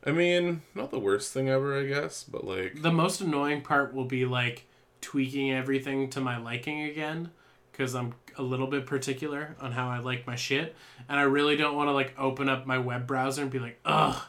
I 0.05 0.11
mean, 0.11 0.61
not 0.75 0.91
the 0.91 0.99
worst 0.99 1.33
thing 1.33 1.49
ever, 1.49 1.77
I 1.77 1.85
guess, 1.85 2.23
but 2.23 2.45
like, 2.45 2.81
The 2.81 2.91
most 2.91 3.19
annoying 3.19 3.61
part 3.61 3.93
will 3.93 4.05
be 4.05 4.25
like 4.25 4.65
tweaking 5.01 5.51
everything 5.51 6.09
to 6.11 6.21
my 6.21 6.37
liking 6.37 6.83
again 6.83 7.31
because 7.77 7.93
I'm 7.93 8.15
a 8.37 8.41
little 8.41 8.65
bit 8.67 8.85
particular 8.87 9.55
on 9.61 9.71
how 9.71 9.89
I 9.89 9.99
like 9.99 10.25
my 10.25 10.35
shit, 10.35 10.75
and 11.07 11.19
I 11.19 11.23
really 11.23 11.55
don't 11.55 11.75
want 11.75 11.89
to 11.89 11.91
like 11.91 12.15
open 12.17 12.49
up 12.49 12.65
my 12.65 12.79
web 12.79 13.05
browser 13.05 13.43
and 13.43 13.51
be 13.51 13.59
like, 13.59 13.79
ugh, 13.85 14.19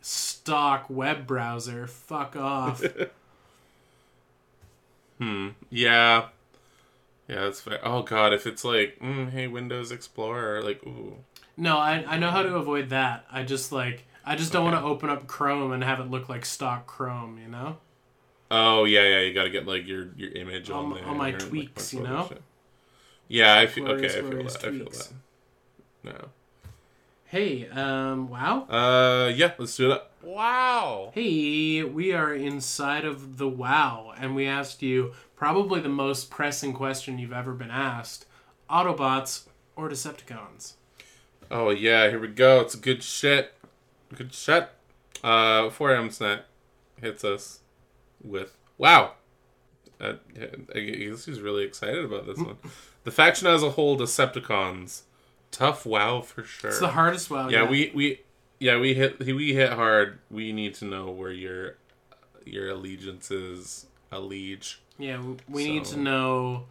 stock 0.00 0.86
web 0.90 1.24
browser, 1.26 1.86
fuck 1.86 2.34
off. 2.34 2.82
hmm, 5.18 5.48
yeah, 5.70 6.26
yeah, 7.28 7.40
that's 7.44 7.60
fair. 7.60 7.78
Oh 7.84 8.02
god, 8.02 8.32
if 8.32 8.46
it's 8.46 8.64
like, 8.64 8.98
mm, 9.00 9.30
hey, 9.30 9.46
Windows 9.46 9.92
Explorer, 9.92 10.62
like, 10.62 10.82
ooh, 10.84 11.16
no, 11.56 11.78
I 11.78 12.04
I 12.06 12.18
know 12.18 12.30
how 12.30 12.42
to 12.42 12.56
avoid 12.56 12.90
that. 12.90 13.24
I 13.30 13.42
just 13.44 13.72
like. 13.72 14.04
I 14.22 14.36
just 14.36 14.52
don't 14.52 14.66
Okay. 14.66 14.74
want 14.74 14.84
to 14.84 14.88
open 14.88 15.08
up 15.08 15.26
Chrome 15.26 15.72
and 15.72 15.82
have 15.82 15.98
it 15.98 16.10
look 16.10 16.28
like 16.28 16.44
stock 16.44 16.86
Chrome, 16.86 17.38
you 17.38 17.48
know? 17.48 17.78
oh 18.50 18.84
yeah, 18.84 19.02
yeah, 19.02 19.20
you 19.20 19.32
got 19.32 19.44
to 19.44 19.50
get 19.50 19.66
like 19.66 19.86
your 19.88 20.10
your 20.14 20.30
image 20.32 20.68
All 20.70 20.84
on 20.84 20.90
my- 20.90 20.96
there, 20.98 21.06
all 21.08 21.14
my 21.14 21.28
and, 21.28 21.40
like, 21.40 21.48
tweaks, 21.48 21.94
you 21.94 22.02
know? 22.02 22.26
shit. 22.28 22.42
Yeah, 23.30 23.58
I 23.58 23.68
feel 23.68 23.84
Glorious, 23.84 24.12
okay. 24.12 24.18
I 24.18 24.22
feel 24.22 24.30
glorious 24.30 24.56
that. 24.56 24.66
I 24.66 24.70
feel 24.72 24.90
that. 24.90 25.12
No. 26.02 26.28
Hey, 27.26 27.68
um, 27.68 28.28
wow. 28.28 28.62
Uh, 28.68 29.28
yeah, 29.28 29.52
let's 29.56 29.76
do 29.76 29.88
that. 29.88 30.10
Wow. 30.20 31.12
Hey, 31.14 31.84
we 31.84 32.12
are 32.12 32.34
inside 32.34 33.04
of 33.04 33.38
the 33.38 33.48
WoW, 33.48 34.12
and 34.18 34.34
we 34.34 34.48
asked 34.48 34.82
you 34.82 35.12
probably 35.36 35.80
the 35.80 35.88
most 35.88 36.28
pressing 36.28 36.72
question 36.72 37.20
you've 37.20 37.32
ever 37.32 37.52
been 37.52 37.70
asked 37.70 38.26
Autobots 38.68 39.44
or 39.76 39.88
Decepticons? 39.88 40.72
Oh 41.52 41.70
yeah, 41.70 42.08
here 42.08 42.18
we 42.18 42.26
go. 42.26 42.60
It's 42.60 42.74
good 42.74 43.00
shit. 43.04 43.54
Good 44.12 44.34
shit. 44.34 44.70
Uh, 45.22 45.70
4M 45.70 46.12
Snack 46.12 46.40
hits 47.00 47.22
us 47.22 47.60
with 48.24 48.56
wow. 48.76 49.12
Uh, 50.00 50.14
I 50.74 50.80
guess 50.80 51.26
he's 51.26 51.40
really 51.40 51.62
excited 51.62 52.04
about 52.04 52.26
this 52.26 52.38
one. 52.38 52.56
The 53.04 53.10
faction 53.10 53.46
as 53.46 53.62
a 53.62 53.70
whole, 53.70 53.96
Decepticons, 53.98 55.02
tough 55.50 55.86
wow 55.86 56.20
for 56.20 56.44
sure. 56.44 56.70
It's 56.70 56.80
the 56.80 56.88
hardest 56.88 57.30
WoW. 57.30 57.48
yeah, 57.48 57.62
yet. 57.62 57.70
we 57.70 57.92
we 57.94 58.20
yeah 58.58 58.78
we 58.78 58.94
hit 58.94 59.18
we 59.18 59.54
hit 59.54 59.72
hard. 59.72 60.18
We 60.30 60.52
need 60.52 60.74
to 60.76 60.84
know 60.84 61.10
where 61.10 61.32
your 61.32 61.76
your 62.44 62.70
allegiance 62.70 63.30
is. 63.30 63.86
Allege. 64.12 64.80
Yeah, 64.98 65.22
we 65.48 65.70
need 65.70 65.84
to 65.86 65.96
know 65.98 66.64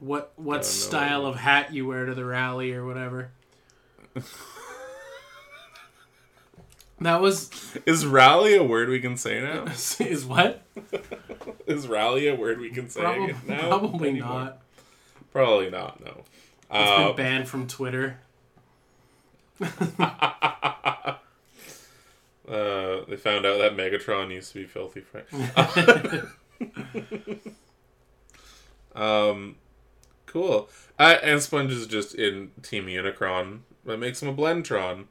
what 0.00 0.32
what 0.36 0.62
don't 0.62 0.62
know. 0.62 0.68
style 0.68 1.26
of 1.26 1.36
hat 1.36 1.72
you 1.72 1.86
wear 1.86 2.06
to 2.06 2.14
the 2.14 2.24
rally 2.24 2.72
or 2.72 2.86
whatever. 2.86 3.30
that 7.00 7.20
was 7.20 7.50
Is 7.86 8.04
rally 8.06 8.56
a 8.56 8.64
word 8.64 8.88
we 8.88 9.00
can 9.00 9.16
say 9.16 9.40
now? 9.40 9.64
is 10.00 10.24
what? 10.24 10.62
is 11.66 11.86
rally 11.86 12.26
a 12.26 12.34
word 12.34 12.58
we 12.58 12.70
can 12.70 12.88
say 12.88 13.00
Probably, 13.02 13.34
now? 13.46 13.68
probably 13.68 14.12
not. 14.12 14.62
Probably 15.32 15.70
not. 15.70 16.04
No. 16.04 16.22
It's 16.70 16.70
Uh, 16.70 17.06
been 17.08 17.16
banned 17.16 17.48
from 17.48 17.66
Twitter. 17.66 18.18
Uh, 22.48 23.04
they 23.06 23.16
found 23.16 23.44
out 23.44 23.58
that 23.58 23.76
Megatron 23.76 24.32
used 24.32 24.52
to 24.52 24.60
be 24.60 24.64
Filthy 24.64 25.02
Frank. 25.02 25.26
um, 28.94 29.56
cool. 30.26 30.68
Uh, 30.98 31.16
and 31.22 31.42
Sponge 31.42 31.72
is 31.72 31.86
just 31.86 32.14
in 32.14 32.50
Team 32.62 32.86
Unicron. 32.86 33.60
That 33.84 33.98
makes 33.98 34.22
him 34.22 34.30
a 34.30 34.34
Blendtron. 34.34 35.04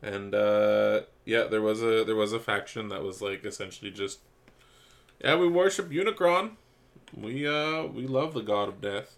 And 0.00 0.34
uh, 0.34 1.02
yeah, 1.26 1.44
there 1.44 1.60
was 1.60 1.82
a 1.82 2.04
there 2.04 2.16
was 2.16 2.32
a 2.32 2.40
faction 2.40 2.88
that 2.88 3.02
was 3.02 3.20
like 3.20 3.44
essentially 3.44 3.90
just 3.90 4.20
yeah, 5.22 5.36
we 5.36 5.48
worship 5.48 5.90
Unicron. 5.90 6.52
We 7.14 7.46
uh 7.46 7.84
we 7.84 8.06
love 8.06 8.32
the 8.32 8.42
god 8.42 8.68
of 8.68 8.80
death. 8.80 9.16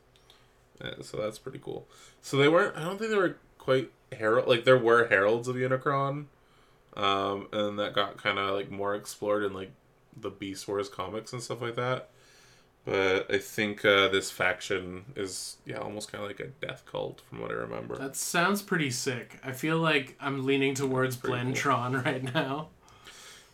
So 1.03 1.16
that's 1.16 1.39
pretty 1.39 1.61
cool. 1.62 1.87
So 2.22 2.37
they 2.37 2.49
weren't. 2.49 2.76
I 2.76 2.85
don't 2.85 2.99
think 2.99 3.11
they 3.11 3.16
were 3.16 3.37
quite 3.59 3.91
herald. 4.12 4.49
Like 4.49 4.64
there 4.64 4.78
were 4.78 5.07
heralds 5.09 5.49
of 5.49 5.57
Unicron 5.57 6.26
um, 6.97 7.49
and 7.53 7.78
that 7.78 7.95
got 7.95 8.16
kind 8.16 8.39
of 8.39 8.55
like 8.55 8.70
more 8.70 8.95
explored 8.95 9.45
in 9.45 9.53
like 9.53 9.70
the 10.16 10.31
Beast 10.31 10.66
Wars 10.66 10.89
comics 10.89 11.33
and 11.33 11.43
stuff 11.43 11.61
like 11.61 11.76
that. 11.76 12.11
But 12.85 13.33
I 13.33 13.39
think 13.39 13.85
uh, 13.85 14.09
this 14.09 14.31
faction 14.31 15.05
is 15.14 15.57
yeah 15.66 15.76
almost 15.76 16.11
kind 16.11 16.24
of 16.24 16.31
like 16.31 16.41
a 16.41 16.47
death 16.66 16.85
cult 16.91 17.20
from 17.28 17.41
what 17.41 17.51
I 17.51 17.55
remember. 17.55 17.97
That 17.97 18.16
sounds 18.16 18.62
pretty 18.62 18.91
sick. 18.91 19.39
I 19.45 19.53
feel 19.53 19.78
like 19.78 20.16
I'm 20.20 20.45
leaning 20.47 20.74
towards 20.74 21.16
pretty 21.16 21.53
cool. 21.53 21.72
Right 22.05 22.22
now. 22.35 22.68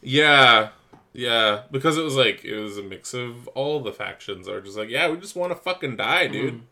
Yeah, 0.00 0.70
yeah, 1.12 1.62
because 1.70 1.98
it 1.98 2.02
was 2.02 2.14
like 2.14 2.44
it 2.44 2.58
was 2.58 2.78
a 2.78 2.82
mix 2.82 3.14
of 3.14 3.48
all 3.48 3.80
the 3.80 3.92
factions 3.92 4.48
are 4.48 4.60
just 4.60 4.76
like 4.76 4.88
yeah 4.88 5.10
we 5.10 5.16
just 5.18 5.36
want 5.36 5.52
to 5.52 5.56
fucking 5.56 5.96
die, 5.96 6.28
dude. 6.28 6.62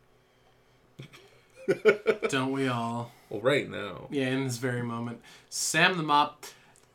Don't 2.28 2.52
we 2.52 2.68
all? 2.68 3.12
Well, 3.30 3.40
right 3.40 3.68
now, 3.68 4.08
Yeah, 4.10 4.28
in 4.28 4.44
this 4.44 4.58
very 4.58 4.82
moment. 4.82 5.20
Sam 5.48 5.96
the 5.96 6.02
Mop, 6.02 6.44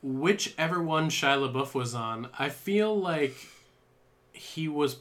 whichever 0.01 0.81
one 0.81 1.09
Shia 1.09 1.51
LaBeouf 1.51 1.73
was 1.73 1.93
on, 1.95 2.29
I 2.37 2.49
feel 2.49 2.97
like 2.99 3.35
he 4.33 4.67
was 4.67 4.97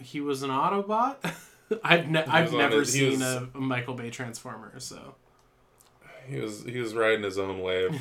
he 0.00 0.20
was 0.20 0.42
an 0.42 0.50
Autobot. 0.50 1.16
I've 1.82 2.08
ne- 2.08 2.24
I've 2.24 2.52
never 2.52 2.80
his- 2.80 2.92
seen 2.92 3.18
was- 3.20 3.22
a, 3.22 3.48
a 3.54 3.60
Michael 3.60 3.94
Bay 3.94 4.10
Transformer, 4.10 4.78
so 4.78 5.14
he 6.28 6.38
was 6.40 6.62
he 6.64 6.78
was 6.80 6.94
riding 6.94 7.24
his 7.24 7.38
own 7.38 7.60
wave. 7.60 8.00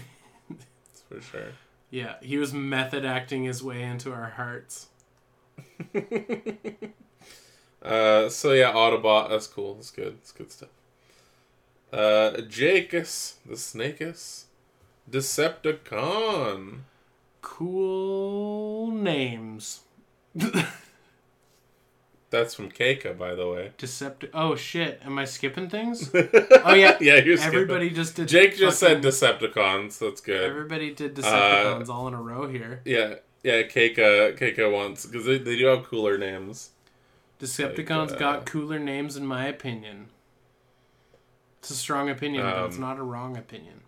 for 1.09 1.21
sure. 1.21 1.47
Yeah, 1.89 2.15
he 2.21 2.37
was 2.37 2.53
method 2.53 3.05
acting 3.05 3.43
his 3.45 3.63
way 3.63 3.81
into 3.81 4.11
our 4.11 4.31
hearts. 4.31 4.87
Uh, 7.81 8.29
so 8.29 8.51
yeah, 8.53 8.73
Autobot. 8.73 9.29
That's 9.29 9.47
cool. 9.47 9.75
That's 9.75 9.91
good. 9.91 10.17
That's 10.17 10.31
good 10.31 10.51
stuff. 10.51 10.69
Uh, 11.93 12.41
Jacus, 12.41 13.37
the 13.45 13.53
Snakus, 13.55 14.45
Decepticon. 15.09 16.79
Cool 17.41 18.91
names. 18.91 19.81
That's 22.31 22.55
from 22.55 22.69
Keika, 22.71 23.17
by 23.17 23.33
the 23.35 23.47
way. 23.47 23.71
Decepti- 23.77 24.29
Oh 24.33 24.55
shit! 24.55 24.99
Am 25.05 25.17
I 25.17 25.25
skipping 25.25 25.69
things? 25.69 26.11
Oh 26.13 26.73
yeah. 26.73 26.97
yeah, 27.01 27.15
you're 27.17 27.37
skipping. 27.37 27.59
Everybody 27.61 27.89
just 27.91 28.15
did. 28.15 28.27
Jake 28.27 28.57
just 28.57 28.81
fucking- 28.81 29.01
said 29.03 29.39
Decepticons. 29.39 29.99
That's 29.99 30.19
good. 30.21 30.43
Everybody 30.43 30.93
did 30.93 31.17
Uh, 31.17 31.21
Decepticons 31.21 31.87
all 31.89 32.07
in 32.07 32.13
a 32.13 32.21
row 32.21 32.47
here. 32.49 32.81
Yeah, 32.83 33.15
yeah. 33.43 33.61
Keika, 33.63 34.37
Keika 34.37 34.69
wants 34.71 35.05
because 35.05 35.25
they, 35.25 35.37
they 35.37 35.55
do 35.57 35.65
have 35.67 35.83
cooler 35.85 36.17
names. 36.17 36.71
Decepticons 37.39 38.09
like, 38.11 38.15
uh, 38.15 38.19
got 38.19 38.45
cooler 38.45 38.79
names, 38.79 39.15
in 39.15 39.25
my 39.25 39.45
opinion. 39.45 40.07
It's 41.65 41.71
a 41.71 41.75
strong 41.77 42.11
opinion, 42.11 42.43
but 42.43 42.65
it's 42.65 42.75
Um, 42.75 42.81
not 42.81 42.99
a 42.99 43.01
wrong 43.01 43.35
opinion. 43.37 43.81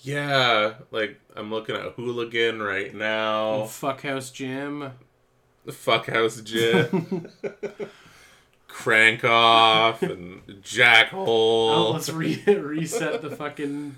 Yeah, 0.00 0.74
like 0.90 1.18
I'm 1.34 1.50
looking 1.50 1.74
at 1.74 1.92
Hooligan 1.94 2.60
right 2.62 2.94
now. 2.94 3.62
Fuckhouse 3.62 4.30
Jim. 4.30 4.92
The 5.64 5.72
Fuckhouse 5.72 6.44
Jim. 6.44 7.28
Crank 8.68 9.24
off 9.24 10.02
and 10.02 10.42
Jackhole. 10.62 11.14
Oh, 11.26 11.90
let's 11.94 12.10
re- 12.10 12.44
reset 12.46 13.22
the 13.22 13.30
fucking 13.30 13.94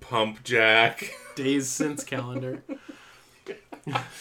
Pump 0.00 0.44
Jack. 0.44 1.10
days 1.34 1.68
since 1.68 2.04
calendar. 2.04 2.62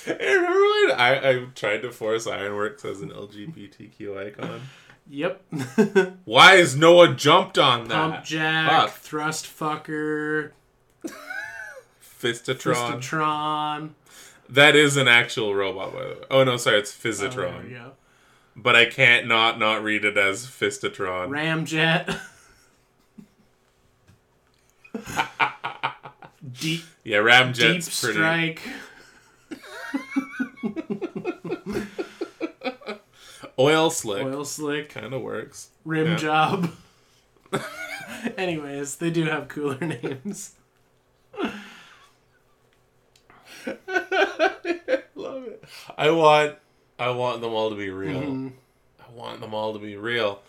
Hey, 0.06 0.36
remember 0.36 0.60
when 0.60 0.92
I, 1.00 1.30
I 1.30 1.46
tried 1.56 1.82
to 1.84 1.92
force 1.92 2.28
Ironworks 2.28 2.86
as 2.86 3.02
an 3.02 3.10
LGBTQ 3.10 4.28
icon? 4.28 4.62
Yep. 5.08 5.42
Why 6.26 6.56
is 6.56 6.76
Noah 6.76 7.14
jumped 7.14 7.58
on 7.58 7.88
that? 7.90 8.12
Pump? 8.12 8.26
Jack, 8.26 8.70
Fuck. 8.90 8.92
Thrust 8.98 9.46
Fucker, 9.46 10.52
Fistatron. 12.02 13.00
Fistatron. 13.00 13.90
That 14.50 14.76
is 14.76 14.98
an 14.98 15.08
actual 15.08 15.54
robot, 15.56 15.94
by 15.94 16.02
the 16.02 16.08
way. 16.08 16.16
Oh 16.32 16.44
no, 16.44 16.58
sorry, 16.58 16.80
it's 16.80 17.06
Oh, 17.06 17.12
there 17.28 17.64
we 17.64 17.70
go. 17.72 17.92
but 18.56 18.76
I 18.76 18.86
can't 18.86 19.28
not 19.28 19.60
not 19.60 19.84
read 19.84 20.06
it 20.06 20.18
as 20.18 20.46
Fistatron. 20.46 21.30
Ramjet. 21.30 22.20
Deep, 26.52 26.82
yeah, 27.04 27.18
deep 27.18 27.26
Ramjet's 27.28 28.00
pretty. 28.02 28.16
strike. 28.18 28.62
Oil 33.58 33.90
slick 33.90 34.26
Oil 34.26 34.44
slick. 34.46 34.90
kind 34.90 35.14
of 35.14 35.22
works. 35.22 35.70
Rim 35.86 36.08
Yeah. 36.08 36.16
job. 36.18 36.72
Anyways, 38.38 38.98
they 38.98 39.10
do 39.10 39.24
have 39.26 39.48
cooler 39.48 39.78
names. 39.82 40.54
Love 45.16 45.48
it. 45.48 45.64
I 45.98 46.10
want 46.12 46.56
I 47.00 47.10
want 47.12 47.42
them 47.42 47.54
all 47.54 47.70
to 47.70 47.76
be 47.76 47.90
real. 47.90 48.22
Mhm. 48.22 48.52
I 49.00 49.12
want 49.14 49.42
them 49.42 49.54
all 49.54 49.74
to 49.74 49.80
be 49.80 49.96
real. 49.96 50.42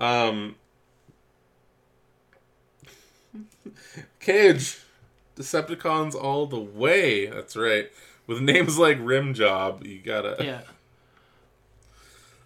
Um 0.00 0.56
Cage. 4.20 4.78
Decepticons 5.36 6.14
all 6.14 6.46
the 6.46 6.58
way. 6.58 7.26
That's 7.26 7.56
right. 7.56 7.90
With 8.26 8.40
names 8.40 8.78
like 8.78 8.98
Rim 9.00 9.34
Job, 9.34 9.84
you 9.84 9.98
gotta 9.98 10.36
Yeah. 10.42 10.62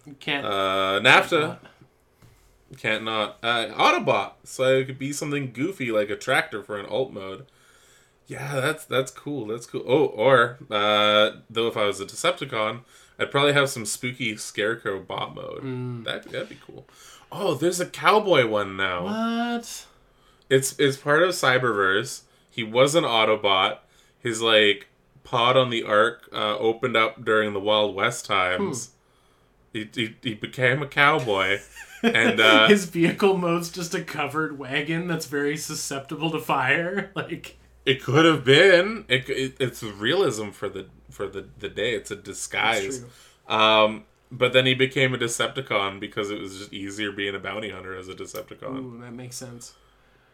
You 0.05 0.15
can't. 0.19 0.45
uh 0.45 0.99
NAFTA. 1.03 1.59
Can't 2.77 3.03
not. 3.03 3.37
Uh, 3.43 3.67
Autobot, 3.67 4.33
so 4.45 4.63
it 4.77 4.85
could 4.85 4.97
be 4.97 5.11
something 5.11 5.51
goofy 5.51 5.91
like 5.91 6.09
a 6.09 6.15
tractor 6.15 6.63
for 6.63 6.77
an 6.77 6.85
alt 6.85 7.11
mode. 7.11 7.45
Yeah, 8.27 8.61
that's 8.61 8.85
that's 8.85 9.11
cool. 9.11 9.47
That's 9.47 9.65
cool. 9.65 9.83
Oh, 9.85 10.05
or 10.05 10.57
uh, 10.69 11.31
though 11.49 11.67
if 11.67 11.75
I 11.75 11.83
was 11.83 11.99
a 11.99 12.05
Decepticon, 12.05 12.81
I'd 13.19 13.29
probably 13.29 13.51
have 13.53 13.69
some 13.69 13.85
spooky 13.85 14.37
Scarecrow 14.37 15.01
bot 15.01 15.35
mode. 15.35 15.63
Mm. 15.63 16.05
That 16.05 16.23
that'd 16.31 16.47
be 16.47 16.57
cool. 16.65 16.85
Oh, 17.29 17.55
there's 17.55 17.81
a 17.81 17.85
cowboy 17.85 18.47
one 18.47 18.77
now. 18.77 19.03
What? 19.03 19.85
It's 20.49 20.79
it's 20.79 20.95
part 20.97 21.23
of 21.23 21.31
Cyberverse. 21.31 22.21
He 22.49 22.63
was 22.63 22.95
an 22.95 23.03
Autobot. 23.03 23.79
His 24.19 24.41
like 24.41 24.87
pod 25.25 25.57
on 25.57 25.69
the 25.69 25.83
Ark 25.83 26.29
uh, 26.31 26.57
opened 26.57 26.95
up 26.95 27.25
during 27.25 27.51
the 27.51 27.59
Wild 27.59 27.95
West 27.95 28.25
times. 28.25 28.91
He, 29.73 29.89
he 29.93 30.15
he 30.21 30.33
became 30.33 30.81
a 30.81 30.87
cowboy, 30.87 31.59
and 32.03 32.39
uh, 32.39 32.67
His 32.69 32.85
vehicle 32.85 33.37
mode's 33.37 33.69
just 33.69 33.93
a 33.93 34.03
covered 34.03 34.59
wagon 34.59 35.07
that's 35.07 35.27
very 35.27 35.57
susceptible 35.57 36.31
to 36.31 36.39
fire. 36.39 37.11
Like, 37.15 37.57
it 37.85 38.03
could 38.03 38.25
have 38.25 38.43
been. 38.43 39.05
It, 39.07 39.29
it 39.29 39.55
it's 39.59 39.81
realism 39.81 40.49
for 40.49 40.69
the 40.69 40.87
for 41.09 41.27
the 41.27 41.47
the 41.59 41.69
day. 41.69 41.93
It's 41.93 42.11
a 42.11 42.15
disguise. 42.15 43.03
Um, 43.47 44.05
but 44.31 44.53
then 44.53 44.65
he 44.65 44.73
became 44.73 45.13
a 45.13 45.17
Decepticon 45.17 45.99
because 45.99 46.31
it 46.31 46.39
was 46.39 46.57
just 46.57 46.73
easier 46.73 47.11
being 47.11 47.35
a 47.35 47.39
bounty 47.39 47.69
hunter 47.69 47.95
as 47.97 48.07
a 48.07 48.13
Decepticon. 48.13 48.77
Ooh, 48.77 48.99
that 49.01 49.13
makes 49.13 49.35
sense. 49.35 49.73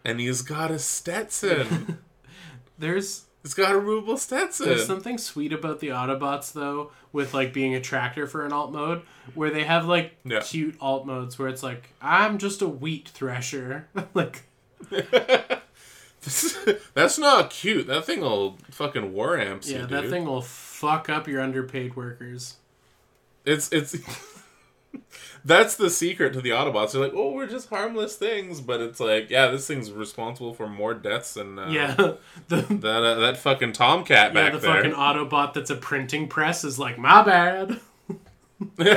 And 0.05 0.19
he's 0.19 0.41
got 0.41 0.69
a 0.71 0.77
Stetson. 0.77 1.99
There's 2.77 3.25
he's 3.43 3.53
got 3.53 3.75
a 3.75 3.79
Rubel 3.79 4.17
Stetson. 4.17 4.67
There's 4.67 4.85
something 4.85 5.17
sweet 5.17 5.53
about 5.53 5.79
the 5.79 5.89
Autobots 5.89 6.51
though, 6.53 6.91
with 7.11 7.33
like 7.33 7.53
being 7.53 7.73
a 7.75 7.81
tractor 7.81 8.27
for 8.27 8.45
an 8.45 8.53
alt 8.53 8.71
mode, 8.71 9.01
where 9.33 9.49
they 9.49 9.63
have 9.63 9.85
like 9.85 10.15
Yeah. 10.23 10.41
cute 10.41 10.75
alt 10.81 11.05
modes 11.05 11.38
where 11.39 11.47
it's 11.47 11.63
like, 11.63 11.89
I'm 12.01 12.38
just 12.38 12.61
a 12.61 12.67
wheat 12.67 13.09
thresher. 13.09 13.88
like 14.13 14.43
That's 16.93 17.17
not 17.17 17.49
cute. 17.49 17.88
That 17.88 18.05
thing 18.05 18.21
will 18.21 18.57
fucking 18.71 19.13
war 19.13 19.38
amps 19.39 19.69
Yeah, 19.69 19.81
you, 19.81 19.88
that 19.88 20.09
thing 20.09 20.25
will 20.25 20.41
fuck 20.41 21.09
up 21.09 21.27
your 21.27 21.41
underpaid 21.41 21.95
workers. 21.95 22.55
It's 23.45 23.71
it's. 23.71 23.95
That's 25.45 25.76
the 25.76 25.89
secret 25.89 26.34
to 26.34 26.41
the 26.41 26.49
Autobots. 26.49 26.91
They're 26.91 27.01
like, 27.01 27.13
oh, 27.15 27.32
we're 27.32 27.47
just 27.47 27.70
harmless 27.70 28.15
things, 28.15 28.59
but 28.59 28.82
it's 28.82 28.99
like, 28.99 29.30
yeah, 29.30 29.47
this 29.47 29.68
thing's 29.68 29.91
responsible 29.91 30.53
for 30.53 30.68
more 30.68 30.93
deaths 30.93 31.36
than 31.36 31.57
uh, 31.57 31.70
yeah. 31.70 31.95
The 32.47 32.61
that 32.61 33.03
uh, 33.03 33.15
that 33.15 33.38
fucking 33.38 33.74
Tomcat 33.74 34.34
yeah, 34.34 34.34
back 34.34 34.53
the 34.53 34.59
there. 34.59 34.76
fucking 34.76 34.91
Autobot 34.91 35.53
that's 35.53 35.70
a 35.70 35.76
printing 35.76 36.28
press 36.28 36.63
is 36.63 36.78
like, 36.78 36.97
my 36.97 37.24
bad. 37.24 37.80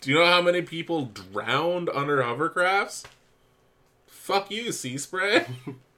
Do 0.00 0.10
you 0.10 0.18
know 0.18 0.26
how 0.26 0.42
many 0.42 0.62
people 0.62 1.04
drowned 1.06 1.88
under 1.90 2.18
hovercrafts? 2.18 3.04
Fuck 4.08 4.50
you, 4.50 4.70
Seaspray. 4.70 5.46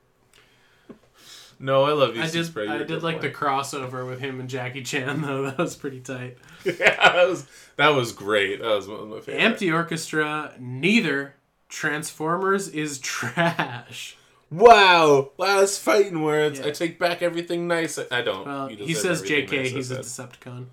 no, 1.59 1.85
I 1.85 1.93
love 1.93 2.17
you, 2.17 2.23
I 2.23 2.31
did 2.31 2.47
spray. 2.47 2.69
I 2.69 2.83
did 2.83 3.03
like 3.03 3.21
the 3.21 3.31
crossover 3.31 4.07
with 4.07 4.21
him 4.21 4.41
and 4.41 4.49
Jackie 4.49 4.83
Chan 4.83 5.23
though. 5.23 5.43
That 5.43 5.59
was 5.59 5.77
pretty 5.77 6.01
tight. 6.01 6.39
yeah, 6.65 7.13
that 7.13 7.29
was 7.29 7.47
that 7.77 7.89
was 7.91 8.13
great. 8.13 8.61
That 8.61 8.75
was 8.75 8.89
one 8.89 9.01
of 9.01 9.09
my 9.09 9.21
favorite. 9.21 9.41
Empty 9.41 9.71
Orchestra, 9.71 10.55
neither 10.59 11.35
Transformers 11.69 12.69
is 12.69 12.99
trash. 12.99 14.17
Wow, 14.51 15.31
last 15.39 15.81
fighting 15.81 16.23
words. 16.23 16.61
Yeah. 16.61 16.67
I 16.67 16.71
take 16.71 16.99
back 16.99 17.23
everything 17.23 17.67
nice. 17.67 17.99
I 18.11 18.23
don't. 18.23 18.47
Well, 18.47 18.69
he 18.69 18.95
says 18.95 19.23
JK, 19.23 19.51
nice 19.51 19.71
he's 19.71 19.91
a. 19.91 19.99
Decepticon. 19.99 20.67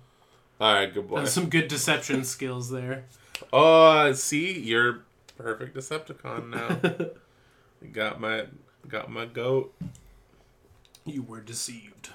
All 0.60 0.74
right, 0.74 0.92
good 0.92 1.08
boy. 1.08 1.18
That's 1.18 1.32
some 1.32 1.48
good 1.48 1.66
deception 1.66 2.22
skills 2.36 2.70
there. 2.70 3.04
Oh, 3.52 4.12
see, 4.12 4.60
you're 4.60 5.00
perfect 5.36 5.76
Decepticon 5.76 6.50
now. 6.50 7.06
Got 7.92 8.20
my 8.20 8.44
got 8.86 9.10
my 9.10 9.26
goat. 9.26 9.74
You 11.04 11.22
were 11.22 11.40
deceived. 11.40 12.10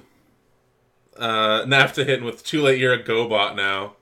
Uh, 1.17 1.63
NAFTA 1.65 2.05
hitting 2.05 2.25
with 2.25 2.43
too 2.43 2.61
late. 2.61 2.79
You're 2.79 2.93
a 2.93 3.03
GoBot 3.03 3.55
now, 3.55 3.93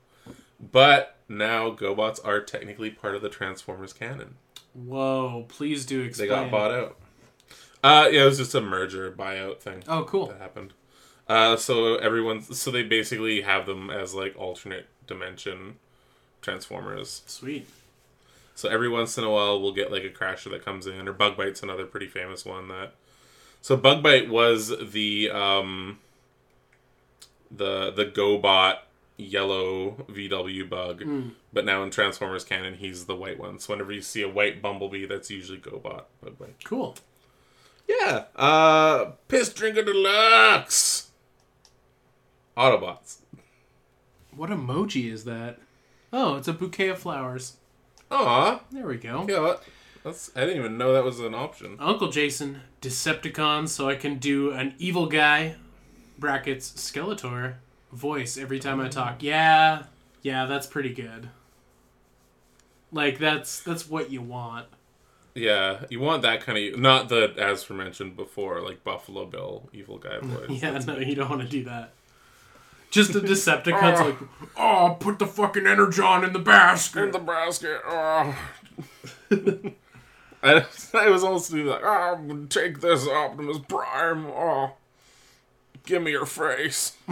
but 0.60 1.16
now 1.28 1.70
GoBots 1.70 2.20
are 2.24 2.40
technically 2.40 2.90
part 2.90 3.14
of 3.14 3.22
the 3.22 3.28
Transformers 3.28 3.92
canon. 3.92 4.36
Whoa, 4.74 5.46
please 5.48 5.86
do 5.86 6.02
explain. 6.02 6.28
They 6.28 6.34
got 6.34 6.50
bought 6.50 6.70
out. 6.72 6.96
Uh, 7.82 8.08
yeah, 8.10 8.22
it 8.22 8.26
was 8.26 8.38
just 8.38 8.54
a 8.54 8.60
merger 8.60 9.10
buyout 9.10 9.60
thing 9.60 9.82
Oh, 9.88 10.04
cool. 10.04 10.26
that 10.26 10.40
happened. 10.40 10.72
Uh, 11.28 11.56
so 11.56 11.96
everyone, 11.96 12.42
so 12.42 12.70
they 12.70 12.82
basically 12.82 13.40
have 13.42 13.66
them 13.66 13.90
as 13.90 14.14
like 14.14 14.36
alternate 14.36 14.86
dimension 15.06 15.76
Transformers. 16.42 17.22
Sweet. 17.26 17.68
So 18.54 18.68
every 18.68 18.88
once 18.88 19.18
in 19.18 19.24
a 19.24 19.30
while, 19.30 19.60
we'll 19.60 19.72
get 19.72 19.90
like 19.90 20.04
a 20.04 20.10
crasher 20.10 20.50
that 20.50 20.64
comes 20.64 20.86
in, 20.86 21.08
or 21.08 21.12
Bug 21.12 21.36
Bite's 21.36 21.62
another 21.62 21.84
pretty 21.86 22.06
famous 22.06 22.44
one. 22.44 22.68
That 22.68 22.92
so 23.66 23.76
Bug 23.76 24.00
Bite 24.00 24.30
was 24.30 24.72
the 24.92 25.28
um, 25.28 25.98
the 27.50 27.90
the 27.90 28.04
GoBot 28.04 28.76
yellow 29.16 30.06
VW 30.08 30.70
bug, 30.70 31.02
but 31.52 31.64
now 31.64 31.82
in 31.82 31.90
Transformers 31.90 32.44
canon, 32.44 32.74
he's 32.74 33.06
the 33.06 33.16
white 33.16 33.40
one. 33.40 33.58
So 33.58 33.72
whenever 33.72 33.90
you 33.90 34.02
see 34.02 34.22
a 34.22 34.28
white 34.28 34.62
Bumblebee, 34.62 35.06
that's 35.06 35.32
usually 35.32 35.58
GoBot. 35.58 36.04
bug 36.22 36.38
bite. 36.38 36.62
Cool. 36.62 36.94
Yeah. 37.88 38.26
Uh, 38.36 39.06
Piss 39.26 39.52
Drinker 39.52 39.82
Deluxe. 39.82 41.10
Autobots. 42.56 43.16
What 44.30 44.50
emoji 44.50 45.10
is 45.10 45.24
that? 45.24 45.58
Oh, 46.12 46.36
it's 46.36 46.46
a 46.46 46.52
bouquet 46.52 46.90
of 46.90 47.00
flowers. 47.00 47.56
Aw. 48.12 48.60
There 48.70 48.86
we 48.86 48.96
go. 48.96 49.26
Yeah. 49.28 49.56
That's. 50.06 50.30
I 50.36 50.42
didn't 50.42 50.58
even 50.58 50.78
know 50.78 50.92
that 50.92 51.02
was 51.02 51.18
an 51.18 51.34
option. 51.34 51.76
Uncle 51.80 52.08
Jason, 52.12 52.60
Decepticons, 52.80 53.70
so 53.70 53.88
I 53.88 53.96
can 53.96 54.18
do 54.18 54.52
an 54.52 54.76
evil 54.78 55.06
guy, 55.06 55.56
brackets, 56.16 56.70
Skeletor, 56.70 57.54
voice 57.90 58.38
every 58.38 58.60
time 58.60 58.78
I 58.78 58.88
talk. 58.88 59.20
Yeah, 59.20 59.82
yeah, 60.22 60.46
that's 60.46 60.68
pretty 60.68 60.94
good. 60.94 61.30
Like 62.92 63.18
that's 63.18 63.60
that's 63.60 63.90
what 63.90 64.12
you 64.12 64.22
want. 64.22 64.68
Yeah, 65.34 65.82
you 65.90 65.98
want 65.98 66.22
that 66.22 66.40
kind 66.40 66.56
of 66.56 66.78
not 66.78 67.08
the 67.08 67.34
as 67.36 67.64
for 67.64 67.74
mentioned 67.74 68.14
before, 68.14 68.60
like 68.60 68.84
Buffalo 68.84 69.26
Bill, 69.26 69.68
evil 69.72 69.98
guy 69.98 70.18
voice. 70.22 70.62
Yeah, 70.62 70.70
that's 70.70 70.86
no, 70.86 70.98
you 70.98 71.16
don't 71.16 71.28
want 71.28 71.42
to 71.42 71.48
do 71.48 71.64
that. 71.64 71.94
Just 72.92 73.12
the 73.12 73.20
Decepticons, 73.20 73.96
ah. 73.96 74.04
like, 74.04 74.18
oh, 74.56 74.96
put 75.00 75.18
the 75.18 75.26
fucking 75.26 75.66
energon 75.66 76.22
in 76.22 76.32
the 76.32 76.38
basket. 76.38 77.02
in 77.02 77.10
the 77.10 77.18
basket. 77.18 77.80
Oh. 77.84 78.38
I, 80.42 80.64
I 80.94 81.10
was 81.10 81.24
almost 81.24 81.50
doing 81.50 81.66
like, 81.66 81.82
oh, 81.82 82.46
take 82.48 82.80
this 82.80 83.06
Optimus 83.06 83.58
Prime. 83.68 84.26
Oh, 84.26 84.72
give 85.84 86.02
me 86.02 86.12
your 86.12 86.26
face. 86.26 86.96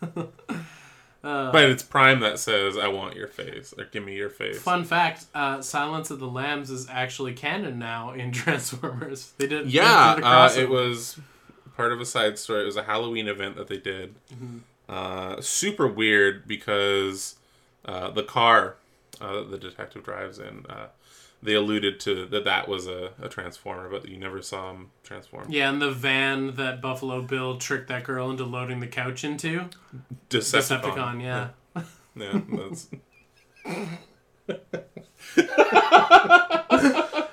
but 0.00 1.64
it's 1.64 1.82
Prime 1.82 2.20
that 2.20 2.38
says, 2.38 2.76
"I 2.76 2.88
want 2.88 3.16
your 3.16 3.28
face," 3.28 3.72
or 3.76 3.84
"Give 3.84 4.04
me 4.04 4.16
your 4.16 4.30
face." 4.30 4.60
Fun 4.60 4.84
fact: 4.84 5.26
uh, 5.34 5.60
Silence 5.62 6.10
of 6.10 6.18
the 6.18 6.28
Lambs 6.28 6.70
is 6.70 6.88
actually 6.90 7.32
canon 7.32 7.78
now 7.78 8.12
in 8.12 8.32
Transformers. 8.32 9.32
They 9.38 9.46
did. 9.46 9.72
Yeah, 9.72 10.14
they 10.14 10.20
did 10.20 10.26
uh, 10.26 10.50
it 10.56 10.68
was 10.68 11.18
part 11.76 11.92
of 11.92 12.00
a 12.00 12.06
side 12.06 12.38
story. 12.38 12.62
It 12.62 12.66
was 12.66 12.76
a 12.76 12.84
Halloween 12.84 13.28
event 13.28 13.56
that 13.56 13.68
they 13.68 13.78
did. 13.78 14.14
Uh, 14.88 15.40
super 15.40 15.86
weird 15.86 16.46
because 16.46 17.36
uh, 17.84 18.10
the 18.10 18.22
car 18.22 18.76
uh, 19.22 19.42
the 19.42 19.58
detective 19.58 20.04
drives 20.04 20.38
in, 20.38 20.66
uh, 20.68 20.88
they 21.42 21.54
alluded 21.54 21.98
to 22.00 22.26
that 22.26 22.44
that 22.44 22.68
was 22.68 22.86
a, 22.86 23.10
a 23.20 23.28
transformer, 23.28 23.88
but 23.88 24.08
you 24.08 24.16
never 24.16 24.40
saw 24.42 24.70
him 24.70 24.90
transform. 25.02 25.46
Yeah, 25.50 25.68
and 25.70 25.82
the 25.82 25.90
van 25.90 26.54
that 26.54 26.80
Buffalo 26.80 27.22
Bill 27.22 27.58
tricked 27.58 27.88
that 27.88 28.04
girl 28.04 28.30
into 28.30 28.44
loading 28.44 28.80
the 28.80 28.86
couch 28.86 29.24
into. 29.24 29.68
Decepticon. 30.30 30.80
Decepticon, 31.20 31.22
yeah. 31.22 31.48
Yeah, 32.14 32.40
that's, 32.56 32.88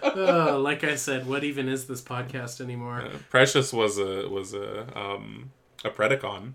Uh, 0.04 0.60
like 0.60 0.84
I 0.84 0.96
said, 0.96 1.28
what 1.28 1.44
even 1.44 1.68
is 1.70 1.86
this 1.88 2.02
podcast 2.02 2.62
anymore? 2.62 3.02
uh, 3.02 3.10
Precious 3.30 3.72
was 3.74 3.98
a 3.98 4.28
was 4.30 4.54
a 4.54 4.88
um 4.98 5.52
a 5.84 5.90
Predacon. 5.90 6.54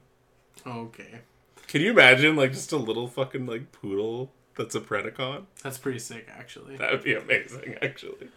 Okay. 0.67 1.21
Can 1.69 1.81
you 1.81 1.91
imagine 1.91 2.37
like 2.37 2.53
just 2.53 2.73
a 2.73 2.77
little 2.77 3.09
fucking 3.09 3.47
like 3.47 3.73
poodle 3.73 4.33
that's 4.57 4.75
a 4.75 4.81
Predacon? 4.81 5.45
That's 5.63 5.79
pretty 5.79 5.99
sick, 5.99 6.29
actually. 6.31 6.77
That 6.77 6.93
would 6.93 7.03
be 7.03 7.15
amazing, 7.15 7.77
actually. 7.83 8.29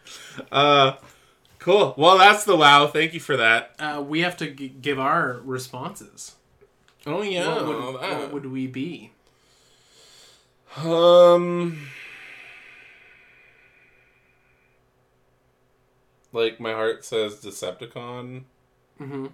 Uh, 0.51 0.93
cool. 1.59 1.93
Well, 1.97 2.18
that's 2.18 2.43
the 2.43 2.55
wow. 2.55 2.88
Thank 2.88 3.13
you 3.13 3.20
for 3.20 3.38
that. 3.38 3.76
Uh, 3.80 4.03
we 4.05 4.22
have 4.22 4.38
to 4.38 4.49
g- 4.51 4.70
give 4.70 4.99
our 4.99 5.39
responses. 5.43 6.36
Oh 7.05 7.22
yeah. 7.22 7.63
what, 7.63 7.65
would, 7.68 7.93
what 8.01 8.34
would 8.34 8.45
we 8.51 8.68
be? 8.68 9.11
Um, 10.84 11.88
like 16.34 16.59
my 16.59 16.74
heart 16.74 17.05
says 17.05 17.36
Decepticon, 17.38 18.43
hmm 18.97 19.28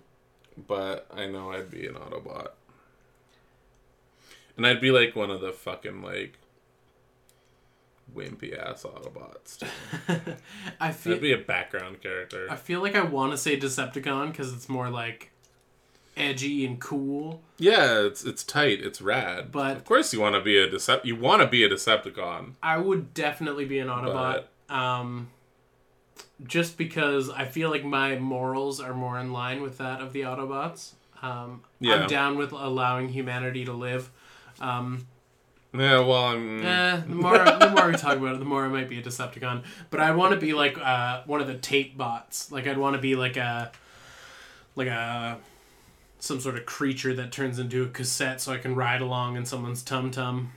but 0.67 1.07
I 1.11 1.25
know 1.25 1.51
I'd 1.51 1.71
be 1.71 1.88
an 1.88 1.95
Autobot, 1.95 2.49
and 4.55 4.67
I'd 4.67 4.79
be 4.79 4.91
like 4.91 5.15
one 5.15 5.31
of 5.31 5.41
the 5.41 5.51
fucking 5.51 6.03
like 6.03 6.38
wimpy 8.16 8.58
ass 8.58 8.84
Autobots. 8.84 9.64
I 10.80 10.91
feel 10.91 11.14
I'd 11.14 11.22
be 11.22 11.34
a 11.34 11.38
background 11.38 12.01
character. 12.01 12.47
I 12.49 12.56
feel 12.56 12.82
like 12.82 12.95
I 12.95 13.01
want 13.01 13.32
to 13.32 13.38
say 13.38 13.60
Decepticon 13.60 14.32
because 14.32 14.54
it's 14.54 14.68
more 14.70 14.89
like 14.89 15.32
edgy 16.16 16.66
and 16.66 16.80
cool. 16.80 17.41
Yeah, 17.58 18.01
it's 18.01 18.24
it's 18.24 18.43
tight, 18.43 18.82
it's 18.82 19.01
rad. 19.01 19.51
But- 19.51 19.78
of 19.78 19.86
course, 19.86 20.14
you 20.14 20.20
want 20.22 20.36
to 20.36 20.41
be 20.41 20.58
a 20.58 20.68
Decept. 20.70 21.06
You 21.06 21.16
want 21.16 21.41
to 21.41 21.47
be 21.47 21.64
a 21.64 21.70
Decepticon. 21.70 22.54
I 22.62 22.78
would 22.78 23.14
definitely 23.14 23.66
be 23.66 23.80
an 23.80 23.88
Autobot. 23.88 24.43
Um, 24.70 25.30
just 26.45 26.78
because 26.78 27.30
I 27.30 27.45
feel 27.45 27.70
like 27.70 27.84
my 27.84 28.18
morals 28.18 28.80
are 28.80 28.93
more 28.93 29.20
in 29.20 29.32
line 29.32 29.62
with 29.62 29.78
that 29.78 30.01
of 30.01 30.14
the 30.14 30.22
Autobots. 30.22 30.93
Um, 31.22 31.62
Yeah. 31.80 31.95
I'm 32.01 32.08
down 32.08 32.38
with 32.38 32.51
allowing 32.51 33.10
humanity 33.10 33.66
to 33.66 33.74
live. 33.74 34.10
Um, 34.60 35.08
Yeah, 35.76 36.01
well, 36.01 36.26
I'm. 36.26 36.63
eh, 36.63 37.01
the 37.07 37.15
more 37.15 37.38
the 37.38 37.74
more 37.76 37.88
we 37.88 37.95
talk 37.95 38.17
about 38.17 38.36
it, 38.36 38.39
the 38.39 38.45
more 38.45 38.63
I 38.63 38.67
might 38.67 38.89
be 38.89 38.99
a 38.99 39.01
Decepticon. 39.01 39.63
But 39.89 40.01
I 40.01 40.11
want 40.11 40.34
to 40.34 40.39
be 40.39 40.53
like 40.53 40.78
uh, 40.78 41.24
one 41.26 41.41
of 41.41 41.47
the 41.47 41.55
tape 41.57 41.97
bots. 41.97 42.51
Like 42.51 42.67
I'd 42.67 42.78
want 42.78 42.95
to 42.95 43.01
be 43.01 43.15
like 43.15 43.38
a 43.38 43.71
like 44.76 44.88
a 44.88 45.39
some 46.19 46.39
sort 46.39 46.57
of 46.57 46.65
creature 46.65 47.13
that 47.15 47.32
turns 47.32 47.57
into 47.57 47.84
a 47.84 47.88
cassette, 47.88 48.39
so 48.39 48.53
I 48.53 48.57
can 48.57 48.76
ride 48.76 49.01
along 49.01 49.36
in 49.36 49.45
someone's 49.45 49.82
tum 49.82 50.11
tum. 50.11 50.51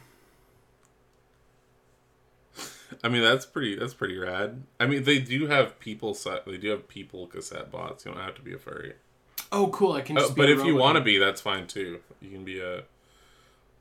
I 3.02 3.08
mean, 3.08 3.22
that's 3.22 3.46
pretty. 3.46 3.76
That's 3.76 3.94
pretty 3.94 4.18
rad. 4.18 4.62
I 4.78 4.86
mean, 4.86 5.04
they 5.04 5.18
do 5.18 5.46
have 5.46 5.78
people. 5.78 6.16
They 6.46 6.58
do 6.58 6.70
have 6.70 6.88
people 6.88 7.26
cassette 7.26 7.70
bots. 7.70 8.04
You 8.04 8.12
don't 8.12 8.20
have 8.20 8.34
to 8.34 8.42
be 8.42 8.52
a 8.52 8.58
furry. 8.58 8.94
Oh, 9.50 9.68
cool! 9.68 9.92
I 9.92 10.02
can. 10.02 10.16
Be 10.16 10.22
but 10.36 10.50
if 10.50 10.64
you 10.64 10.76
want 10.76 10.96
to 10.98 11.02
be, 11.02 11.18
that's 11.18 11.40
fine 11.40 11.66
too. 11.66 12.00
You 12.20 12.30
can 12.30 12.44
be 12.44 12.60
a 12.60 12.82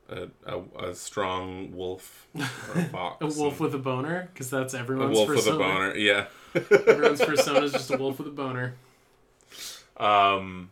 a, 0.10 0.28
a, 0.46 0.90
a 0.90 0.96
strong 0.96 1.76
wolf 1.76 2.28
or 2.36 2.80
a 2.80 2.86
fox. 2.92 3.22
A 3.22 3.40
wolf 3.40 3.60
with 3.60 3.74
a 3.76 3.80
boner, 3.80 4.30
because 4.34 4.50
that's 4.50 4.74
everyone's. 4.74 5.18
a 5.18 5.20
wolf 5.20 5.30
with 5.30 5.48
a 5.48 5.58
boner. 5.58 5.96
Yeah. 5.96 6.28
Everyone's 6.88 7.24
persona 7.24 7.66
is 7.66 7.74
just 7.74 7.92
a 7.92 7.98
wolf 7.98 8.18
with 8.18 8.28
a 8.28 8.32
boner. 8.32 8.76
Um, 9.98 10.70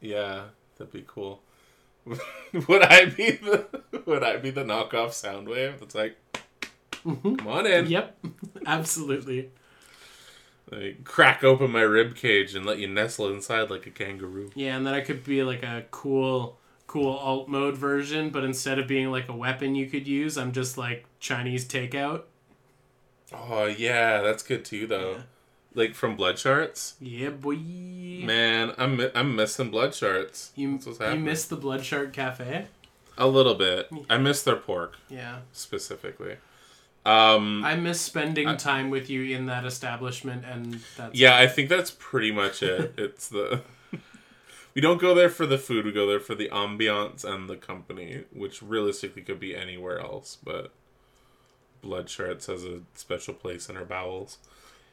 yeah, 0.00 0.44
that'd 0.76 0.92
be 0.92 1.04
cool. 1.06 1.42
would 2.06 2.82
I 2.82 3.06
be 3.06 3.32
the 3.32 3.66
Would 4.06 4.22
I 4.22 4.36
be 4.36 4.50
the 4.50 4.64
knockoff 4.64 5.10
Soundwave? 5.10 5.80
That's 5.80 5.94
like, 5.94 6.16
come 7.02 7.46
on 7.46 7.66
in. 7.66 7.86
Yep, 7.86 8.18
absolutely. 8.66 9.50
Like, 10.70 11.04
crack 11.04 11.44
open 11.44 11.70
my 11.70 11.82
rib 11.82 12.16
cage 12.16 12.54
and 12.54 12.64
let 12.64 12.78
you 12.78 12.88
nestle 12.88 13.28
inside 13.32 13.70
like 13.70 13.86
a 13.86 13.90
kangaroo. 13.90 14.50
Yeah, 14.54 14.76
and 14.76 14.86
then 14.86 14.94
I 14.94 15.00
could 15.00 15.24
be 15.24 15.42
like 15.42 15.62
a 15.62 15.84
cool, 15.90 16.58
cool 16.94 17.12
alt 17.12 17.48
mode 17.48 17.76
version, 17.76 18.30
but 18.30 18.44
instead 18.44 18.78
of 18.78 18.86
being 18.86 19.10
like 19.10 19.28
a 19.28 19.32
weapon 19.32 19.74
you 19.74 19.86
could 19.86 20.06
use, 20.06 20.38
I'm 20.38 20.52
just 20.52 20.78
like 20.78 21.04
Chinese 21.18 21.66
takeout. 21.66 22.22
Oh 23.32 23.64
yeah, 23.66 24.22
that's 24.22 24.44
good 24.44 24.64
too 24.64 24.86
though. 24.86 25.12
Yeah. 25.12 25.22
Like 25.74 25.94
from 25.96 26.14
Blood 26.14 26.36
Sharts. 26.36 26.92
Yeah, 27.00 27.30
boy. 27.30 27.56
Man, 27.56 28.72
I'm 28.78 29.00
I'm 29.12 29.34
missing 29.34 29.70
Blood 29.72 29.90
Sharts. 29.90 30.50
you 30.54 30.72
That's 30.74 30.86
what's 30.86 30.98
you 31.00 31.04
happening. 31.04 31.24
missed 31.24 31.50
the 31.50 31.56
Blood 31.56 31.84
Shark 31.84 32.12
Cafe. 32.12 32.66
A 33.18 33.26
little 33.26 33.54
bit. 33.56 33.88
I 34.08 34.18
miss 34.18 34.42
their 34.44 34.56
pork 34.56 34.96
Yeah, 35.08 35.38
specifically. 35.52 36.36
Um, 37.04 37.64
I 37.64 37.74
miss 37.76 38.00
spending 38.00 38.46
I- 38.48 38.54
time 38.56 38.88
with 38.88 39.10
you 39.10 39.36
in 39.36 39.46
that 39.46 39.64
establishment, 39.66 40.44
and 40.44 40.80
that's 40.96 41.14
yeah, 41.18 41.36
I 41.36 41.48
think 41.48 41.68
that's 41.68 41.90
pretty 41.90 42.30
much 42.30 42.62
it. 42.62 42.94
it's 42.96 43.28
the 43.28 43.62
we 44.74 44.80
don't 44.80 45.00
go 45.00 45.14
there 45.14 45.28
for 45.30 45.46
the 45.46 45.58
food. 45.58 45.84
We 45.84 45.92
go 45.92 46.06
there 46.06 46.20
for 46.20 46.34
the 46.34 46.48
ambiance 46.50 47.24
and 47.24 47.48
the 47.48 47.56
company, 47.56 48.24
which 48.32 48.62
realistically 48.62 49.22
could 49.22 49.40
be 49.40 49.54
anywhere 49.54 50.00
else. 50.00 50.36
But 50.42 50.72
Blood 51.82 52.06
Sharts 52.06 52.46
has 52.46 52.64
a 52.64 52.80
special 52.94 53.34
place 53.34 53.68
in 53.68 53.76
our 53.76 53.84
bowels. 53.84 54.38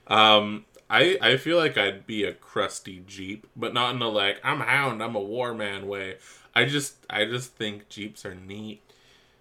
Um, 0.07 0.65
I 0.89 1.17
I 1.21 1.37
feel 1.37 1.57
like 1.57 1.77
I'd 1.77 2.05
be 2.05 2.23
a 2.23 2.33
crusty 2.33 3.03
Jeep, 3.07 3.47
but 3.55 3.73
not 3.73 3.95
in 3.95 4.01
a 4.01 4.09
like 4.09 4.39
I'm 4.43 4.61
a 4.61 4.65
hound, 4.65 5.01
I'm 5.01 5.15
a 5.15 5.21
war 5.21 5.53
man 5.53 5.87
way. 5.87 6.17
I 6.53 6.65
just 6.65 6.95
I 7.09 7.25
just 7.25 7.53
think 7.55 7.87
Jeeps 7.89 8.25
are 8.25 8.35
neat. 8.35 8.81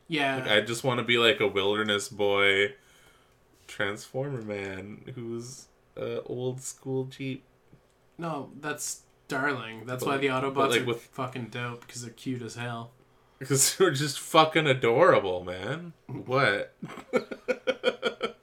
yeah. 0.08 0.46
I 0.48 0.60
just 0.60 0.84
want 0.84 0.98
to 0.98 1.04
be 1.04 1.18
like 1.18 1.40
a 1.40 1.48
wilderness 1.48 2.08
boy, 2.08 2.74
transformer 3.66 4.42
man 4.42 5.02
who's 5.14 5.66
a 5.96 6.22
old 6.22 6.60
school 6.60 7.04
Jeep. 7.04 7.42
no, 8.18 8.50
that's 8.60 9.02
darling. 9.30 9.84
That's 9.86 10.04
But 10.04 10.10
why 10.10 10.16
the 10.18 10.26
Autobots 10.26 10.70
like 10.70 10.82
are 10.82 10.84
with- 10.84 11.02
fucking 11.12 11.46
dope 11.46 11.86
because 11.86 12.02
they're 12.02 12.10
cute 12.12 12.42
as 12.42 12.56
hell. 12.56 12.90
Because 13.40 13.74
they're 13.76 13.90
just 13.90 14.20
fucking 14.20 14.66
adorable, 14.66 15.42
man. 15.42 15.94
What? 16.08 16.74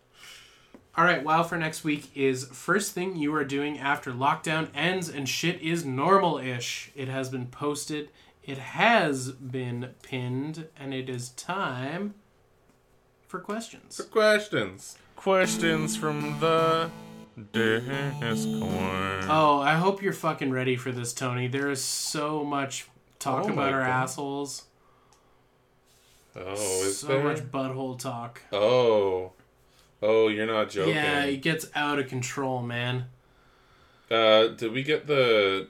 All 0.98 1.04
right, 1.06 1.24
wow 1.24 1.44
for 1.44 1.56
next 1.58 1.84
week 1.84 2.10
is 2.16 2.46
first 2.46 2.94
thing 2.94 3.16
you 3.16 3.32
are 3.36 3.44
doing 3.44 3.78
after 3.78 4.12
lockdown 4.12 4.70
ends 4.74 5.08
and 5.10 5.30
shit 5.30 5.62
is 5.62 5.86
normal 5.86 6.40
ish. 6.40 6.92
It 6.96 7.08
has 7.10 7.30
been 7.30 7.46
posted 7.46 8.10
It 8.44 8.58
has 8.58 9.32
been 9.34 9.90
pinned, 10.02 10.68
and 10.80 10.94
it 10.96 11.10
is 11.10 11.30
time 11.30 12.16
for 13.28 13.40
questions. 13.40 13.98
For 13.98 14.04
questions. 14.06 14.98
Questions 15.16 15.96
from 15.96 16.40
the 16.40 16.90
Discord. 17.52 19.26
Oh, 19.30 19.60
I 19.62 19.76
hope 19.76 20.02
you're 20.02 20.14
fucking 20.14 20.52
ready 20.52 20.76
for 20.76 20.92
this, 20.92 21.14
Tony. 21.14 21.48
There 21.48 21.70
is 21.70 21.84
so 21.84 22.44
much 22.44 22.88
talk 23.20 23.46
Oh 23.46 23.54
about 23.54 23.74
our 23.74 23.82
God. 23.82 23.90
assholes. 23.90 24.64
Oh, 26.36 26.54
is 26.54 27.00
so 27.00 27.08
there? 27.08 27.24
much 27.24 27.40
butthole 27.40 27.98
talk. 28.00 28.42
Oh. 28.52 29.34
Oh, 30.02 30.28
you're 30.28 30.46
not 30.48 30.70
joking. 30.70 30.96
Yeah, 30.96 31.24
it 31.26 31.38
gets 31.42 31.68
out 31.76 32.00
of 32.00 32.08
control, 32.08 32.62
man. 32.62 33.06
Uh, 34.10 34.48
did 34.48 34.72
we 34.72 34.84
get 34.84 35.08
the? 35.08 35.68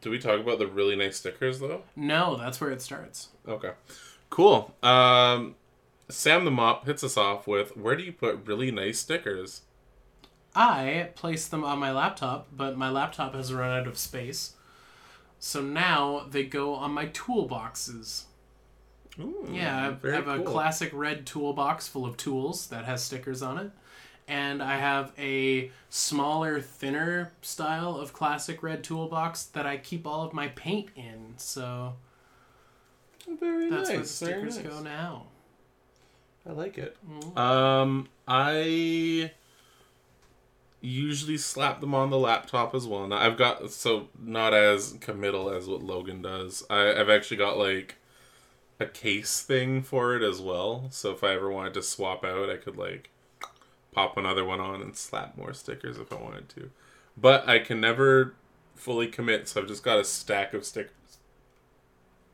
Did 0.00 0.10
we 0.10 0.18
talk 0.18 0.38
about 0.40 0.58
the 0.58 0.66
really 0.66 0.96
nice 0.96 1.16
stickers 1.16 1.60
though? 1.60 1.82
No, 1.96 2.36
that's 2.36 2.60
where 2.60 2.70
it 2.70 2.82
starts. 2.82 3.28
Okay, 3.48 3.70
cool. 4.28 4.74
Um, 4.82 5.56
Sam 6.10 6.44
the 6.44 6.50
Mop 6.50 6.84
hits 6.86 7.02
us 7.02 7.16
off 7.16 7.46
with, 7.46 7.74
"Where 7.76 7.96
do 7.96 8.02
you 8.02 8.12
put 8.12 8.46
really 8.46 8.70
nice 8.70 8.98
stickers?" 8.98 9.62
I 10.54 11.10
placed 11.16 11.50
them 11.50 11.64
on 11.64 11.78
my 11.78 11.90
laptop, 11.92 12.48
but 12.52 12.76
my 12.76 12.88
laptop 12.90 13.34
has 13.34 13.52
run 13.52 13.70
out 13.70 13.86
of 13.86 13.98
space. 13.98 14.54
So 15.38 15.60
now 15.60 16.26
they 16.30 16.44
go 16.44 16.74
on 16.74 16.92
my 16.92 17.06
toolboxes. 17.06 18.24
Ooh, 19.20 19.46
Yeah, 19.50 19.76
I 19.76 19.82
have, 19.82 20.04
I 20.04 20.10
have 20.12 20.28
a 20.28 20.36
cool. 20.38 20.46
classic 20.46 20.90
red 20.92 21.26
toolbox 21.26 21.86
full 21.88 22.06
of 22.06 22.16
tools 22.16 22.66
that 22.68 22.84
has 22.84 23.02
stickers 23.02 23.42
on 23.42 23.58
it. 23.58 23.70
And 24.26 24.62
I 24.62 24.78
have 24.78 25.12
a 25.18 25.70
smaller, 25.90 26.60
thinner 26.60 27.32
style 27.42 27.96
of 27.96 28.12
classic 28.14 28.62
red 28.62 28.82
toolbox 28.82 29.44
that 29.46 29.66
I 29.66 29.76
keep 29.76 30.06
all 30.06 30.22
of 30.22 30.32
my 30.32 30.48
paint 30.48 30.88
in. 30.96 31.34
So 31.36 31.94
Very 33.28 33.68
that's 33.68 33.88
where 33.88 33.98
the 33.98 34.02
nice. 34.04 34.10
stickers 34.10 34.56
nice. 34.58 34.66
go 34.66 34.80
now. 34.80 35.26
I 36.48 36.52
like 36.52 36.78
it. 36.78 36.96
Mhm. 37.08 37.36
Um, 37.36 38.08
I 38.26 39.30
usually 40.84 41.38
slap 41.38 41.80
them 41.80 41.94
on 41.94 42.10
the 42.10 42.18
laptop 42.18 42.74
as 42.74 42.86
well. 42.86 43.06
Now 43.06 43.18
I've 43.18 43.38
got 43.38 43.70
so 43.70 44.08
not 44.20 44.52
as 44.52 44.96
committal 45.00 45.50
as 45.50 45.66
what 45.66 45.82
Logan 45.82 46.22
does. 46.22 46.64
I, 46.68 46.92
I've 46.92 47.08
actually 47.08 47.38
got 47.38 47.58
like 47.58 47.96
a 48.78 48.86
case 48.86 49.40
thing 49.42 49.82
for 49.82 50.14
it 50.14 50.22
as 50.22 50.40
well. 50.40 50.86
So 50.90 51.12
if 51.12 51.24
I 51.24 51.34
ever 51.34 51.50
wanted 51.50 51.74
to 51.74 51.82
swap 51.82 52.24
out, 52.24 52.50
I 52.50 52.56
could 52.56 52.76
like 52.76 53.10
pop 53.92 54.16
another 54.16 54.44
one 54.44 54.60
on 54.60 54.82
and 54.82 54.96
slap 54.96 55.36
more 55.36 55.54
stickers 55.54 55.98
if 55.98 56.12
I 56.12 56.16
wanted 56.16 56.48
to. 56.50 56.70
But 57.16 57.48
I 57.48 57.60
can 57.60 57.80
never 57.80 58.34
fully 58.74 59.06
commit, 59.06 59.48
so 59.48 59.62
I've 59.62 59.68
just 59.68 59.84
got 59.84 60.00
a 60.00 60.04
stack 60.04 60.52
of 60.52 60.64
stickers. 60.64 60.90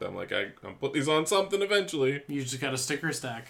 I'm 0.01 0.15
like, 0.15 0.33
I, 0.33 0.47
I'll 0.65 0.73
put 0.73 0.95
these 0.95 1.09
on 1.09 1.27
something 1.27 1.61
eventually. 1.61 2.23
You 2.27 2.43
just 2.43 2.59
got 2.59 2.73
a 2.73 2.79
sticker 2.79 3.13
stack. 3.13 3.49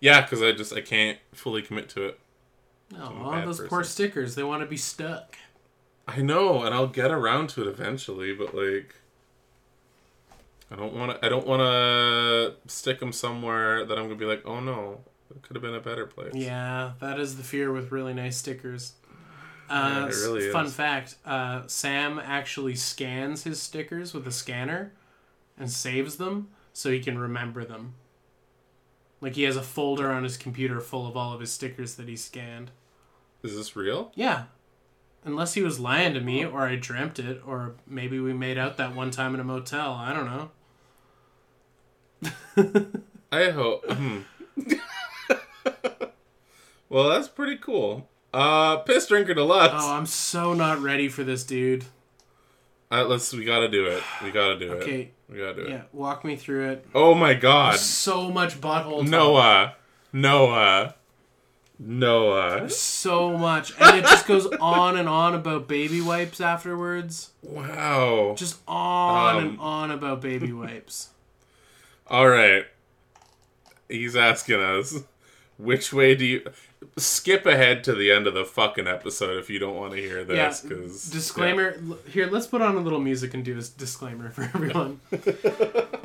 Yeah, 0.00 0.20
because 0.20 0.42
I 0.42 0.52
just 0.52 0.74
I 0.74 0.82
can't 0.82 1.18
fully 1.32 1.62
commit 1.62 1.88
to 1.90 2.04
it. 2.04 2.20
Oh, 2.94 3.40
those 3.44 3.56
person. 3.58 3.68
poor 3.68 3.84
stickers. 3.84 4.34
They 4.34 4.42
want 4.44 4.62
to 4.62 4.66
be 4.66 4.76
stuck. 4.76 5.36
I 6.08 6.22
know, 6.22 6.62
and 6.62 6.72
I'll 6.74 6.86
get 6.86 7.10
around 7.10 7.48
to 7.50 7.62
it 7.62 7.66
eventually, 7.68 8.32
but 8.32 8.54
like, 8.54 8.94
I 10.70 10.76
don't 10.76 10.94
want 10.94 11.12
to. 11.20 11.26
I 11.26 11.28
don't 11.28 11.46
want 11.46 11.60
to 11.62 12.54
stick 12.70 13.00
them 13.00 13.12
somewhere 13.12 13.84
that 13.84 13.98
I'm 13.98 14.04
gonna 14.04 14.14
be 14.16 14.24
like, 14.24 14.42
oh 14.46 14.60
no, 14.60 15.00
it 15.34 15.42
could 15.42 15.56
have 15.56 15.62
been 15.62 15.74
a 15.74 15.80
better 15.80 16.06
place. 16.06 16.34
Yeah, 16.34 16.92
that 17.00 17.18
is 17.18 17.36
the 17.36 17.42
fear 17.42 17.72
with 17.72 17.90
really 17.92 18.14
nice 18.14 18.36
stickers. 18.36 18.92
Yeah, 19.68 20.04
Uh, 20.04 20.06
it 20.06 20.14
really 20.14 20.50
fun 20.52 20.66
is. 20.66 20.74
fact: 20.74 21.16
uh, 21.24 21.62
Sam 21.66 22.20
actually 22.20 22.76
scans 22.76 23.42
his 23.42 23.60
stickers 23.60 24.14
with 24.14 24.26
a 24.28 24.32
scanner 24.32 24.92
and 25.58 25.70
saves 25.70 26.16
them 26.18 26.48
so 26.72 26.90
he 26.90 27.00
can 27.00 27.18
remember 27.18 27.64
them. 27.64 27.94
Like 29.20 29.34
he 29.34 29.44
has 29.44 29.56
a 29.56 29.62
folder 29.62 30.10
on 30.10 30.24
his 30.24 30.36
computer 30.36 30.80
full 30.80 31.06
of 31.06 31.16
all 31.16 31.32
of 31.32 31.40
his 31.40 31.52
stickers 31.52 31.94
that 31.94 32.08
he 32.08 32.16
scanned. 32.16 32.70
Is 33.42 33.56
this 33.56 33.76
real? 33.76 34.12
Yeah. 34.14 34.44
Unless 35.24 35.54
he 35.54 35.62
was 35.62 35.80
lying 35.80 36.14
to 36.14 36.20
me, 36.20 36.44
or 36.44 36.66
I 36.66 36.76
dreamt 36.76 37.18
it, 37.18 37.42
or 37.44 37.74
maybe 37.86 38.20
we 38.20 38.32
made 38.32 38.58
out 38.58 38.76
that 38.76 38.94
one 38.94 39.10
time 39.10 39.34
in 39.34 39.40
a 39.40 39.44
motel. 39.44 39.92
I 39.92 40.12
don't 40.12 40.26
know. 40.26 40.50
I 43.32 43.50
hope. 43.50 43.90
hmm. 43.90 44.20
well, 46.88 47.08
that's 47.10 47.28
pretty 47.28 47.56
cool. 47.56 48.08
Uh, 48.32 48.78
piss 48.78 49.06
drinker 49.08 49.34
deluxe. 49.34 49.74
Oh, 49.76 49.94
I'm 49.94 50.06
so 50.06 50.54
not 50.54 50.80
ready 50.80 51.08
for 51.08 51.24
this, 51.24 51.42
dude. 51.42 51.84
Uh, 52.90 53.04
let's. 53.04 53.32
We 53.32 53.44
gotta 53.44 53.68
do 53.68 53.86
it. 53.86 54.02
We 54.22 54.30
gotta 54.30 54.58
do 54.58 54.72
it. 54.74 54.82
Okay, 54.82 55.10
We 55.28 55.38
gotta 55.38 55.54
do 55.54 55.60
it. 55.62 55.70
yeah, 55.70 55.82
walk 55.92 56.24
me 56.24 56.36
through 56.36 56.70
it. 56.70 56.86
Oh 56.94 57.14
my 57.14 57.34
god. 57.34 57.78
So 57.78 58.30
much 58.30 58.60
butthole. 58.60 59.00
talk. 59.00 59.08
Noah. 59.08 59.74
Noah. 60.12 60.94
Noah. 61.78 62.70
so 62.70 63.36
much 63.36 63.72
and 63.78 63.98
it 63.98 64.02
just 64.04 64.26
goes 64.26 64.46
on 64.62 64.96
and 64.96 65.06
on 65.10 65.34
about 65.34 65.68
baby 65.68 66.00
wipes 66.00 66.40
afterwards 66.40 67.32
Wow. 67.42 68.34
just 68.34 68.56
on 68.66 69.36
Um, 69.36 69.46
and 69.46 69.60
on 69.60 69.90
about 69.90 70.22
baby 70.22 70.52
wipes 70.52 71.10
All 72.08 72.28
right. 72.30 72.64
He's 73.90 74.14
asking 74.16 74.60
us, 74.60 75.00
which 75.58 75.92
way 75.92 76.14
do 76.14 76.24
you 76.24 76.50
skip 76.96 77.46
ahead 77.46 77.84
to 77.84 77.94
the 77.94 78.10
end 78.10 78.26
of 78.26 78.34
the 78.34 78.44
fucking 78.44 78.86
episode 78.86 79.38
if 79.38 79.50
you 79.50 79.58
don't 79.58 79.76
want 79.76 79.92
to 79.92 79.98
hear 79.98 80.20
yeah 80.20 80.48
this? 80.48 80.60
Because 80.60 81.10
disclaimer 81.10 81.76
l- 81.88 81.98
here 82.08 82.26
let's 82.26 82.46
put 82.46 82.62
on 82.62 82.76
a 82.76 82.80
little 82.80 83.00
music 83.00 83.34
and 83.34 83.44
do 83.44 83.54
this 83.54 83.68
disclaimer 83.68 84.30
for 84.32 84.42
everyone 84.42 85.00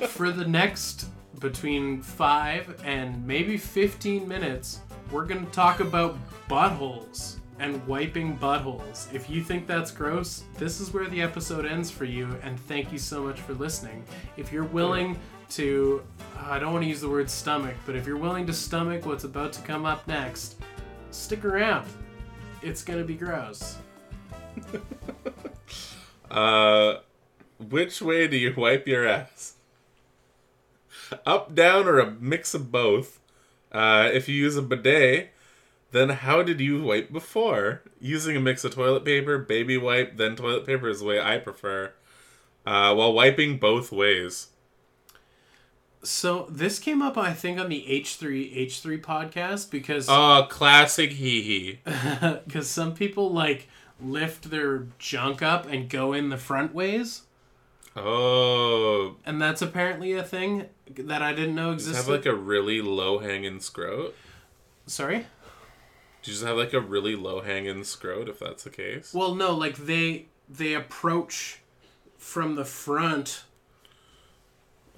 for 0.08 0.32
the 0.32 0.46
next 0.48 1.08
between 1.40 2.02
5 2.02 2.84
and 2.86 3.26
maybe 3.26 3.58
15 3.58 4.28
minutes 4.28 4.82
we're 5.12 5.26
going 5.26 5.46
to 5.46 5.52
talk 5.52 5.80
about 5.80 6.18
buttholes 6.48 7.38
and 7.60 7.86
wiping 7.86 8.38
buttholes. 8.38 9.14
If 9.14 9.30
you 9.30 9.44
think 9.44 9.68
that's 9.68 9.92
gross, 9.92 10.44
this 10.58 10.80
is 10.80 10.94
where 10.94 11.08
the 11.08 11.22
episode 11.22 11.66
ends 11.66 11.92
for 11.92 12.06
you, 12.06 12.36
and 12.42 12.60
thank 12.62 12.92
you 12.92 12.98
so 12.98 13.22
much 13.24 13.40
for 13.40 13.54
listening. 13.54 14.04
If 14.36 14.52
you're 14.52 14.64
willing 14.64 15.20
to, 15.52 16.02
I 16.40 16.58
don't 16.58 16.74
want 16.74 16.84
to 16.84 16.90
use 16.90 17.02
the 17.02 17.10
word 17.10 17.30
stomach, 17.30 17.76
but 17.86 17.96
if 17.96 18.08
you're 18.08 18.18
willing 18.18 18.48
to 18.48 18.54
stomach 18.54 19.06
what's 19.06 19.26
about 19.26 19.54
to 19.54 19.62
come 19.62 19.86
up 19.86 20.08
next, 20.08 20.56
stick 21.12 21.46
around. 21.46 21.88
It's 22.62 22.84
gonna 22.84 23.04
be 23.04 23.16
gross. 23.16 23.78
Uh, 26.32 27.00
which 27.60 28.02
way 28.02 28.26
do 28.26 28.38
you 28.38 28.54
wipe 28.56 28.88
your 28.88 29.06
ass? 29.06 29.56
Up, 31.26 31.54
down, 31.54 31.88
or 31.88 32.00
a 32.00 32.10
mix 32.10 32.54
of 32.54 32.72
both? 32.72 33.20
Uh, 33.72 34.10
if 34.14 34.30
you 34.30 34.36
use 34.36 34.56
a 34.56 34.62
bidet, 34.62 35.32
then 35.92 36.08
how 36.10 36.42
did 36.42 36.62
you 36.62 36.82
wipe 36.84 37.12
before? 37.12 37.82
Using 38.00 38.38
a 38.38 38.40
mix 38.40 38.64
of 38.64 38.74
toilet 38.74 39.04
paper, 39.04 39.38
baby 39.38 39.78
wipe, 39.78 40.16
then 40.16 40.38
toilet 40.38 40.66
paper 40.66 40.88
is 40.88 41.02
the 41.02 41.06
way 41.06 41.20
I 41.20 41.38
prefer. 41.38 41.92
Uh, 42.66 42.96
while 42.96 43.12
wiping 43.12 43.58
both 43.58 43.92
ways. 43.92 44.48
So 46.04 46.48
this 46.50 46.80
came 46.80 47.02
up, 47.02 47.18
I 47.18 47.34
think, 47.34 47.60
on 47.60 47.70
the 47.70 47.86
H3 47.88 48.56
H3 48.68 49.02
podcast 49.02 49.70
because 49.70 50.08
Oh, 50.10 50.48
classic 50.50 51.12
hee 51.12 51.42
hee. 51.42 51.80
because 52.46 52.70
some 52.70 52.94
people 52.96 53.32
like 53.32 53.68
lift 54.00 54.50
their 54.50 54.88
junk 54.98 55.42
up 55.44 55.68
and 55.68 55.90
go 55.90 56.14
in 56.14 56.30
the 56.30 56.38
front 56.38 56.74
ways, 56.74 57.24
Oh, 57.96 59.18
and 59.26 59.42
that's 59.42 59.62
apparently 59.62 60.14
a 60.14 60.24
thing 60.24 60.68
that 60.98 61.22
I 61.22 61.34
didn't 61.34 61.56
know 61.56 61.72
existed. 61.72 61.98
have 61.98 62.08
like 62.08 62.26
a 62.26 62.34
really 62.34 62.82
low 62.82 63.20
hanging 63.20 63.60
scrote? 63.60 64.14
Sorry. 64.88 65.20
Do 66.24 66.32
you 66.32 66.34
just 66.34 66.44
have 66.46 66.58
like 66.58 66.74
a 66.74 66.80
really 66.80 67.16
low 67.16 67.42
hanging 67.42 67.82
scrote 67.82 68.28
if 68.30 68.40
that's 68.40 68.64
the 68.64 68.70
case? 68.70 69.14
Well, 69.14 69.36
no, 69.36 69.54
like 69.54 69.76
they 69.78 70.28
they 70.50 70.74
approach 70.74 71.60
from 72.18 72.56
the 72.56 72.66
front 72.66 73.44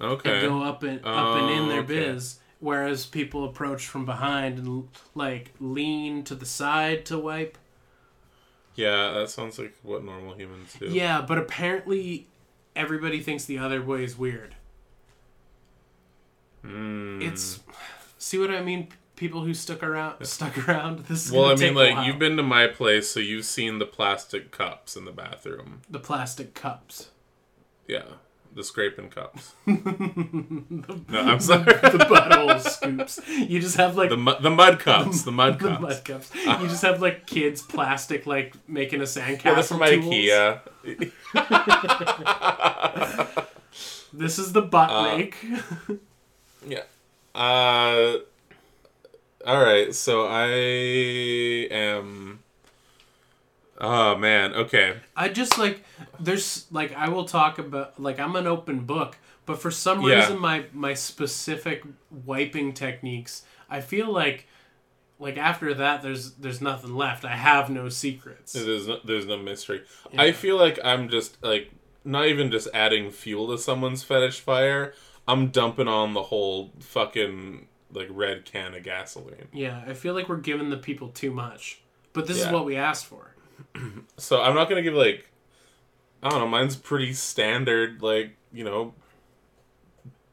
Okay. 0.00 0.40
and 0.40 0.48
go 0.48 0.62
up 0.62 0.82
and 0.82 0.98
up 1.04 1.36
and 1.38 1.50
in 1.50 1.58
Oh, 1.64 1.68
their 1.68 1.80
okay. 1.80 1.86
biz, 2.12 2.38
whereas 2.60 3.06
people 3.06 3.44
approach 3.44 3.86
from 3.86 4.04
behind 4.04 4.58
and 4.58 4.88
like 5.14 5.52
lean 5.60 6.24
to 6.24 6.34
the 6.34 6.46
side 6.46 7.04
to 7.06 7.18
wipe. 7.18 7.56
Yeah, 8.74 9.12
that 9.12 9.30
sounds 9.30 9.58
like 9.58 9.74
what 9.82 10.04
normal 10.04 10.34
humans 10.34 10.74
do. 10.78 10.86
Yeah, 10.86 11.20
but 11.22 11.38
apparently 11.38 12.26
everybody 12.74 13.20
thinks 13.20 13.44
the 13.44 13.58
other 13.58 13.80
way 13.82 14.02
is 14.02 14.18
weird. 14.18 14.56
Mm. 16.64 17.22
It's 17.22 17.60
see 18.18 18.38
what 18.38 18.50
I 18.50 18.62
mean. 18.62 18.88
People 19.16 19.44
who 19.44 19.54
stuck 19.54 19.84
around, 19.84 20.24
stuck 20.26 20.66
around. 20.68 21.04
This 21.06 21.26
is 21.26 21.32
well, 21.32 21.44
I 21.44 21.54
mean, 21.54 21.74
like 21.74 22.04
you've 22.04 22.18
been 22.18 22.36
to 22.36 22.42
my 22.42 22.66
place, 22.66 23.08
so 23.08 23.20
you've 23.20 23.44
seen 23.44 23.78
the 23.78 23.86
plastic 23.86 24.50
cups 24.50 24.96
in 24.96 25.04
the 25.04 25.12
bathroom. 25.12 25.82
the 25.88 26.00
plastic 26.00 26.52
cups. 26.54 27.10
Yeah, 27.86 28.02
the 28.54 28.62
scraping 28.64 29.08
cups. 29.10 29.54
no, 29.66 29.74
I'm 29.76 31.40
sorry. 31.40 31.64
the 31.64 32.06
butthole 32.08 32.60
scoops. 32.60 33.18
You 33.28 33.60
just 33.60 33.76
have 33.76 33.96
like 33.96 34.10
The 34.10 34.16
mu- 34.16 34.38
the 34.40 34.50
mud 34.50 34.78
cups. 34.78 35.22
The 35.22 35.32
mud 35.32 35.58
cups. 35.58 35.74
the 35.80 35.80
mud 35.80 36.04
cups. 36.04 36.30
You 36.34 36.68
just 36.68 36.82
have 36.82 37.02
like 37.02 37.26
kids 37.26 37.62
plastic 37.62 38.26
like 38.26 38.54
making 38.68 39.00
a 39.00 39.04
sandcastle. 39.04 39.44
Yeah, 39.44 39.54
that's 39.54 39.68
from. 39.68 39.80
IKEA. 39.80 40.60
This 44.12 44.38
is 44.38 44.52
the 44.52 44.62
butt 44.62 44.90
Uh, 44.90 45.16
rake. 45.16 45.36
Yeah. 46.66 46.84
Uh. 47.34 48.18
All 49.44 49.60
right. 49.62 49.92
So 49.94 50.26
I 50.28 50.46
am. 51.74 52.38
Oh 53.84 54.16
man. 54.16 54.52
Okay. 54.54 54.96
I 55.16 55.28
just 55.28 55.58
like 55.58 55.84
there's 56.18 56.66
like 56.70 56.94
I 56.94 57.08
will 57.08 57.24
talk 57.24 57.58
about 57.58 58.00
like 58.00 58.18
I'm 58.18 58.36
an 58.36 58.46
open 58.46 58.80
book, 58.86 59.18
but 59.46 59.60
for 59.60 59.70
some 59.70 60.02
Yeah. 60.02 60.16
reason 60.16 60.38
my 60.38 60.64
my 60.72 60.94
specific 60.94 61.84
wiping 62.10 62.72
techniques, 62.72 63.42
I 63.68 63.80
feel 63.80 64.10
like 64.12 64.46
like 65.18 65.36
after 65.36 65.74
that 65.74 66.02
there's 66.02 66.32
there's 66.32 66.60
nothing 66.60 66.94
left. 66.94 67.24
I 67.24 67.36
have 67.36 67.70
no 67.70 67.88
secrets. 67.88 68.52
There's 68.52 68.88
no, 68.88 68.98
there's 69.04 69.26
no 69.26 69.36
mystery. 69.36 69.82
Yeah. 70.12 70.22
I 70.22 70.32
feel 70.32 70.56
like 70.56 70.78
I'm 70.84 71.08
just 71.08 71.42
like 71.42 71.70
not 72.04 72.26
even 72.26 72.50
just 72.50 72.68
adding 72.74 73.10
fuel 73.10 73.48
to 73.48 73.58
someone's 73.58 74.02
fetish 74.02 74.40
fire. 74.40 74.92
I'm 75.26 75.48
dumping 75.48 75.88
on 75.88 76.12
the 76.14 76.24
whole 76.24 76.72
fucking 76.80 77.68
like 77.92 78.08
red 78.10 78.44
can 78.44 78.74
of 78.74 78.82
gasoline. 78.82 79.48
Yeah, 79.52 79.82
I 79.86 79.94
feel 79.94 80.14
like 80.14 80.28
we're 80.28 80.36
giving 80.36 80.70
the 80.70 80.76
people 80.76 81.08
too 81.08 81.30
much. 81.30 81.80
But 82.12 82.26
this 82.26 82.38
is 82.40 82.46
what 82.48 82.64
we 82.64 82.76
asked 82.76 83.06
for. 83.06 83.33
So 84.16 84.40
I'm 84.40 84.54
not 84.54 84.68
gonna 84.68 84.82
give 84.82 84.94
like 84.94 85.30
I 86.22 86.30
don't 86.30 86.38
know. 86.38 86.46
Mine's 86.48 86.76
pretty 86.76 87.12
standard. 87.12 88.00
Like 88.02 88.36
you 88.52 88.64
know, 88.64 88.94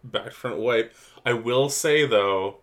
back 0.04 0.32
front 0.32 0.58
wipe. 0.58 0.94
I 1.26 1.34
will 1.34 1.70
say 1.70 2.06
though, 2.06 2.58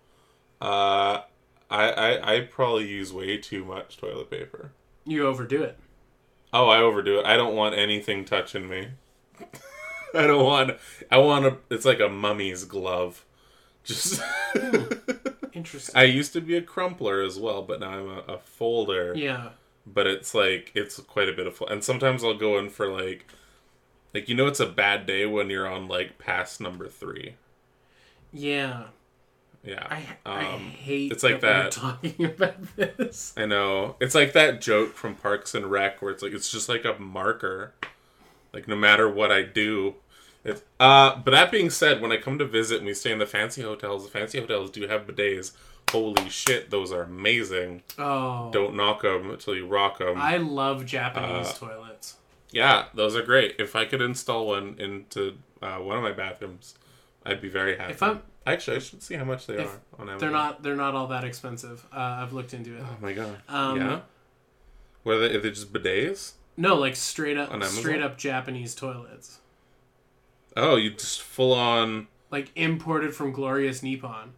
uh, 0.61 1.23
I 1.71 1.91
I, 1.91 2.37
I 2.37 2.41
probably 2.43 2.89
use 2.89 3.13
way 3.13 3.37
too 3.37 3.65
much 3.65 3.97
toilet 3.97 4.31
paper. 4.31 4.73
You 5.05 5.27
overdo 5.27 5.63
it. 5.63 5.79
Oh, 6.53 6.69
I 6.69 6.79
overdo 6.79 7.19
it. 7.21 7.27
I 7.27 7.37
don't 7.37 7.55
want 7.57 7.75
anything 7.77 8.25
touching 8.25 8.69
me. 8.69 8.89
I 10.15 10.27
don't 10.27 10.45
want. 10.45 10.79
I 11.11 11.19
want 11.19 11.45
a. 11.47 11.57
It's 11.71 11.85
like 11.85 12.01
a 12.01 12.09
mummy's 12.09 12.65
glove. 12.65 13.25
Just. 13.85 14.23
Interesting. 15.53 15.97
I 15.97 16.05
used 16.05 16.33
to 16.35 16.41
be 16.41 16.57
a 16.57 16.63
crumpler 16.63 17.21
as 17.21 17.39
well, 17.39 17.63
but 17.63 17.81
now 17.81 17.91
I'm 17.91 18.09
a, 18.09 18.35
a 18.35 18.39
folder. 18.39 19.15
yeah. 19.17 19.51
But 19.95 20.07
it's 20.07 20.35
like 20.35 20.73
it's 20.75 21.01
quite 21.01 21.29
a 21.29 21.33
bit 21.33 21.47
of, 21.47 21.63
and 21.69 21.83
sometimes 21.85 22.25
I'll 22.25 22.35
go 22.37 22.59
in 22.59 22.71
for 22.71 22.89
like, 22.93 23.27
like 24.15 24.29
you 24.29 24.35
know, 24.37 24.47
it's 24.49 24.61
a 24.61 24.67
bad 24.67 25.07
day 25.07 25.27
when 25.27 25.51
you're 25.51 25.69
on 25.69 25.89
like 25.89 26.19
pass 26.19 26.61
number 26.61 26.89
three. 26.89 27.37
Yeah. 28.33 28.85
Yeah, 29.65 29.87
I 29.91 30.17
I 30.27 30.45
Um, 30.45 30.71
hate 30.71 31.13
it's 31.13 31.23
like 31.23 31.41
that, 31.41 31.71
that. 31.71 31.73
talking 31.73 32.25
about 32.25 32.77
this. 32.77 33.35
I 33.37 33.47
know. 33.47 33.97
It's 34.01 34.15
like 34.15 34.33
that 34.33 34.61
joke 34.61 34.95
from 34.95 35.15
Parks 35.15 35.55
and 35.55 35.71
Rec 35.71 36.03
where 36.03 36.11
it's 36.13 36.23
like 36.23 36.33
it's 36.33 36.51
just 36.51 36.69
like 36.69 36.85
a 36.85 36.99
marker. 36.99 37.75
Like 38.53 38.69
no 38.69 38.77
matter 38.77 39.09
what 39.09 39.33
I 39.33 39.43
do. 39.43 39.97
It's 40.45 40.63
uh 40.81 41.17
but 41.19 41.33
that 41.33 41.53
being 41.53 41.71
said, 41.71 42.01
when 42.03 42.13
I 42.13 42.19
come 42.19 42.39
to 42.39 42.47
visit 42.47 42.79
and 42.79 42.87
we 42.87 42.95
stay 42.95 43.13
in 43.13 43.19
the 43.19 43.27
fancy 43.27 43.63
hotels, 43.63 44.05
the 44.05 44.11
fancy 44.11 44.41
hotels 44.41 44.71
do 44.71 44.89
have 44.89 45.07
bidets. 45.07 45.53
Holy 45.91 46.29
shit, 46.29 46.71
those 46.71 46.93
are 46.93 47.03
amazing. 47.03 47.83
Oh. 47.99 48.51
Don't 48.53 48.75
knock 48.77 49.03
them 49.03 49.31
until 49.31 49.55
you 49.55 49.67
rock 49.67 49.99
them. 49.99 50.17
I 50.19 50.37
love 50.37 50.85
Japanese 50.87 51.49
Uh, 51.49 51.53
toilets. 51.55 52.17
Yeah, 52.51 52.87
those 52.95 53.15
are 53.17 53.23
great. 53.23 53.57
If 53.59 53.75
I 53.77 53.85
could 53.85 54.01
install 54.01 54.47
one 54.47 54.77
into 54.79 55.39
uh, 55.63 55.77
one 55.79 55.97
of 55.97 56.03
my 56.03 56.13
bathrooms, 56.13 56.75
I'd 57.25 57.41
be 57.41 57.49
very 57.49 57.77
happy. 57.77 57.93
If 57.93 58.03
I'm- 58.03 58.23
Actually, 58.47 58.77
I 58.77 58.81
should 58.81 59.03
see 59.03 59.15
how 59.15 59.25
much 59.25 59.47
they 59.47 59.59
are 59.59 59.81
on 59.99 60.09
Amazon. 60.09 60.19
They're 60.19 60.31
not 60.31 60.63
they're 60.63 60.75
not 60.77 60.95
all 60.95 61.09
that 61.09 61.23
expensive. 61.23 61.85
Uh, 61.93 61.99
I've 61.99 62.33
looked 62.33 62.55
into 62.55 62.75
it. 62.79 62.83
Oh 62.83 62.97
my 63.03 63.13
god. 63.13 63.37
Um, 63.47 63.77
yeah. 63.77 64.01
They? 65.05 65.13
Are 65.37 65.41
they 65.41 65.51
just 65.51 65.71
bidets? 65.71 66.33
No, 66.57 66.75
like 66.77 66.97
straight 66.97 67.37
up 67.37 67.63
straight 67.65 68.01
up 68.01 68.17
Japanese 68.17 68.75
toilets. 68.75 69.41
Oh, 70.57 70.77
you 70.77 70.91
just 70.91 71.21
full 71.21 71.53
on. 71.53 72.09
Like 72.31 72.51
imported 72.57 73.15
from 73.15 73.33
Glorious 73.33 73.83
Nippon. 73.83 74.33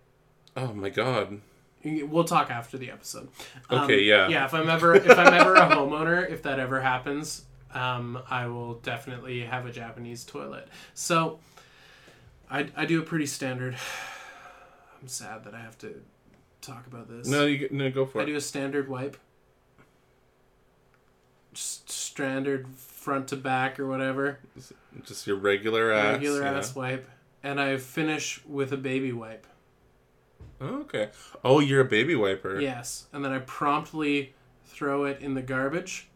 Oh 0.60 0.74
my 0.74 0.90
god. 0.90 1.40
We'll 1.82 2.24
talk 2.24 2.50
after 2.50 2.76
the 2.76 2.90
episode. 2.90 3.28
Um, 3.70 3.84
Okay, 3.84 4.02
yeah. 4.02 4.28
Yeah, 4.28 4.44
if 4.44 4.52
I'm 4.52 4.68
ever 4.68 4.94
if 4.94 5.18
I'm 5.18 5.32
ever 5.32 5.54
a 5.54 5.68
homeowner, 5.68 6.30
if 6.30 6.42
that 6.42 6.58
ever 6.58 6.80
happens, 6.80 7.44
um, 7.72 8.20
I 8.28 8.46
will 8.46 8.74
definitely 8.74 9.40
have 9.40 9.64
a 9.64 9.72
Japanese 9.72 10.24
toilet. 10.24 10.68
So 10.92 11.38
I 12.50 12.68
I 12.76 12.84
do 12.84 13.00
a 13.00 13.02
pretty 13.02 13.26
standard 13.26 13.76
I'm 15.02 15.08
sad 15.08 15.44
that 15.44 15.54
I 15.54 15.60
have 15.60 15.78
to 15.78 16.02
talk 16.60 16.86
about 16.86 17.08
this. 17.08 17.26
No, 17.26 17.46
you 17.46 17.68
no 17.70 17.90
go 17.90 18.04
for 18.04 18.18
I 18.18 18.22
it. 18.22 18.24
I 18.24 18.30
do 18.30 18.36
a 18.36 18.40
standard 18.42 18.88
wipe. 18.88 19.16
Just 21.54 21.90
standard 21.90 22.68
front 22.68 23.28
to 23.28 23.36
back 23.36 23.80
or 23.80 23.86
whatever. 23.86 24.38
Just 25.04 25.26
your 25.26 25.36
regular 25.36 25.90
ass. 25.90 26.12
regular 26.12 26.42
yeah. 26.42 26.58
ass 26.58 26.74
wipe. 26.74 27.08
And 27.42 27.58
I 27.58 27.78
finish 27.78 28.44
with 28.44 28.70
a 28.72 28.76
baby 28.76 29.12
wipe. 29.12 29.46
Okay. 30.60 31.08
Oh, 31.44 31.60
you're 31.60 31.80
a 31.80 31.84
baby 31.86 32.14
wiper. 32.14 32.60
Yes. 32.60 33.06
And 33.12 33.24
then 33.24 33.32
I 33.32 33.38
promptly 33.38 34.34
throw 34.66 35.04
it 35.04 35.20
in 35.20 35.34
the 35.34 35.42
garbage 35.42 36.08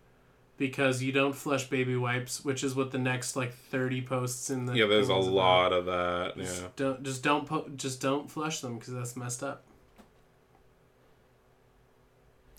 because 0.56 1.02
you 1.02 1.12
don't 1.12 1.32
flush 1.34 1.68
baby 1.70 1.96
wipes, 1.96 2.44
which 2.44 2.62
is 2.62 2.74
what 2.74 2.90
the 2.92 2.98
next 2.98 3.36
like 3.36 3.52
30 3.54 4.02
posts 4.02 4.50
in 4.50 4.66
the 4.66 4.74
Yeah, 4.74 4.86
there's 4.86 5.08
a 5.08 5.16
is 5.16 5.26
about. 5.26 5.34
lot 5.34 5.72
of 5.72 5.86
that. 5.86 6.32
Yeah. 6.36 6.44
Just 6.44 6.76
don't 6.76 7.02
just 7.02 7.22
don't 7.22 7.46
po- 7.46 7.68
just 7.76 8.00
don't 8.00 8.30
flush 8.30 8.60
them 8.60 8.78
because 8.78 8.92
that's 8.94 9.16
messed 9.16 9.42
up. 9.42 9.64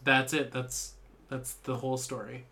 That's 0.04 0.34
it. 0.34 0.52
That's 0.52 0.94
that's 1.30 1.54
the 1.54 1.78
whole 1.78 1.98
story. 1.98 2.46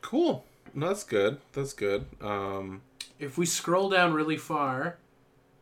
Cool. 0.00 0.44
No, 0.74 0.88
that's 0.88 1.04
good. 1.04 1.38
That's 1.52 1.72
good. 1.72 2.06
Um. 2.20 2.82
If 3.18 3.38
we 3.38 3.46
scroll 3.46 3.88
down 3.88 4.12
really 4.12 4.36
far, 4.36 4.98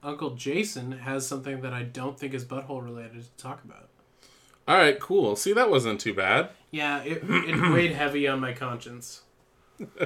Uncle 0.05 0.31
Jason 0.31 0.93
has 0.93 1.27
something 1.27 1.63
that 1.63 1.73
I 1.73 1.83
don't 1.83 2.19
think 2.19 2.35
is 2.35 2.45
butthole 2.45 2.85
related 2.85 3.25
to 3.25 3.43
talk 3.43 3.65
about. 3.65 3.89
All 4.69 4.77
right. 4.77 5.01
Cool. 5.01 5.35
See, 5.35 5.53
that 5.55 5.71
wasn't 5.71 6.01
too 6.01 6.15
bad. 6.15 6.51
Yeah, 6.71 7.03
it, 7.03 7.23
it 7.25 7.73
weighed 7.73 7.93
heavy 7.97 8.29
on 8.29 8.41
my 8.41 8.53
conscience. 8.53 9.23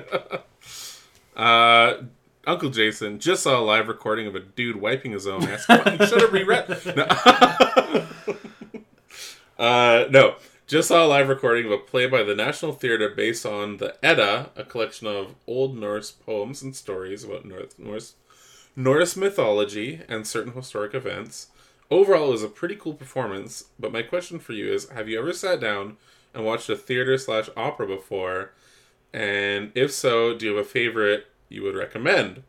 Uh, 1.36 2.02
Uncle 2.48 2.70
Jason 2.70 3.20
just 3.20 3.44
saw 3.44 3.60
a 3.60 3.62
live 3.62 3.86
recording 3.86 4.26
of 4.26 4.34
a 4.34 4.40
dude 4.40 4.74
wiping 4.74 5.12
his 5.12 5.24
own 5.24 5.44
ass. 5.44 5.66
Should 5.66 6.20
have 6.20 6.32
reread. 6.32 6.66
No. 6.96 7.04
uh, 9.64 10.06
no. 10.10 10.34
Just 10.66 10.88
saw 10.88 11.06
a 11.06 11.06
live 11.06 11.28
recording 11.28 11.66
of 11.66 11.70
a 11.72 11.78
play 11.78 12.08
by 12.08 12.24
the 12.24 12.34
National 12.34 12.72
Theatre 12.72 13.10
based 13.10 13.46
on 13.46 13.76
the 13.76 13.96
Edda, 14.04 14.50
a 14.56 14.64
collection 14.64 15.06
of 15.06 15.36
Old 15.46 15.78
Norse 15.78 16.10
poems 16.10 16.60
and 16.60 16.74
stories 16.74 17.22
about 17.22 17.44
North 17.44 17.78
Norse 17.78 18.14
Norse 18.78 19.16
mythology 19.16 20.02
and 20.08 20.24
certain 20.24 20.52
historic 20.52 20.94
events. 20.94 21.48
Overall, 21.90 22.28
it 22.28 22.32
was 22.32 22.42
a 22.44 22.48
pretty 22.48 22.76
cool 22.76 22.94
performance. 22.94 23.64
But 23.76 23.90
my 23.90 24.02
question 24.02 24.38
for 24.38 24.52
you 24.52 24.72
is: 24.72 24.88
Have 24.90 25.08
you 25.08 25.18
ever 25.18 25.32
sat 25.32 25.58
down 25.58 25.96
and 26.32 26.44
watched 26.44 26.70
a 26.70 26.76
theater 26.76 27.18
slash 27.18 27.48
opera 27.56 27.88
before? 27.88 28.52
And 29.12 29.72
if 29.74 29.90
so, 29.90 30.36
do 30.36 30.46
you 30.46 30.54
have 30.54 30.64
a 30.64 30.68
favorite 30.68 31.26
you 31.48 31.64
would 31.64 31.74
recommend? 31.74 32.44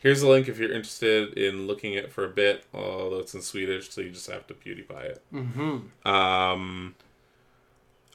Here's 0.00 0.22
a 0.22 0.28
link 0.28 0.48
if 0.48 0.58
you're 0.58 0.72
interested 0.72 1.36
in 1.36 1.66
looking 1.66 1.94
at 1.94 2.04
it 2.04 2.12
for 2.12 2.24
a 2.24 2.30
bit, 2.30 2.64
although 2.72 3.18
it's 3.18 3.34
in 3.34 3.42
Swedish, 3.42 3.90
so 3.90 4.00
you 4.00 4.10
just 4.10 4.30
have 4.30 4.46
to 4.46 4.54
PewDiePie 4.54 5.04
it. 5.04 5.22
Mm-hmm. 5.34 6.08
Um. 6.08 6.94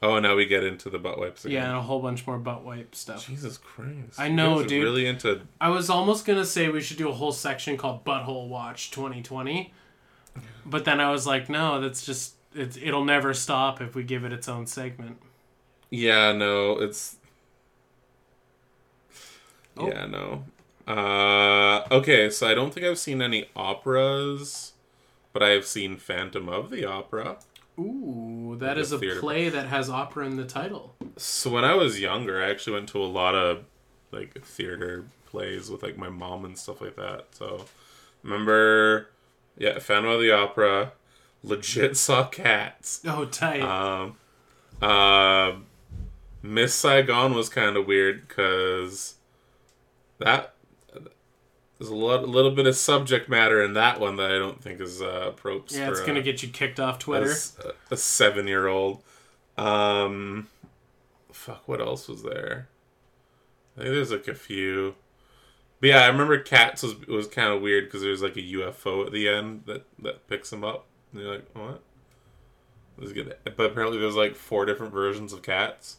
Oh, 0.03 0.17
now 0.19 0.35
we 0.35 0.45
get 0.47 0.63
into 0.63 0.89
the 0.89 0.97
butt 0.97 1.19
wipes 1.19 1.45
again. 1.45 1.57
Yeah, 1.61 1.69
and 1.69 1.77
a 1.77 1.81
whole 1.81 2.01
bunch 2.01 2.25
more 2.25 2.39
butt 2.39 2.63
wipe 2.63 2.95
stuff. 2.95 3.27
Jesus 3.27 3.57
Christ! 3.57 4.19
I 4.19 4.29
know, 4.29 4.53
You 4.53 4.55
guys 4.55 4.65
are 4.65 4.69
dude. 4.69 4.83
Really 4.83 5.05
into 5.05 5.41
I 5.59 5.69
was 5.69 5.89
almost 5.89 6.25
gonna 6.25 6.45
say 6.45 6.69
we 6.69 6.81
should 6.81 6.97
do 6.97 7.09
a 7.09 7.13
whole 7.13 7.31
section 7.31 7.77
called 7.77 8.03
Butthole 8.03 8.47
Watch 8.47 8.89
2020, 8.89 9.71
but 10.65 10.85
then 10.85 10.99
I 10.99 11.11
was 11.11 11.27
like, 11.27 11.49
no, 11.49 11.79
that's 11.79 12.03
just 12.05 12.33
it's 12.55 12.77
it'll 12.77 13.05
never 13.05 13.33
stop 13.33 13.79
if 13.79 13.93
we 13.95 14.03
give 14.03 14.23
it 14.23 14.33
its 14.33 14.49
own 14.49 14.65
segment. 14.65 15.17
Yeah, 15.91 16.31
no, 16.31 16.79
it's. 16.79 17.17
Oh. 19.77 19.87
Yeah, 19.87 20.05
no. 20.05 20.45
Uh, 20.87 21.85
okay, 21.91 22.29
so 22.29 22.47
I 22.47 22.53
don't 22.53 22.73
think 22.73 22.85
I've 22.85 22.97
seen 22.97 23.21
any 23.21 23.49
operas, 23.55 24.73
but 25.31 25.43
I 25.43 25.49
have 25.49 25.65
seen 25.65 25.95
Phantom 25.97 26.49
of 26.49 26.69
the 26.69 26.85
Opera. 26.85 27.37
Ooh, 27.79 28.57
that 28.59 28.75
The 28.75 28.79
is 28.81 28.91
a 28.91 28.99
theater. 28.99 29.19
play 29.19 29.49
that 29.49 29.67
has 29.67 29.89
opera 29.89 30.25
in 30.25 30.35
the 30.37 30.45
title. 30.45 30.95
So 31.17 31.49
when 31.49 31.63
I 31.65 31.73
was 31.73 31.99
younger, 31.99 32.41
I 32.43 32.49
actually 32.49 32.73
went 32.73 32.89
to 32.89 33.01
a 33.01 33.05
lot 33.05 33.33
of 33.35 33.63
like 34.11 34.43
theater 34.43 35.05
plays 35.25 35.69
with 35.69 35.81
like 35.83 35.97
my 35.97 36.09
mom 36.09 36.43
and 36.45 36.57
stuff 36.57 36.81
like 36.81 36.95
that. 36.97 37.27
So 37.31 37.65
remember, 38.23 39.09
yeah, 39.57 39.79
Phantom 39.79 40.11
of 40.11 40.19
the 40.19 40.31
Opera, 40.31 40.91
legit 41.43 41.95
saw 41.97 42.27
cats. 42.27 43.01
Oh, 43.07 43.25
tight. 43.25 43.61
Um, 43.61 44.17
uh, 44.81 45.53
Miss 46.43 46.73
Saigon 46.75 47.33
was 47.33 47.49
kind 47.49 47.77
of 47.77 47.85
weird 47.87 48.27
because 48.27 49.15
that 50.19 50.53
there's 51.81 51.89
a 51.89 51.95
lot, 51.95 52.21
a 52.21 52.27
little 52.27 52.51
bit 52.51 52.67
of 52.67 52.75
subject 52.75 53.27
matter 53.27 53.63
in 53.63 53.73
that 53.73 53.99
one 53.99 54.15
that 54.17 54.29
I 54.29 54.37
don't 54.37 54.61
think 54.61 54.79
is 54.79 55.01
uh, 55.01 55.29
appropriate. 55.29 55.71
Yeah, 55.81 55.89
it's 55.89 56.01
gonna 56.01 56.19
uh, 56.19 56.23
get 56.23 56.43
you 56.43 56.49
kicked 56.49 56.79
off 56.79 56.99
Twitter. 56.99 57.31
as 57.31 57.57
a, 57.65 57.93
a 57.95 57.97
seven 57.97 58.47
year 58.47 58.67
old. 58.67 59.01
Um, 59.57 60.47
fuck, 61.31 61.67
what 61.67 61.81
else 61.81 62.07
was 62.07 62.21
there? 62.21 62.69
I 63.75 63.81
think 63.81 63.93
there's 63.95 64.11
like 64.11 64.27
a 64.27 64.35
few. 64.35 64.93
But 65.79 65.87
yeah, 65.89 66.01
I 66.03 66.07
remember 66.07 66.37
Cats 66.37 66.83
was 66.83 66.99
was 67.07 67.27
kind 67.27 67.51
of 67.51 67.63
weird 67.63 67.85
because 67.85 68.03
there's 68.03 68.21
like 68.21 68.37
a 68.37 68.43
UFO 68.43 69.07
at 69.07 69.11
the 69.11 69.27
end 69.27 69.63
that 69.65 69.87
that 70.03 70.27
picks 70.27 70.53
him 70.53 70.63
up. 70.63 70.85
And 71.11 71.23
you're 71.23 71.33
like, 71.33 71.47
what? 71.53 71.81
This 72.99 73.07
is 73.07 73.13
good. 73.13 73.35
But 73.43 73.71
apparently 73.71 73.97
there's 73.97 74.15
like 74.15 74.35
four 74.35 74.65
different 74.65 74.93
versions 74.93 75.33
of 75.33 75.41
Cats. 75.41 75.97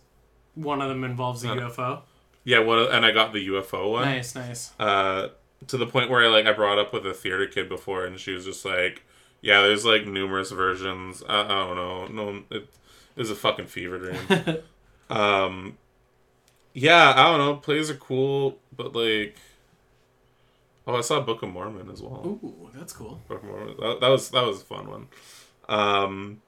One 0.55 0.81
of 0.81 0.89
them 0.89 1.03
involves 1.03 1.43
a 1.45 1.51
Uh, 1.51 1.57
UFO. 1.57 2.03
Yeah, 2.45 2.61
one 2.61 2.87
and 2.93 3.05
I 3.05 3.11
got 3.11 3.33
the 3.33 3.49
UFO 3.49 3.91
one. 3.91 4.05
Nice, 4.05 4.37
nice. 4.37 4.73
uh, 4.79 5.31
to 5.69 5.77
the 5.77 5.87
point 5.87 6.11
where 6.11 6.25
I 6.25 6.29
like 6.29 6.47
I 6.47 6.53
brought 6.53 6.79
up 6.79 6.93
with 6.93 7.07
a 7.07 7.15
theater 7.15 7.47
kid 7.47 7.69
before, 7.69 8.05
and 8.05 8.19
she 8.19 8.33
was 8.33 8.45
just 8.45 8.65
like, 8.65 9.03
"Yeah, 9.41 9.63
there's 9.63 9.85
like 9.85 10.07
numerous 10.07 10.51
versions. 10.51 11.23
I, 11.29 11.43
I 11.43 11.49
don't 11.49 11.77
know. 11.77 12.07
No, 12.07 12.43
it, 12.51 12.63
it 12.63 12.69
was 13.17 13.31
a 13.31 13.35
fucking 13.35 13.67
fever 13.67 13.99
dream." 13.99 14.59
um, 15.11 15.79
yeah, 16.75 17.13
I 17.17 17.25
don't 17.25 17.39
know. 17.39 17.57
Plays 17.57 17.91
are 17.91 17.95
cool, 17.95 18.59
but 18.75 18.95
like, 18.95 19.37
oh, 20.87 20.97
I 20.97 21.01
saw 21.01 21.21
Book 21.21 21.43
of 21.43 21.51
Mormon 21.51 21.91
as 21.91 22.03
well. 22.03 22.23
Ooh, 22.27 22.71
that's 22.75 22.93
cool. 22.93 23.21
Book 23.29 23.43
of 23.43 23.49
Mormon. 23.49 23.77
That, 23.79 24.01
that 24.01 24.09
was 24.09 24.31
that 24.31 24.45
was 24.45 24.63
a 24.63 24.65
fun 24.65 24.89
one. 24.91 25.09
Um, 25.69 26.43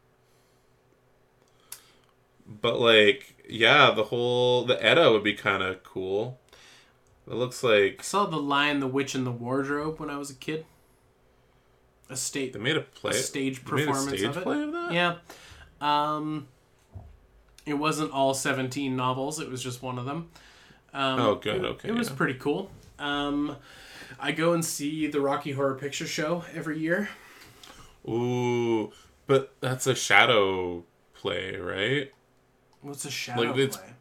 but 2.47 2.81
like, 2.81 3.37
yeah, 3.49 3.91
the 3.91 4.05
whole 4.05 4.65
the 4.65 4.83
Edda 4.85 5.13
would 5.13 5.25
be 5.25 5.35
kind 5.35 5.63
of 5.63 5.83
cool. 5.83 6.39
It 7.27 7.35
looks 7.35 7.63
like 7.63 7.97
I 8.01 8.03
saw 8.03 8.27
The 8.27 8.37
Lion, 8.37 8.81
the 8.81 8.87
Witch, 8.87 9.15
and 9.15 9.27
the 9.27 9.31
Wardrobe 9.31 9.99
when 9.99 10.11
I 10.11 10.19
was 10.19 10.31
a 10.31 10.35
kid. 10.35 10.67
A 12.11 12.17
state 12.17 12.53
They 12.53 12.59
made 12.59 12.77
a 12.77 12.83
play. 12.83 13.13
a 13.13 13.15
stage 13.15 13.65
they 13.65 13.73
made 13.73 13.83
a 13.85 13.87
performance 13.87 14.19
stage 14.19 14.29
of 14.29 14.37
it. 14.37 14.43
play 14.43 14.63
of 14.63 14.73
that. 14.73 14.93
Yeah. 14.93 15.17
Um, 15.81 16.49
it 17.65 17.75
wasn't 17.75 18.13
all 18.13 18.35
17 18.35 18.95
novels, 18.95 19.41
it 19.41 19.49
was 19.51 19.63
just 19.63 19.83
one 19.83 19.99
of 19.99 20.05
them. 20.05 20.31
Um, 20.93 21.19
Oh, 21.21 21.35
good, 21.37 21.57
it- 21.57 21.65
okay, 21.65 21.89
It 21.89 21.95
was 21.95 22.11
yeah. 22.11 22.15
pretty 22.17 22.35
cool. 22.35 22.71
Um, 22.99 23.57
I 24.21 24.33
go 24.33 24.53
and 24.53 24.63
see 24.65 25.07
the 25.07 25.21
Rocky 25.21 25.53
Horror 25.53 25.75
Picture 25.77 26.07
Show 26.07 26.45
every 26.55 26.79
year. 26.79 27.09
Ooh, 28.07 28.93
but 29.27 29.55
that's 29.61 29.87
a 29.87 29.95
shadow 29.95 30.85
play, 31.15 31.57
right? 31.57 32.13
What's 32.83 33.07
a 33.07 33.11
shadow 33.11 33.43
Like, 33.43 33.57
it's- 33.59 33.77
play? 33.79 33.94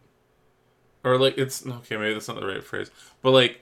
Or 1.04 1.18
like 1.18 1.38
it's 1.38 1.66
okay, 1.66 1.98
maybe 1.98 2.14
that's 2.14 2.28
not 2.28 2.40
the 2.40 2.48
right 2.48 2.64
phrase. 2.64 2.90
But 3.22 3.32
like, 3.32 3.62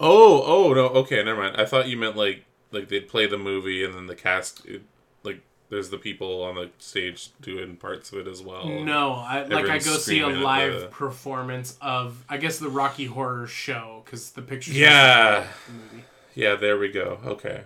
oh, 0.00 0.42
oh 0.44 0.72
no, 0.74 0.86
okay, 1.00 1.22
never 1.22 1.40
mind. 1.42 1.56
I 1.56 1.64
thought 1.64 1.88
you 1.88 1.96
meant 1.96 2.16
like 2.16 2.44
like 2.72 2.88
they'd 2.88 3.08
play 3.08 3.26
the 3.26 3.38
movie 3.38 3.84
and 3.84 3.94
then 3.94 4.06
the 4.06 4.14
cast, 4.14 4.66
it, 4.66 4.82
like 5.22 5.40
there's 5.70 5.90
the 5.90 5.96
people 5.98 6.42
on 6.42 6.56
the 6.56 6.70
stage 6.78 7.30
doing 7.40 7.76
parts 7.76 8.12
of 8.12 8.18
it 8.18 8.28
as 8.28 8.42
well. 8.42 8.68
No, 8.68 9.12
I 9.12 9.44
like 9.44 9.66
I 9.66 9.78
go 9.78 9.96
see 9.96 10.20
a 10.20 10.28
live 10.28 10.80
the- 10.80 10.86
performance 10.88 11.78
of 11.80 12.24
I 12.28 12.36
guess 12.36 12.58
the 12.58 12.68
Rocky 12.68 13.06
Horror 13.06 13.46
Show 13.46 14.02
because 14.04 14.32
the 14.32 14.42
picture. 14.42 14.72
Yeah. 14.72 15.46
the 15.66 15.72
movie. 15.72 16.04
Yeah, 16.34 16.56
there 16.56 16.76
we 16.76 16.88
go. 16.88 17.20
Okay. 17.24 17.62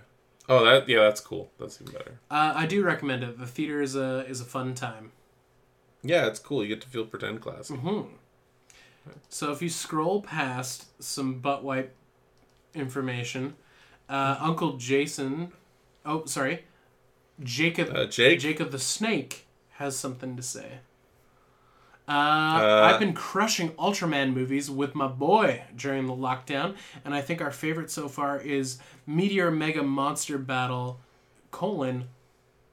Oh, 0.48 0.64
that 0.64 0.88
yeah, 0.88 1.00
that's 1.00 1.20
cool. 1.20 1.50
That's 1.58 1.80
even 1.80 1.92
better. 1.92 2.20
Uh, 2.30 2.52
I 2.54 2.66
do 2.66 2.82
recommend 2.84 3.22
it. 3.24 3.38
The 3.38 3.46
theater 3.46 3.82
is 3.82 3.96
a 3.96 4.24
is 4.28 4.40
a 4.40 4.44
fun 4.44 4.74
time. 4.74 5.12
Yeah, 6.02 6.26
it's 6.26 6.38
cool. 6.38 6.62
You 6.62 6.68
get 6.68 6.80
to 6.82 6.88
feel 6.88 7.04
pretend 7.04 7.40
classy. 7.40 7.74
Hmm. 7.74 8.02
So 9.28 9.52
if 9.52 9.62
you 9.62 9.68
scroll 9.68 10.22
past 10.22 10.86
some 11.02 11.40
butt 11.40 11.62
wipe 11.64 11.94
information, 12.74 13.54
uh, 14.08 14.36
Uncle 14.40 14.76
Jason, 14.76 15.52
oh 16.04 16.24
sorry, 16.26 16.64
Jacob, 17.42 17.90
Uh, 17.94 18.06
Jake? 18.06 18.40
Jacob 18.40 18.70
the 18.70 18.78
Snake 18.78 19.46
has 19.72 19.96
something 19.98 20.36
to 20.36 20.42
say. 20.42 20.80
Uh, 22.08 22.10
Uh, 22.10 22.90
I've 22.90 22.98
been 23.00 23.12
crushing 23.12 23.70
Ultraman 23.72 24.32
movies 24.32 24.70
with 24.70 24.94
my 24.94 25.06
boy 25.08 25.64
during 25.76 26.06
the 26.06 26.14
lockdown, 26.14 26.74
and 27.04 27.14
I 27.14 27.20
think 27.20 27.40
our 27.42 27.50
favorite 27.50 27.90
so 27.90 28.08
far 28.08 28.40
is 28.40 28.78
Meteor 29.06 29.50
Mega 29.50 29.82
Monster 29.82 30.38
Battle: 30.38 31.00
colon 31.50 32.08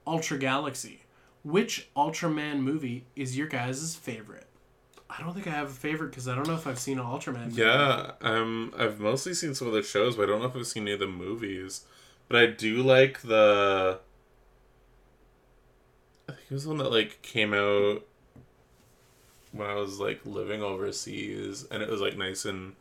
Ultra 0.07 0.37
Galaxy. 0.37 1.01
Which 1.43 1.89
Ultraman 1.95 2.61
movie 2.61 3.05
is 3.15 3.37
your 3.37 3.47
guys' 3.47 3.95
favorite? 3.95 4.47
I 5.17 5.23
don't 5.23 5.33
think 5.33 5.47
I 5.47 5.51
have 5.51 5.67
a 5.67 5.73
favorite 5.73 6.09
because 6.09 6.27
I 6.27 6.35
don't 6.35 6.47
know 6.47 6.55
if 6.55 6.67
I've 6.67 6.79
seen 6.79 6.99
an 6.99 7.05
Ultraman. 7.05 7.55
Yeah, 7.55 8.11
um, 8.21 8.73
I've 8.77 8.99
mostly 8.99 9.33
seen 9.33 9.55
some 9.55 9.67
of 9.67 9.73
the 9.73 9.81
shows, 9.81 10.15
but 10.15 10.23
I 10.23 10.25
don't 10.25 10.41
know 10.41 10.47
if 10.47 10.55
I've 10.55 10.67
seen 10.67 10.83
any 10.83 10.93
of 10.93 10.99
the 10.99 11.07
movies. 11.07 11.85
But 12.27 12.41
I 12.41 12.45
do 12.47 12.83
like 12.83 13.21
the. 13.21 13.99
I 16.27 16.31
think 16.31 16.45
it 16.49 16.53
was 16.53 16.63
the 16.63 16.69
one 16.69 16.79
that 16.79 16.91
like 16.91 17.21
came 17.21 17.53
out 17.53 18.03
when 19.51 19.69
I 19.69 19.75
was 19.75 19.99
like 19.99 20.19
living 20.25 20.61
overseas, 20.61 21.65
and 21.71 21.81
it 21.81 21.89
was 21.89 22.01
like 22.01 22.17
nice 22.17 22.43
and 22.43 22.73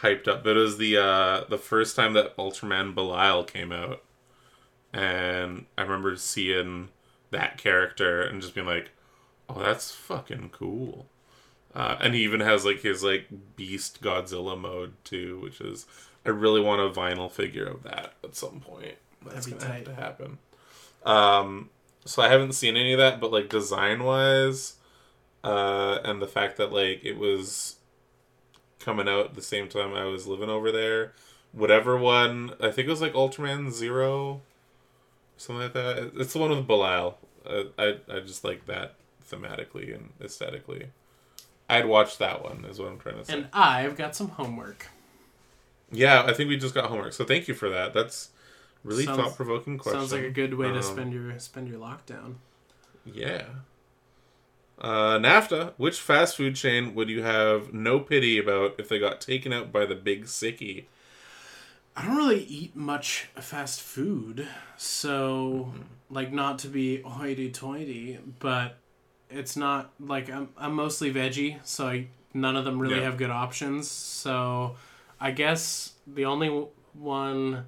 hyped 0.00 0.28
up. 0.28 0.44
But 0.44 0.56
it 0.56 0.60
was 0.60 0.78
the 0.78 0.98
uh 0.98 1.44
the 1.48 1.58
first 1.58 1.96
time 1.96 2.12
that 2.14 2.36
Ultraman 2.36 2.94
Belial 2.94 3.44
came 3.44 3.72
out, 3.72 4.02
and 4.92 5.66
I 5.78 5.82
remember 5.82 6.16
seeing 6.16 6.88
that 7.30 7.56
character 7.56 8.20
and 8.20 8.42
just 8.42 8.54
being 8.54 8.66
like, 8.66 8.90
"Oh, 9.48 9.62
that's 9.62 9.90
fucking 9.90 10.50
cool." 10.50 11.06
Uh, 11.74 11.96
and 12.00 12.14
he 12.14 12.22
even 12.22 12.40
has 12.40 12.64
like 12.64 12.80
his 12.80 13.02
like 13.02 13.26
Beast 13.56 14.02
Godzilla 14.02 14.58
mode 14.58 14.92
too, 15.04 15.40
which 15.40 15.60
is 15.60 15.86
I 16.24 16.30
really 16.30 16.60
want 16.60 16.80
a 16.80 17.00
vinyl 17.00 17.30
figure 17.30 17.66
of 17.66 17.82
that 17.84 18.14
at 18.22 18.36
some 18.36 18.60
point. 18.60 18.96
That's 19.24 19.46
That'd 19.46 19.60
gonna 19.60 19.74
have 19.74 19.84
to 19.84 19.94
happen. 19.94 20.38
Um, 21.04 21.70
so 22.04 22.22
I 22.22 22.28
haven't 22.28 22.52
seen 22.52 22.76
any 22.76 22.92
of 22.92 22.98
that, 22.98 23.20
but 23.20 23.32
like 23.32 23.48
design 23.48 24.04
wise, 24.04 24.74
uh, 25.42 25.98
and 26.04 26.20
the 26.20 26.26
fact 26.26 26.56
that 26.58 26.72
like 26.72 27.04
it 27.04 27.16
was 27.16 27.76
coming 28.78 29.08
out 29.08 29.26
at 29.26 29.34
the 29.34 29.42
same 29.42 29.68
time 29.68 29.94
I 29.94 30.04
was 30.04 30.26
living 30.26 30.50
over 30.50 30.70
there, 30.70 31.12
whatever 31.52 31.96
one 31.96 32.54
I 32.60 32.70
think 32.70 32.86
it 32.86 32.90
was 32.90 33.02
like 33.02 33.14
Ultraman 33.14 33.70
Zero, 33.70 34.42
something 35.36 35.62
like 35.62 35.72
that. 35.72 36.12
It's 36.16 36.34
the 36.34 36.38
one 36.38 36.50
with 36.50 36.66
Belial. 36.66 37.18
Uh, 37.46 37.64
I 37.78 37.96
I 38.08 38.20
just 38.20 38.44
like 38.44 38.66
that 38.66 38.94
thematically 39.28 39.94
and 39.94 40.10
aesthetically. 40.20 40.88
I'd 41.76 41.86
watch 41.86 42.18
that 42.18 42.42
one. 42.44 42.64
Is 42.64 42.78
what 42.78 42.88
I'm 42.88 42.98
trying 42.98 43.16
to 43.18 43.24
say. 43.24 43.32
And 43.34 43.48
I've 43.52 43.96
got 43.96 44.14
some 44.16 44.28
homework. 44.28 44.88
yeah, 45.90 46.22
I 46.26 46.32
think 46.32 46.48
we 46.48 46.56
just 46.56 46.74
got 46.74 46.86
homework. 46.86 47.12
So 47.12 47.24
thank 47.24 47.48
you 47.48 47.54
for 47.54 47.68
that. 47.70 47.92
That's 47.94 48.30
really 48.84 49.04
thought 49.06 49.36
provoking 49.36 49.78
question. 49.78 50.00
Sounds 50.00 50.12
like 50.12 50.22
a 50.24 50.30
good 50.30 50.54
way 50.54 50.68
to 50.68 50.76
Um, 50.76 50.82
spend 50.82 51.12
your 51.12 51.38
spend 51.38 51.68
your 51.68 51.78
lockdown. 51.78 52.34
Yeah. 53.04 53.44
Uh, 54.80 55.18
NAFTA. 55.18 55.72
Which 55.76 56.00
fast 56.00 56.36
food 56.36 56.56
chain 56.56 56.94
would 56.94 57.08
you 57.08 57.22
have 57.22 57.72
no 57.72 58.00
pity 58.00 58.38
about 58.38 58.74
if 58.78 58.88
they 58.88 58.98
got 58.98 59.20
taken 59.20 59.52
out 59.52 59.70
by 59.72 59.86
the 59.86 59.94
big 59.94 60.24
sickie? 60.24 60.84
I 61.94 62.06
don't 62.06 62.16
really 62.16 62.42
eat 62.44 62.74
much 62.74 63.28
fast 63.36 63.80
food, 63.82 64.48
so 64.78 65.68
Mm-hmm. 65.72 65.82
like 66.14 66.32
not 66.32 66.58
to 66.60 66.68
be 66.68 67.02
hoity-toity, 67.02 68.18
but 68.38 68.78
it's 69.32 69.56
not 69.56 69.92
like 70.00 70.30
I'm 70.30 70.48
I'm 70.56 70.74
mostly 70.74 71.12
veggie, 71.12 71.58
so 71.64 71.86
I, 71.88 72.06
none 72.34 72.56
of 72.56 72.64
them 72.64 72.78
really 72.78 72.96
Yeah. 72.96 73.02
have 73.04 73.16
good 73.16 73.30
options. 73.30 73.90
So 73.90 74.76
I 75.20 75.30
guess 75.30 75.92
the 76.06 76.24
only 76.24 76.48
one, 76.94 77.66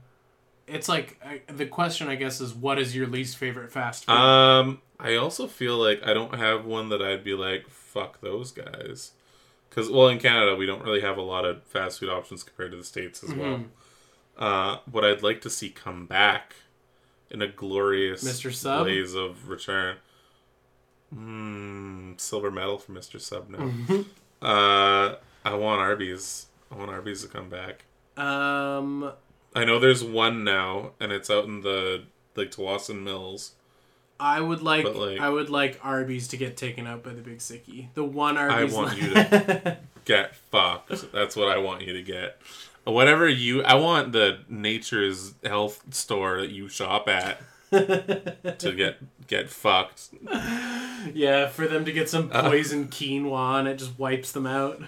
it's 0.67 0.89
like 0.89 1.19
I, 1.25 1.41
the 1.53 1.67
question 1.67 2.09
I 2.09 2.15
guess 2.17 2.41
is 2.41 2.55
what 2.55 2.79
is 2.79 2.95
your 2.95 3.07
least 3.07 3.37
favorite 3.37 3.73
fast 3.73 4.05
food? 4.07 4.13
Um, 4.13 4.81
I 4.99 5.17
also 5.17 5.47
feel 5.47 5.77
like 5.79 6.03
I 6.07 6.15
don't 6.15 6.35
have 6.35 6.65
one 6.65 6.89
that 6.91 7.03
I'd 7.03 7.25
be 7.25 7.35
like, 7.35 7.69
fuck 7.69 8.21
those 8.21 8.51
guys. 8.53 9.13
Because, 9.69 9.91
well, 9.91 10.07
in 10.09 10.21
Canada, 10.21 10.55
we 10.55 10.67
don't 10.67 10.83
really 10.85 11.01
have 11.01 11.17
a 11.19 11.23
lot 11.23 11.45
of 11.45 11.65
fast 11.65 11.99
food 11.99 12.09
options 12.09 12.45
compared 12.45 12.71
to 12.71 12.77
the 12.77 12.85
States 12.85 13.25
as 13.25 13.35
well. 13.35 13.59
Mhm. 13.59 13.65
Uh, 14.39 14.79
what 14.91 15.05
I'd 15.05 15.23
like 15.23 15.41
to 15.43 15.51
see 15.51 15.69
come 15.69 16.07
back 16.07 16.55
in 17.29 17.43
a 17.43 17.49
glorious 17.49 18.23
Mr. 18.23 18.55
Sub? 18.55 18.85
blaze 18.85 19.15
of 19.15 19.49
return. 19.49 19.97
Mm, 21.13 22.21
silver 22.21 22.51
medal 22.51 22.79
for 22.79 22.93
Mr. 22.93 23.21
Sub 23.21 23.49
now. 23.49 23.59
Mhm. 23.59 24.07
Uh, 24.43 25.17
I 25.45 25.55
want 25.55 25.81
Arby's. 25.81 26.47
I 26.71 26.77
want 26.77 26.91
Arby's 26.91 27.23
to 27.23 27.29
come 27.29 27.49
back. 27.49 27.85
Um, 28.17 29.13
I 29.55 29.65
know 29.65 29.79
there's 29.79 30.03
one 30.05 30.45
now, 30.45 30.93
and 31.01 31.13
it's 31.13 31.31
out 31.31 31.45
in 31.45 31.61
the 31.63 32.05
like 32.37 32.51
Tsawwassen 32.51 33.03
Mills. 33.03 33.53
I 34.19 34.41
would 34.41 34.63
like, 34.63 34.85
But, 34.85 34.97
like- 34.97 35.21
I 35.21 35.29
would 35.29 35.51
like 35.51 35.79
Arby's 35.83 36.29
to 36.29 36.37
get 36.37 36.57
taken 36.57 36.87
out 36.87 37.03
by 37.03 37.11
the 37.11 37.21
big 37.21 37.39
Sicky. 37.39 37.89
The 37.95 38.05
one 38.05 38.37
Arby's. 38.37 38.73
I 38.73 38.77
want 38.77 38.97
you 39.01 39.11
to 39.15 39.79
Get 40.05 40.37
fucked. 40.37 41.13
That's 41.13 41.35
what 41.35 41.49
I 41.49 41.59
want 41.59 41.83
you 41.83 41.93
to 41.95 42.03
get. 42.03 42.41
Whatever 42.85 43.27
you, 43.29 43.63
I 43.63 43.75
want 43.77 44.13
the 44.13 44.41
Nature's 44.49 45.33
Health 45.43 45.83
store 45.95 46.41
that 46.43 46.51
you 46.51 46.69
shop 46.69 47.09
at 47.09 47.41
to 47.79 48.73
get 48.77 48.99
get 49.27 49.51
fucked. 49.51 50.11
yeah, 51.13 51.49
for 51.49 51.67
them 51.67 51.85
to 51.85 51.93
get 51.93 52.09
some 52.09 52.31
Uh. 52.33 52.43
poison 52.49 52.89
quinoa 52.89 53.59
and 53.61 53.69
it 53.69 53.79
just 53.79 53.99
wipes 53.99 54.33
them 54.33 54.47
out. 54.47 54.81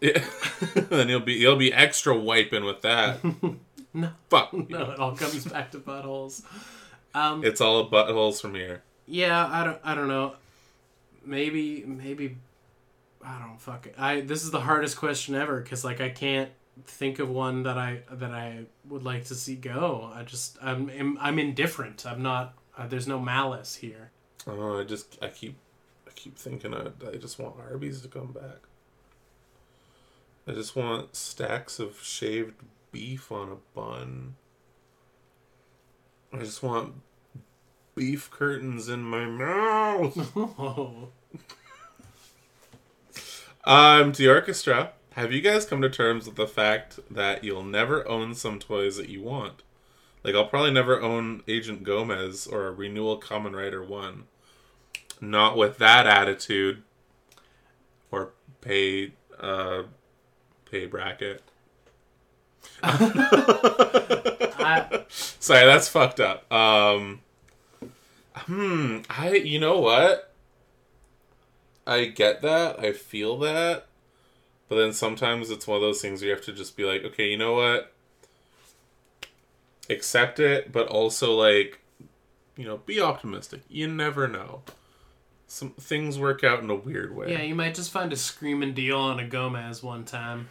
Yeah. 0.00 0.22
then 0.74 1.08
you'll 1.08 1.20
be 1.20 1.34
you'll 1.34 1.56
be 1.56 1.72
extra 1.72 2.16
wiping 2.16 2.64
with 2.64 2.82
that. 2.82 3.18
No. 3.94 4.08
Fuck. 4.30 4.54
No, 4.70 4.90
it 4.92 4.98
all 4.98 5.14
comes 5.14 5.44
back 5.44 5.70
to 5.72 5.78
buttholes. 5.78 6.42
Um, 7.14 7.44
It's 7.44 7.60
all 7.60 7.90
buttholes 7.90 8.40
from 8.40 8.54
here. 8.54 8.82
yeah, 9.06 9.46
I 9.46 9.64
don't, 9.64 9.78
I 9.84 9.94
don't 9.94 10.08
know. 10.08 10.34
Maybe, 11.26 11.84
maybe, 11.86 12.38
I 13.22 13.38
don't 13.38 13.60
fuck 13.60 13.86
it. 13.86 13.94
I 13.98 14.22
this 14.22 14.44
is 14.44 14.50
the 14.50 14.60
hardest 14.62 14.96
question 14.96 15.34
ever 15.34 15.60
because 15.60 15.84
like 15.84 16.00
I 16.00 16.08
can't 16.08 16.50
think 16.86 17.18
of 17.18 17.28
one 17.28 17.62
that 17.64 17.78
I 17.78 18.02
that 18.10 18.32
I 18.32 18.64
would 18.88 19.02
like 19.02 19.24
to 19.26 19.34
see 19.34 19.54
go. 19.56 20.10
I 20.14 20.22
just 20.22 20.58
I'm 20.62 20.90
I'm, 20.90 21.18
I'm 21.20 21.38
indifferent. 21.38 22.04
I'm 22.06 22.22
not. 22.22 22.54
Uh, 22.76 22.86
there's 22.86 23.06
no 23.06 23.18
malice 23.18 23.76
here. 23.76 24.10
Oh, 24.46 24.80
I 24.80 24.84
just 24.84 25.18
I 25.22 25.28
keep 25.28 25.56
I 26.06 26.10
keep 26.14 26.38
thinking 26.38 26.74
I, 26.74 26.88
I 27.06 27.16
just 27.16 27.38
want 27.38 27.56
Arby's 27.60 28.00
to 28.02 28.08
come 28.08 28.32
back. 28.32 28.60
I 30.46 30.52
just 30.52 30.74
want 30.74 31.14
stacks 31.14 31.78
of 31.78 32.02
shaved 32.02 32.54
beef 32.90 33.30
on 33.30 33.48
a 33.50 33.56
bun. 33.78 34.34
I 36.32 36.38
just 36.38 36.62
want 36.62 36.94
beef 37.94 38.30
curtains 38.30 38.88
in 38.88 39.02
my 39.02 39.26
mouth. 39.26 40.32
Oh, 40.36 41.10
Um, 43.64 44.10
to 44.12 44.22
the 44.22 44.28
orchestra, 44.28 44.92
have 45.14 45.32
you 45.32 45.40
guys 45.40 45.66
come 45.66 45.82
to 45.82 45.90
terms 45.90 46.26
with 46.26 46.36
the 46.36 46.46
fact 46.46 46.98
that 47.10 47.44
you'll 47.44 47.64
never 47.64 48.06
own 48.08 48.34
some 48.34 48.58
toys 48.58 48.96
that 48.96 49.08
you 49.08 49.22
want? 49.22 49.62
Like, 50.24 50.34
I'll 50.34 50.46
probably 50.46 50.70
never 50.70 51.00
own 51.00 51.42
Agent 51.48 51.82
Gomez 51.82 52.46
or 52.46 52.66
a 52.66 52.72
Renewal 52.72 53.16
Common 53.16 53.54
Rider 53.54 53.82
1. 53.82 54.24
Not 55.20 55.56
with 55.56 55.78
that 55.78 56.06
attitude 56.06 56.82
or 58.10 58.30
pay, 58.60 59.12
uh, 59.40 59.84
pay 60.70 60.86
bracket. 60.86 61.42
I, 62.82 65.04
Sorry, 65.08 65.66
that's 65.66 65.88
fucked 65.88 66.20
up. 66.20 66.50
Um, 66.52 67.20
hmm, 68.34 68.98
I, 69.10 69.34
you 69.34 69.58
know 69.58 69.80
what? 69.80 70.32
I 71.86 72.06
get 72.06 72.42
that. 72.42 72.78
I 72.78 72.92
feel 72.92 73.38
that. 73.38 73.86
But 74.72 74.78
then 74.78 74.94
sometimes 74.94 75.50
it's 75.50 75.66
one 75.66 75.76
of 75.76 75.82
those 75.82 76.00
things 76.00 76.22
where 76.22 76.30
you 76.30 76.34
have 76.34 76.42
to 76.46 76.52
just 76.54 76.78
be 76.78 76.84
like, 76.84 77.04
okay, 77.04 77.28
you 77.28 77.36
know 77.36 77.52
what? 77.52 77.92
Accept 79.90 80.40
it, 80.40 80.72
but 80.72 80.86
also, 80.86 81.34
like, 81.34 81.80
you 82.56 82.64
know, 82.64 82.78
be 82.78 82.98
optimistic. 82.98 83.60
You 83.68 83.86
never 83.86 84.26
know. 84.26 84.62
Some 85.46 85.72
things 85.72 86.18
work 86.18 86.42
out 86.42 86.62
in 86.62 86.70
a 86.70 86.74
weird 86.74 87.14
way. 87.14 87.32
yeah, 87.32 87.42
you 87.42 87.54
might 87.54 87.74
just 87.74 87.90
find 87.90 88.14
a 88.14 88.16
screaming 88.16 88.72
deal 88.72 88.96
on 88.96 89.20
a 89.20 89.26
Gomez 89.26 89.82
one 89.82 90.06
time. 90.06 90.48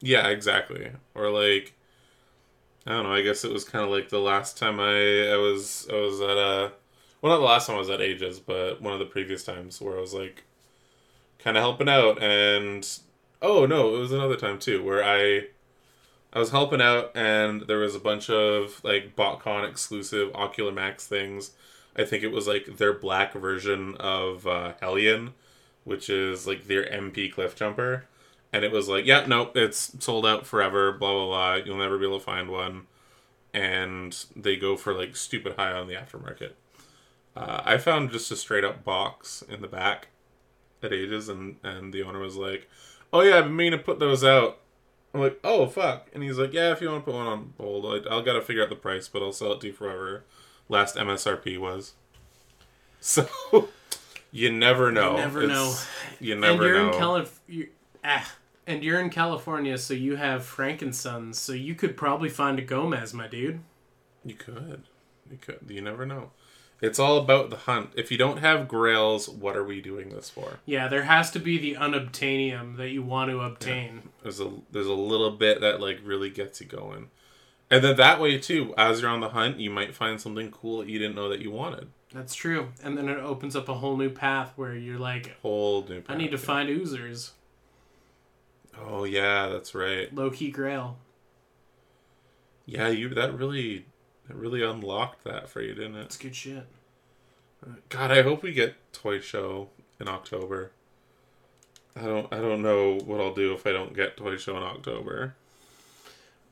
Yeah, 0.00 0.26
exactly. 0.26 0.90
Or 1.14 1.30
like 1.30 1.74
I 2.84 2.90
don't 2.90 3.04
know, 3.04 3.12
I 3.12 3.22
guess 3.22 3.44
it 3.44 3.52
was 3.52 3.62
kind 3.62 3.84
of 3.84 3.92
like 3.92 4.08
the 4.08 4.18
last 4.18 4.58
time 4.58 4.80
I 4.80 5.30
I 5.30 5.36
was 5.36 5.86
I 5.88 5.94
was 5.94 6.20
at 6.20 6.36
a 6.36 6.72
well 7.22 7.32
not 7.32 7.38
the 7.38 7.44
last 7.44 7.68
time 7.68 7.76
I 7.76 7.78
was 7.78 7.90
at 7.90 8.00
Ages, 8.00 8.40
but 8.40 8.82
one 8.82 8.92
of 8.92 8.98
the 8.98 9.06
previous 9.06 9.44
times 9.44 9.80
where 9.80 9.96
I 9.96 10.00
was 10.00 10.14
like 10.14 10.42
kind 11.38 11.56
of 11.56 11.62
helping 11.62 11.88
out 11.88 12.20
and 12.20 12.84
oh 13.42 13.66
no, 13.66 13.94
it 13.94 13.98
was 13.98 14.12
another 14.12 14.36
time 14.36 14.58
too 14.58 14.82
where 14.82 15.04
I 15.04 15.48
I 16.32 16.38
was 16.38 16.50
helping 16.50 16.80
out 16.80 17.10
and 17.14 17.62
there 17.62 17.78
was 17.78 17.94
a 17.94 18.00
bunch 18.00 18.30
of 18.30 18.82
like 18.84 19.16
BotCon 19.16 19.68
exclusive 19.68 20.30
Ocular 20.34 20.72
Max 20.72 21.06
things. 21.06 21.52
I 21.96 22.04
think 22.04 22.22
it 22.22 22.32
was 22.32 22.46
like 22.46 22.76
their 22.76 22.92
black 22.92 23.34
version 23.34 23.96
of 23.96 24.46
uh, 24.46 24.74
Hellion, 24.80 25.34
which 25.84 26.08
is 26.08 26.46
like 26.46 26.66
their 26.66 26.84
MP 26.84 27.32
Cliffjumper 27.32 28.02
and 28.52 28.64
it 28.64 28.72
was 28.72 28.88
like, 28.88 29.06
yeah, 29.06 29.24
nope, 29.26 29.56
it's 29.56 29.92
sold 30.02 30.26
out 30.26 30.46
forever, 30.46 30.92
blah 30.92 31.12
blah 31.12 31.26
blah. 31.26 31.54
You'll 31.54 31.78
never 31.78 31.98
be 31.98 32.06
able 32.06 32.18
to 32.18 32.24
find 32.24 32.48
one, 32.50 32.86
and 33.54 34.24
they 34.34 34.56
go 34.56 34.76
for 34.76 34.92
like 34.92 35.16
stupid 35.16 35.54
high 35.56 35.72
on 35.72 35.86
the 35.86 35.94
aftermarket. 35.94 36.52
Uh, 37.36 37.62
I 37.64 37.78
found 37.78 38.10
just 38.10 38.30
a 38.30 38.36
straight 38.36 38.64
up 38.64 38.84
box 38.84 39.42
in 39.48 39.60
the 39.60 39.68
back 39.68 40.08
at 40.82 40.92
Ages, 40.92 41.28
and 41.28 41.56
and 41.62 41.92
the 41.92 42.02
owner 42.02 42.18
was 42.18 42.36
like, 42.36 42.68
"Oh 43.12 43.22
yeah, 43.22 43.38
I 43.38 43.48
mean 43.48 43.72
to 43.72 43.78
put 43.78 43.98
those 43.98 44.24
out." 44.24 44.58
I'm 45.12 45.20
like, 45.20 45.40
"Oh 45.42 45.66
fuck," 45.66 46.08
and 46.14 46.22
he's 46.22 46.38
like, 46.38 46.52
"Yeah, 46.52 46.72
if 46.72 46.80
you 46.80 46.88
want 46.88 47.04
to 47.04 47.10
put 47.10 47.16
one 47.16 47.26
on 47.26 47.52
hold, 47.58 47.86
I, 47.86 48.08
I'll 48.08 48.22
gotta 48.22 48.40
figure 48.40 48.62
out 48.62 48.68
the 48.68 48.76
price, 48.76 49.08
but 49.08 49.22
I'll 49.22 49.32
sell 49.32 49.52
it 49.52 49.60
to 49.62 49.68
you 49.68 49.72
for 49.72 49.86
whatever 49.86 50.24
last 50.68 50.96
MSRP 50.96 51.58
was." 51.58 51.94
So 53.02 53.26
you 54.30 54.52
never 54.52 54.92
know. 54.92 55.16
never 55.16 55.46
know. 55.46 55.74
You 56.20 56.36
never 56.36 56.52
and 56.52 56.62
you're 56.62 56.82
know. 56.82 56.92
in 56.92 56.98
Calif- 56.98 57.40
you 57.48 57.68
ah, 58.04 58.30
and 58.66 58.84
you're 58.84 59.00
in 59.00 59.08
California, 59.10 59.78
so 59.78 59.94
you 59.94 60.16
have 60.16 60.44
Frank 60.44 60.84
& 60.88 60.92
Sons, 60.94 61.38
so 61.38 61.52
you 61.52 61.74
could 61.74 61.96
probably 61.96 62.28
find 62.28 62.58
a 62.58 62.62
Gomez, 62.62 63.14
my 63.14 63.26
dude. 63.26 63.60
You 64.24 64.34
could. 64.34 64.84
You 65.30 65.38
could. 65.38 65.60
You 65.68 65.80
never 65.80 66.04
know. 66.04 66.30
It's 66.82 66.98
all 66.98 67.18
about 67.18 67.50
the 67.50 67.56
hunt. 67.56 67.90
If 67.94 68.10
you 68.10 68.16
don't 68.16 68.38
have 68.38 68.66
grails, 68.68 69.28
what 69.28 69.56
are 69.56 69.64
we 69.64 69.80
doing 69.82 70.08
this 70.10 70.30
for? 70.30 70.60
Yeah, 70.64 70.88
there 70.88 71.02
has 71.02 71.30
to 71.32 71.38
be 71.38 71.58
the 71.58 71.74
unobtainium 71.74 72.76
that 72.78 72.88
you 72.90 73.02
want 73.02 73.30
to 73.30 73.40
obtain. 73.40 74.08
There's 74.22 74.40
a 74.40 74.50
there's 74.72 74.86
a 74.86 74.94
little 74.94 75.30
bit 75.32 75.60
that 75.60 75.80
like 75.80 76.00
really 76.02 76.30
gets 76.30 76.60
you 76.60 76.66
going. 76.66 77.10
And 77.70 77.84
then 77.84 77.96
that 77.96 78.20
way 78.20 78.38
too, 78.38 78.74
as 78.76 79.00
you're 79.00 79.10
on 79.10 79.20
the 79.20 79.28
hunt, 79.28 79.60
you 79.60 79.70
might 79.70 79.94
find 79.94 80.20
something 80.20 80.50
cool 80.50 80.78
that 80.78 80.88
you 80.88 80.98
didn't 80.98 81.14
know 81.14 81.28
that 81.28 81.40
you 81.40 81.50
wanted. 81.50 81.88
That's 82.12 82.34
true. 82.34 82.68
And 82.82 82.98
then 82.98 83.08
it 83.08 83.18
opens 83.18 83.54
up 83.54 83.68
a 83.68 83.74
whole 83.74 83.96
new 83.96 84.10
path 84.10 84.52
where 84.56 84.74
you're 84.74 84.98
like, 84.98 85.36
Whole 85.42 85.84
new. 85.88 86.02
I 86.08 86.16
need 86.16 86.32
to 86.32 86.36
path, 86.36 86.46
find 86.46 86.68
oozers. 86.68 87.30
Oh 88.76 89.04
yeah, 89.04 89.48
that's 89.48 89.74
right. 89.74 90.12
low 90.14 90.30
key 90.30 90.50
grail. 90.50 90.96
Yeah, 92.66 92.88
you 92.88 93.08
that 93.10 93.34
really 93.34 93.86
that 94.30 94.36
really 94.36 94.62
unlocked 94.62 95.24
that 95.24 95.48
for 95.48 95.60
you, 95.60 95.74
didn't 95.74 95.96
It's 95.96 96.14
it? 96.16 96.22
good 96.22 96.36
shit. 96.36 96.66
God, 97.88 98.10
I 98.12 98.22
hope 98.22 98.42
we 98.42 98.52
get 98.52 98.74
toy 98.92 99.18
show 99.20 99.68
in 100.00 100.06
October. 100.08 100.70
I 101.96 102.02
don't 102.02 102.32
I 102.32 102.36
don't 102.38 102.62
know 102.62 102.98
what 103.04 103.20
I'll 103.20 103.34
do 103.34 103.52
if 103.52 103.66
I 103.66 103.72
don't 103.72 103.94
get 103.94 104.16
toy 104.16 104.36
show 104.36 104.56
in 104.56 104.62
October. 104.62 105.34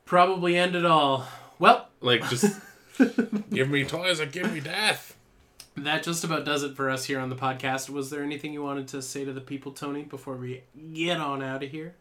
Probably 0.05 0.57
end 0.57 0.75
it 0.75 0.85
all. 0.85 1.27
Well, 1.59 1.89
Like 2.01 2.29
just 2.29 2.61
give 3.51 3.71
me 3.71 3.85
toys 3.85 4.21
or 4.21 4.27
give 4.27 4.53
me 4.53 4.61
death. 4.61 5.17
that 5.77 6.03
just 6.03 6.25
about 6.25 6.45
does 6.45 6.65
it 6.65 6.75
for 6.75 6.91
us 6.91 7.05
here 7.05 7.21
on 7.21 7.29
the 7.31 7.37
podcast. 7.37 7.89
Was 7.89 8.11
there 8.11 8.23
anything 8.25 8.53
you 8.53 8.63
wanted 8.63 8.89
to 8.89 9.01
say 9.03 9.25
to 9.25 9.33
the 9.33 9.41
people, 9.41 9.71
Tony, 9.73 10.03
before 10.03 10.35
we 10.37 10.63
get 10.93 11.19
on 11.19 11.43
out 11.43 11.63
of 11.63 11.71
here? 11.71 11.95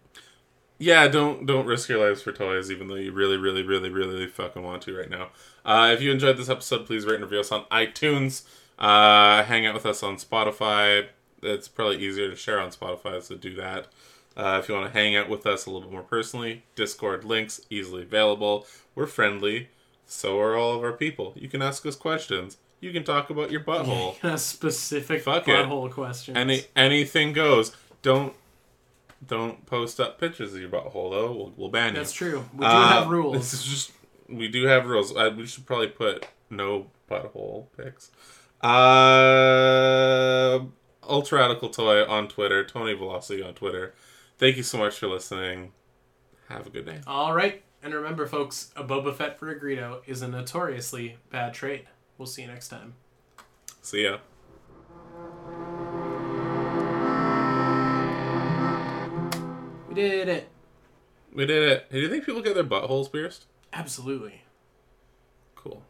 Yeah, 0.79 1.07
don't 1.07 1.45
don't 1.45 1.65
risk 1.65 1.89
your 1.89 2.05
lives 2.07 2.21
for 2.21 2.31
toys, 2.31 2.69
even 2.69 2.87
though 2.87 2.95
you 2.95 3.11
really, 3.11 3.37
really, 3.37 3.63
really, 3.63 3.89
really 3.89 4.27
fucking 4.27 4.61
want 4.61 4.83
to 4.83 4.95
right 4.97 5.09
now. 5.09 5.29
Uh, 5.65 5.91
if 5.93 6.01
you 6.01 6.11
enjoyed 6.11 6.37
this 6.37 6.49
episode, 6.49 6.85
please 6.85 7.05
rate 7.05 7.15
and 7.15 7.23
review 7.23 7.39
us 7.39 7.51
on 7.51 7.65
iTunes. 7.65 8.43
Uh, 8.77 9.43
hang 9.43 9.65
out 9.65 9.73
with 9.73 9.85
us 9.85 10.03
on 10.03 10.17
Spotify. 10.17 11.07
It's 11.41 11.67
probably 11.67 11.97
easier 11.97 12.29
to 12.29 12.35
share 12.35 12.59
on 12.59 12.69
Spotify, 12.69 13.21
so 13.23 13.35
do 13.35 13.55
that. 13.55 13.87
Uh, 14.35 14.59
if 14.61 14.69
you 14.69 14.75
want 14.75 14.85
to 14.93 14.97
hang 14.97 15.15
out 15.15 15.29
with 15.29 15.47
us 15.47 15.65
a 15.65 15.71
little 15.71 15.81
bit 15.87 15.91
more 15.91 16.03
personally, 16.03 16.63
Discord 16.75 17.23
links 17.23 17.59
easily 17.71 18.03
available. 18.03 18.67
We're 18.93 19.07
friendly, 19.07 19.69
so 20.05 20.39
are 20.39 20.55
all 20.55 20.75
of 20.75 20.83
our 20.83 20.93
people. 20.93 21.33
You 21.35 21.47
can 21.49 21.63
ask 21.63 21.85
us 21.87 21.95
questions. 21.95 22.57
You 22.79 22.93
can 22.93 23.03
talk 23.03 23.31
about 23.31 23.49
your 23.49 23.61
butthole. 23.63 24.21
A 24.23 24.37
specific 24.37 25.23
Fuck 25.23 25.47
it. 25.47 25.51
butthole 25.51 25.91
question. 25.91 26.37
Any 26.37 26.65
anything 26.75 27.33
goes. 27.33 27.75
Don't 28.03 28.35
don't 29.25 29.65
post 29.65 29.99
up 29.99 30.19
pictures 30.19 30.53
of 30.53 30.59
your 30.61 30.69
butthole 30.69 31.11
though. 31.11 31.31
We'll, 31.31 31.53
we'll 31.57 31.69
ban 31.69 31.93
you. 31.93 31.99
That's 31.99 32.13
true. 32.13 32.45
We 32.53 32.59
do 32.59 32.65
Uh, 32.65 32.87
have 32.89 33.03
This 33.03 33.11
rules. 33.11 33.53
is 33.53 33.63
just 33.63 33.91
we 34.29 34.47
do 34.47 34.65
have 34.67 34.85
rules. 34.87 35.15
Uh, 35.15 35.31
we 35.35 35.45
should 35.45 35.65
probably 35.65 35.87
put 35.87 36.27
no 36.49 36.87
butthole 37.09 37.67
pics. 37.77 38.11
Uh, 38.61 40.59
Ultra 41.07 41.39
Radical 41.39 41.69
Toy 41.69 42.05
on 42.05 42.27
Twitter. 42.27 42.63
Tony 42.65 42.93
Velocity 42.93 43.41
on 43.41 43.53
Twitter. 43.53 43.93
Thank 44.37 44.57
you 44.57 44.63
so 44.63 44.77
much 44.77 44.97
for 44.99 45.07
listening. 45.07 45.71
Have 46.49 46.67
a 46.67 46.69
good 46.69 46.85
day. 46.85 46.99
All 47.07 47.33
right. 47.33 47.63
And 47.83 47.93
remember, 47.93 48.25
folks, 48.27 48.71
a 48.75 48.83
Boba 48.83 49.15
Fett 49.15 49.39
for 49.39 49.49
a 49.49 49.59
Greedo 49.59 50.01
is 50.07 50.21
a 50.21 50.27
notoriously 50.27 51.17
bad 51.29 51.53
trade. 51.53 51.87
We'll 52.17 52.25
see 52.25 52.41
you 52.41 52.47
next 52.47 52.67
time. 52.69 52.95
See 53.81 54.03
ya. 54.03 54.17
Did 59.97 60.29
it. 60.29 60.47
We 61.33 61.45
did 61.45 61.63
it. 61.71 61.91
Do 61.91 61.99
you 61.99 62.09
think 62.09 62.25
people 62.25 62.41
get 62.41 62.55
their 62.55 62.63
buttholes 62.63 63.11
pierced? 63.11 63.45
Absolutely. 63.73 64.43
Cool. 65.55 65.83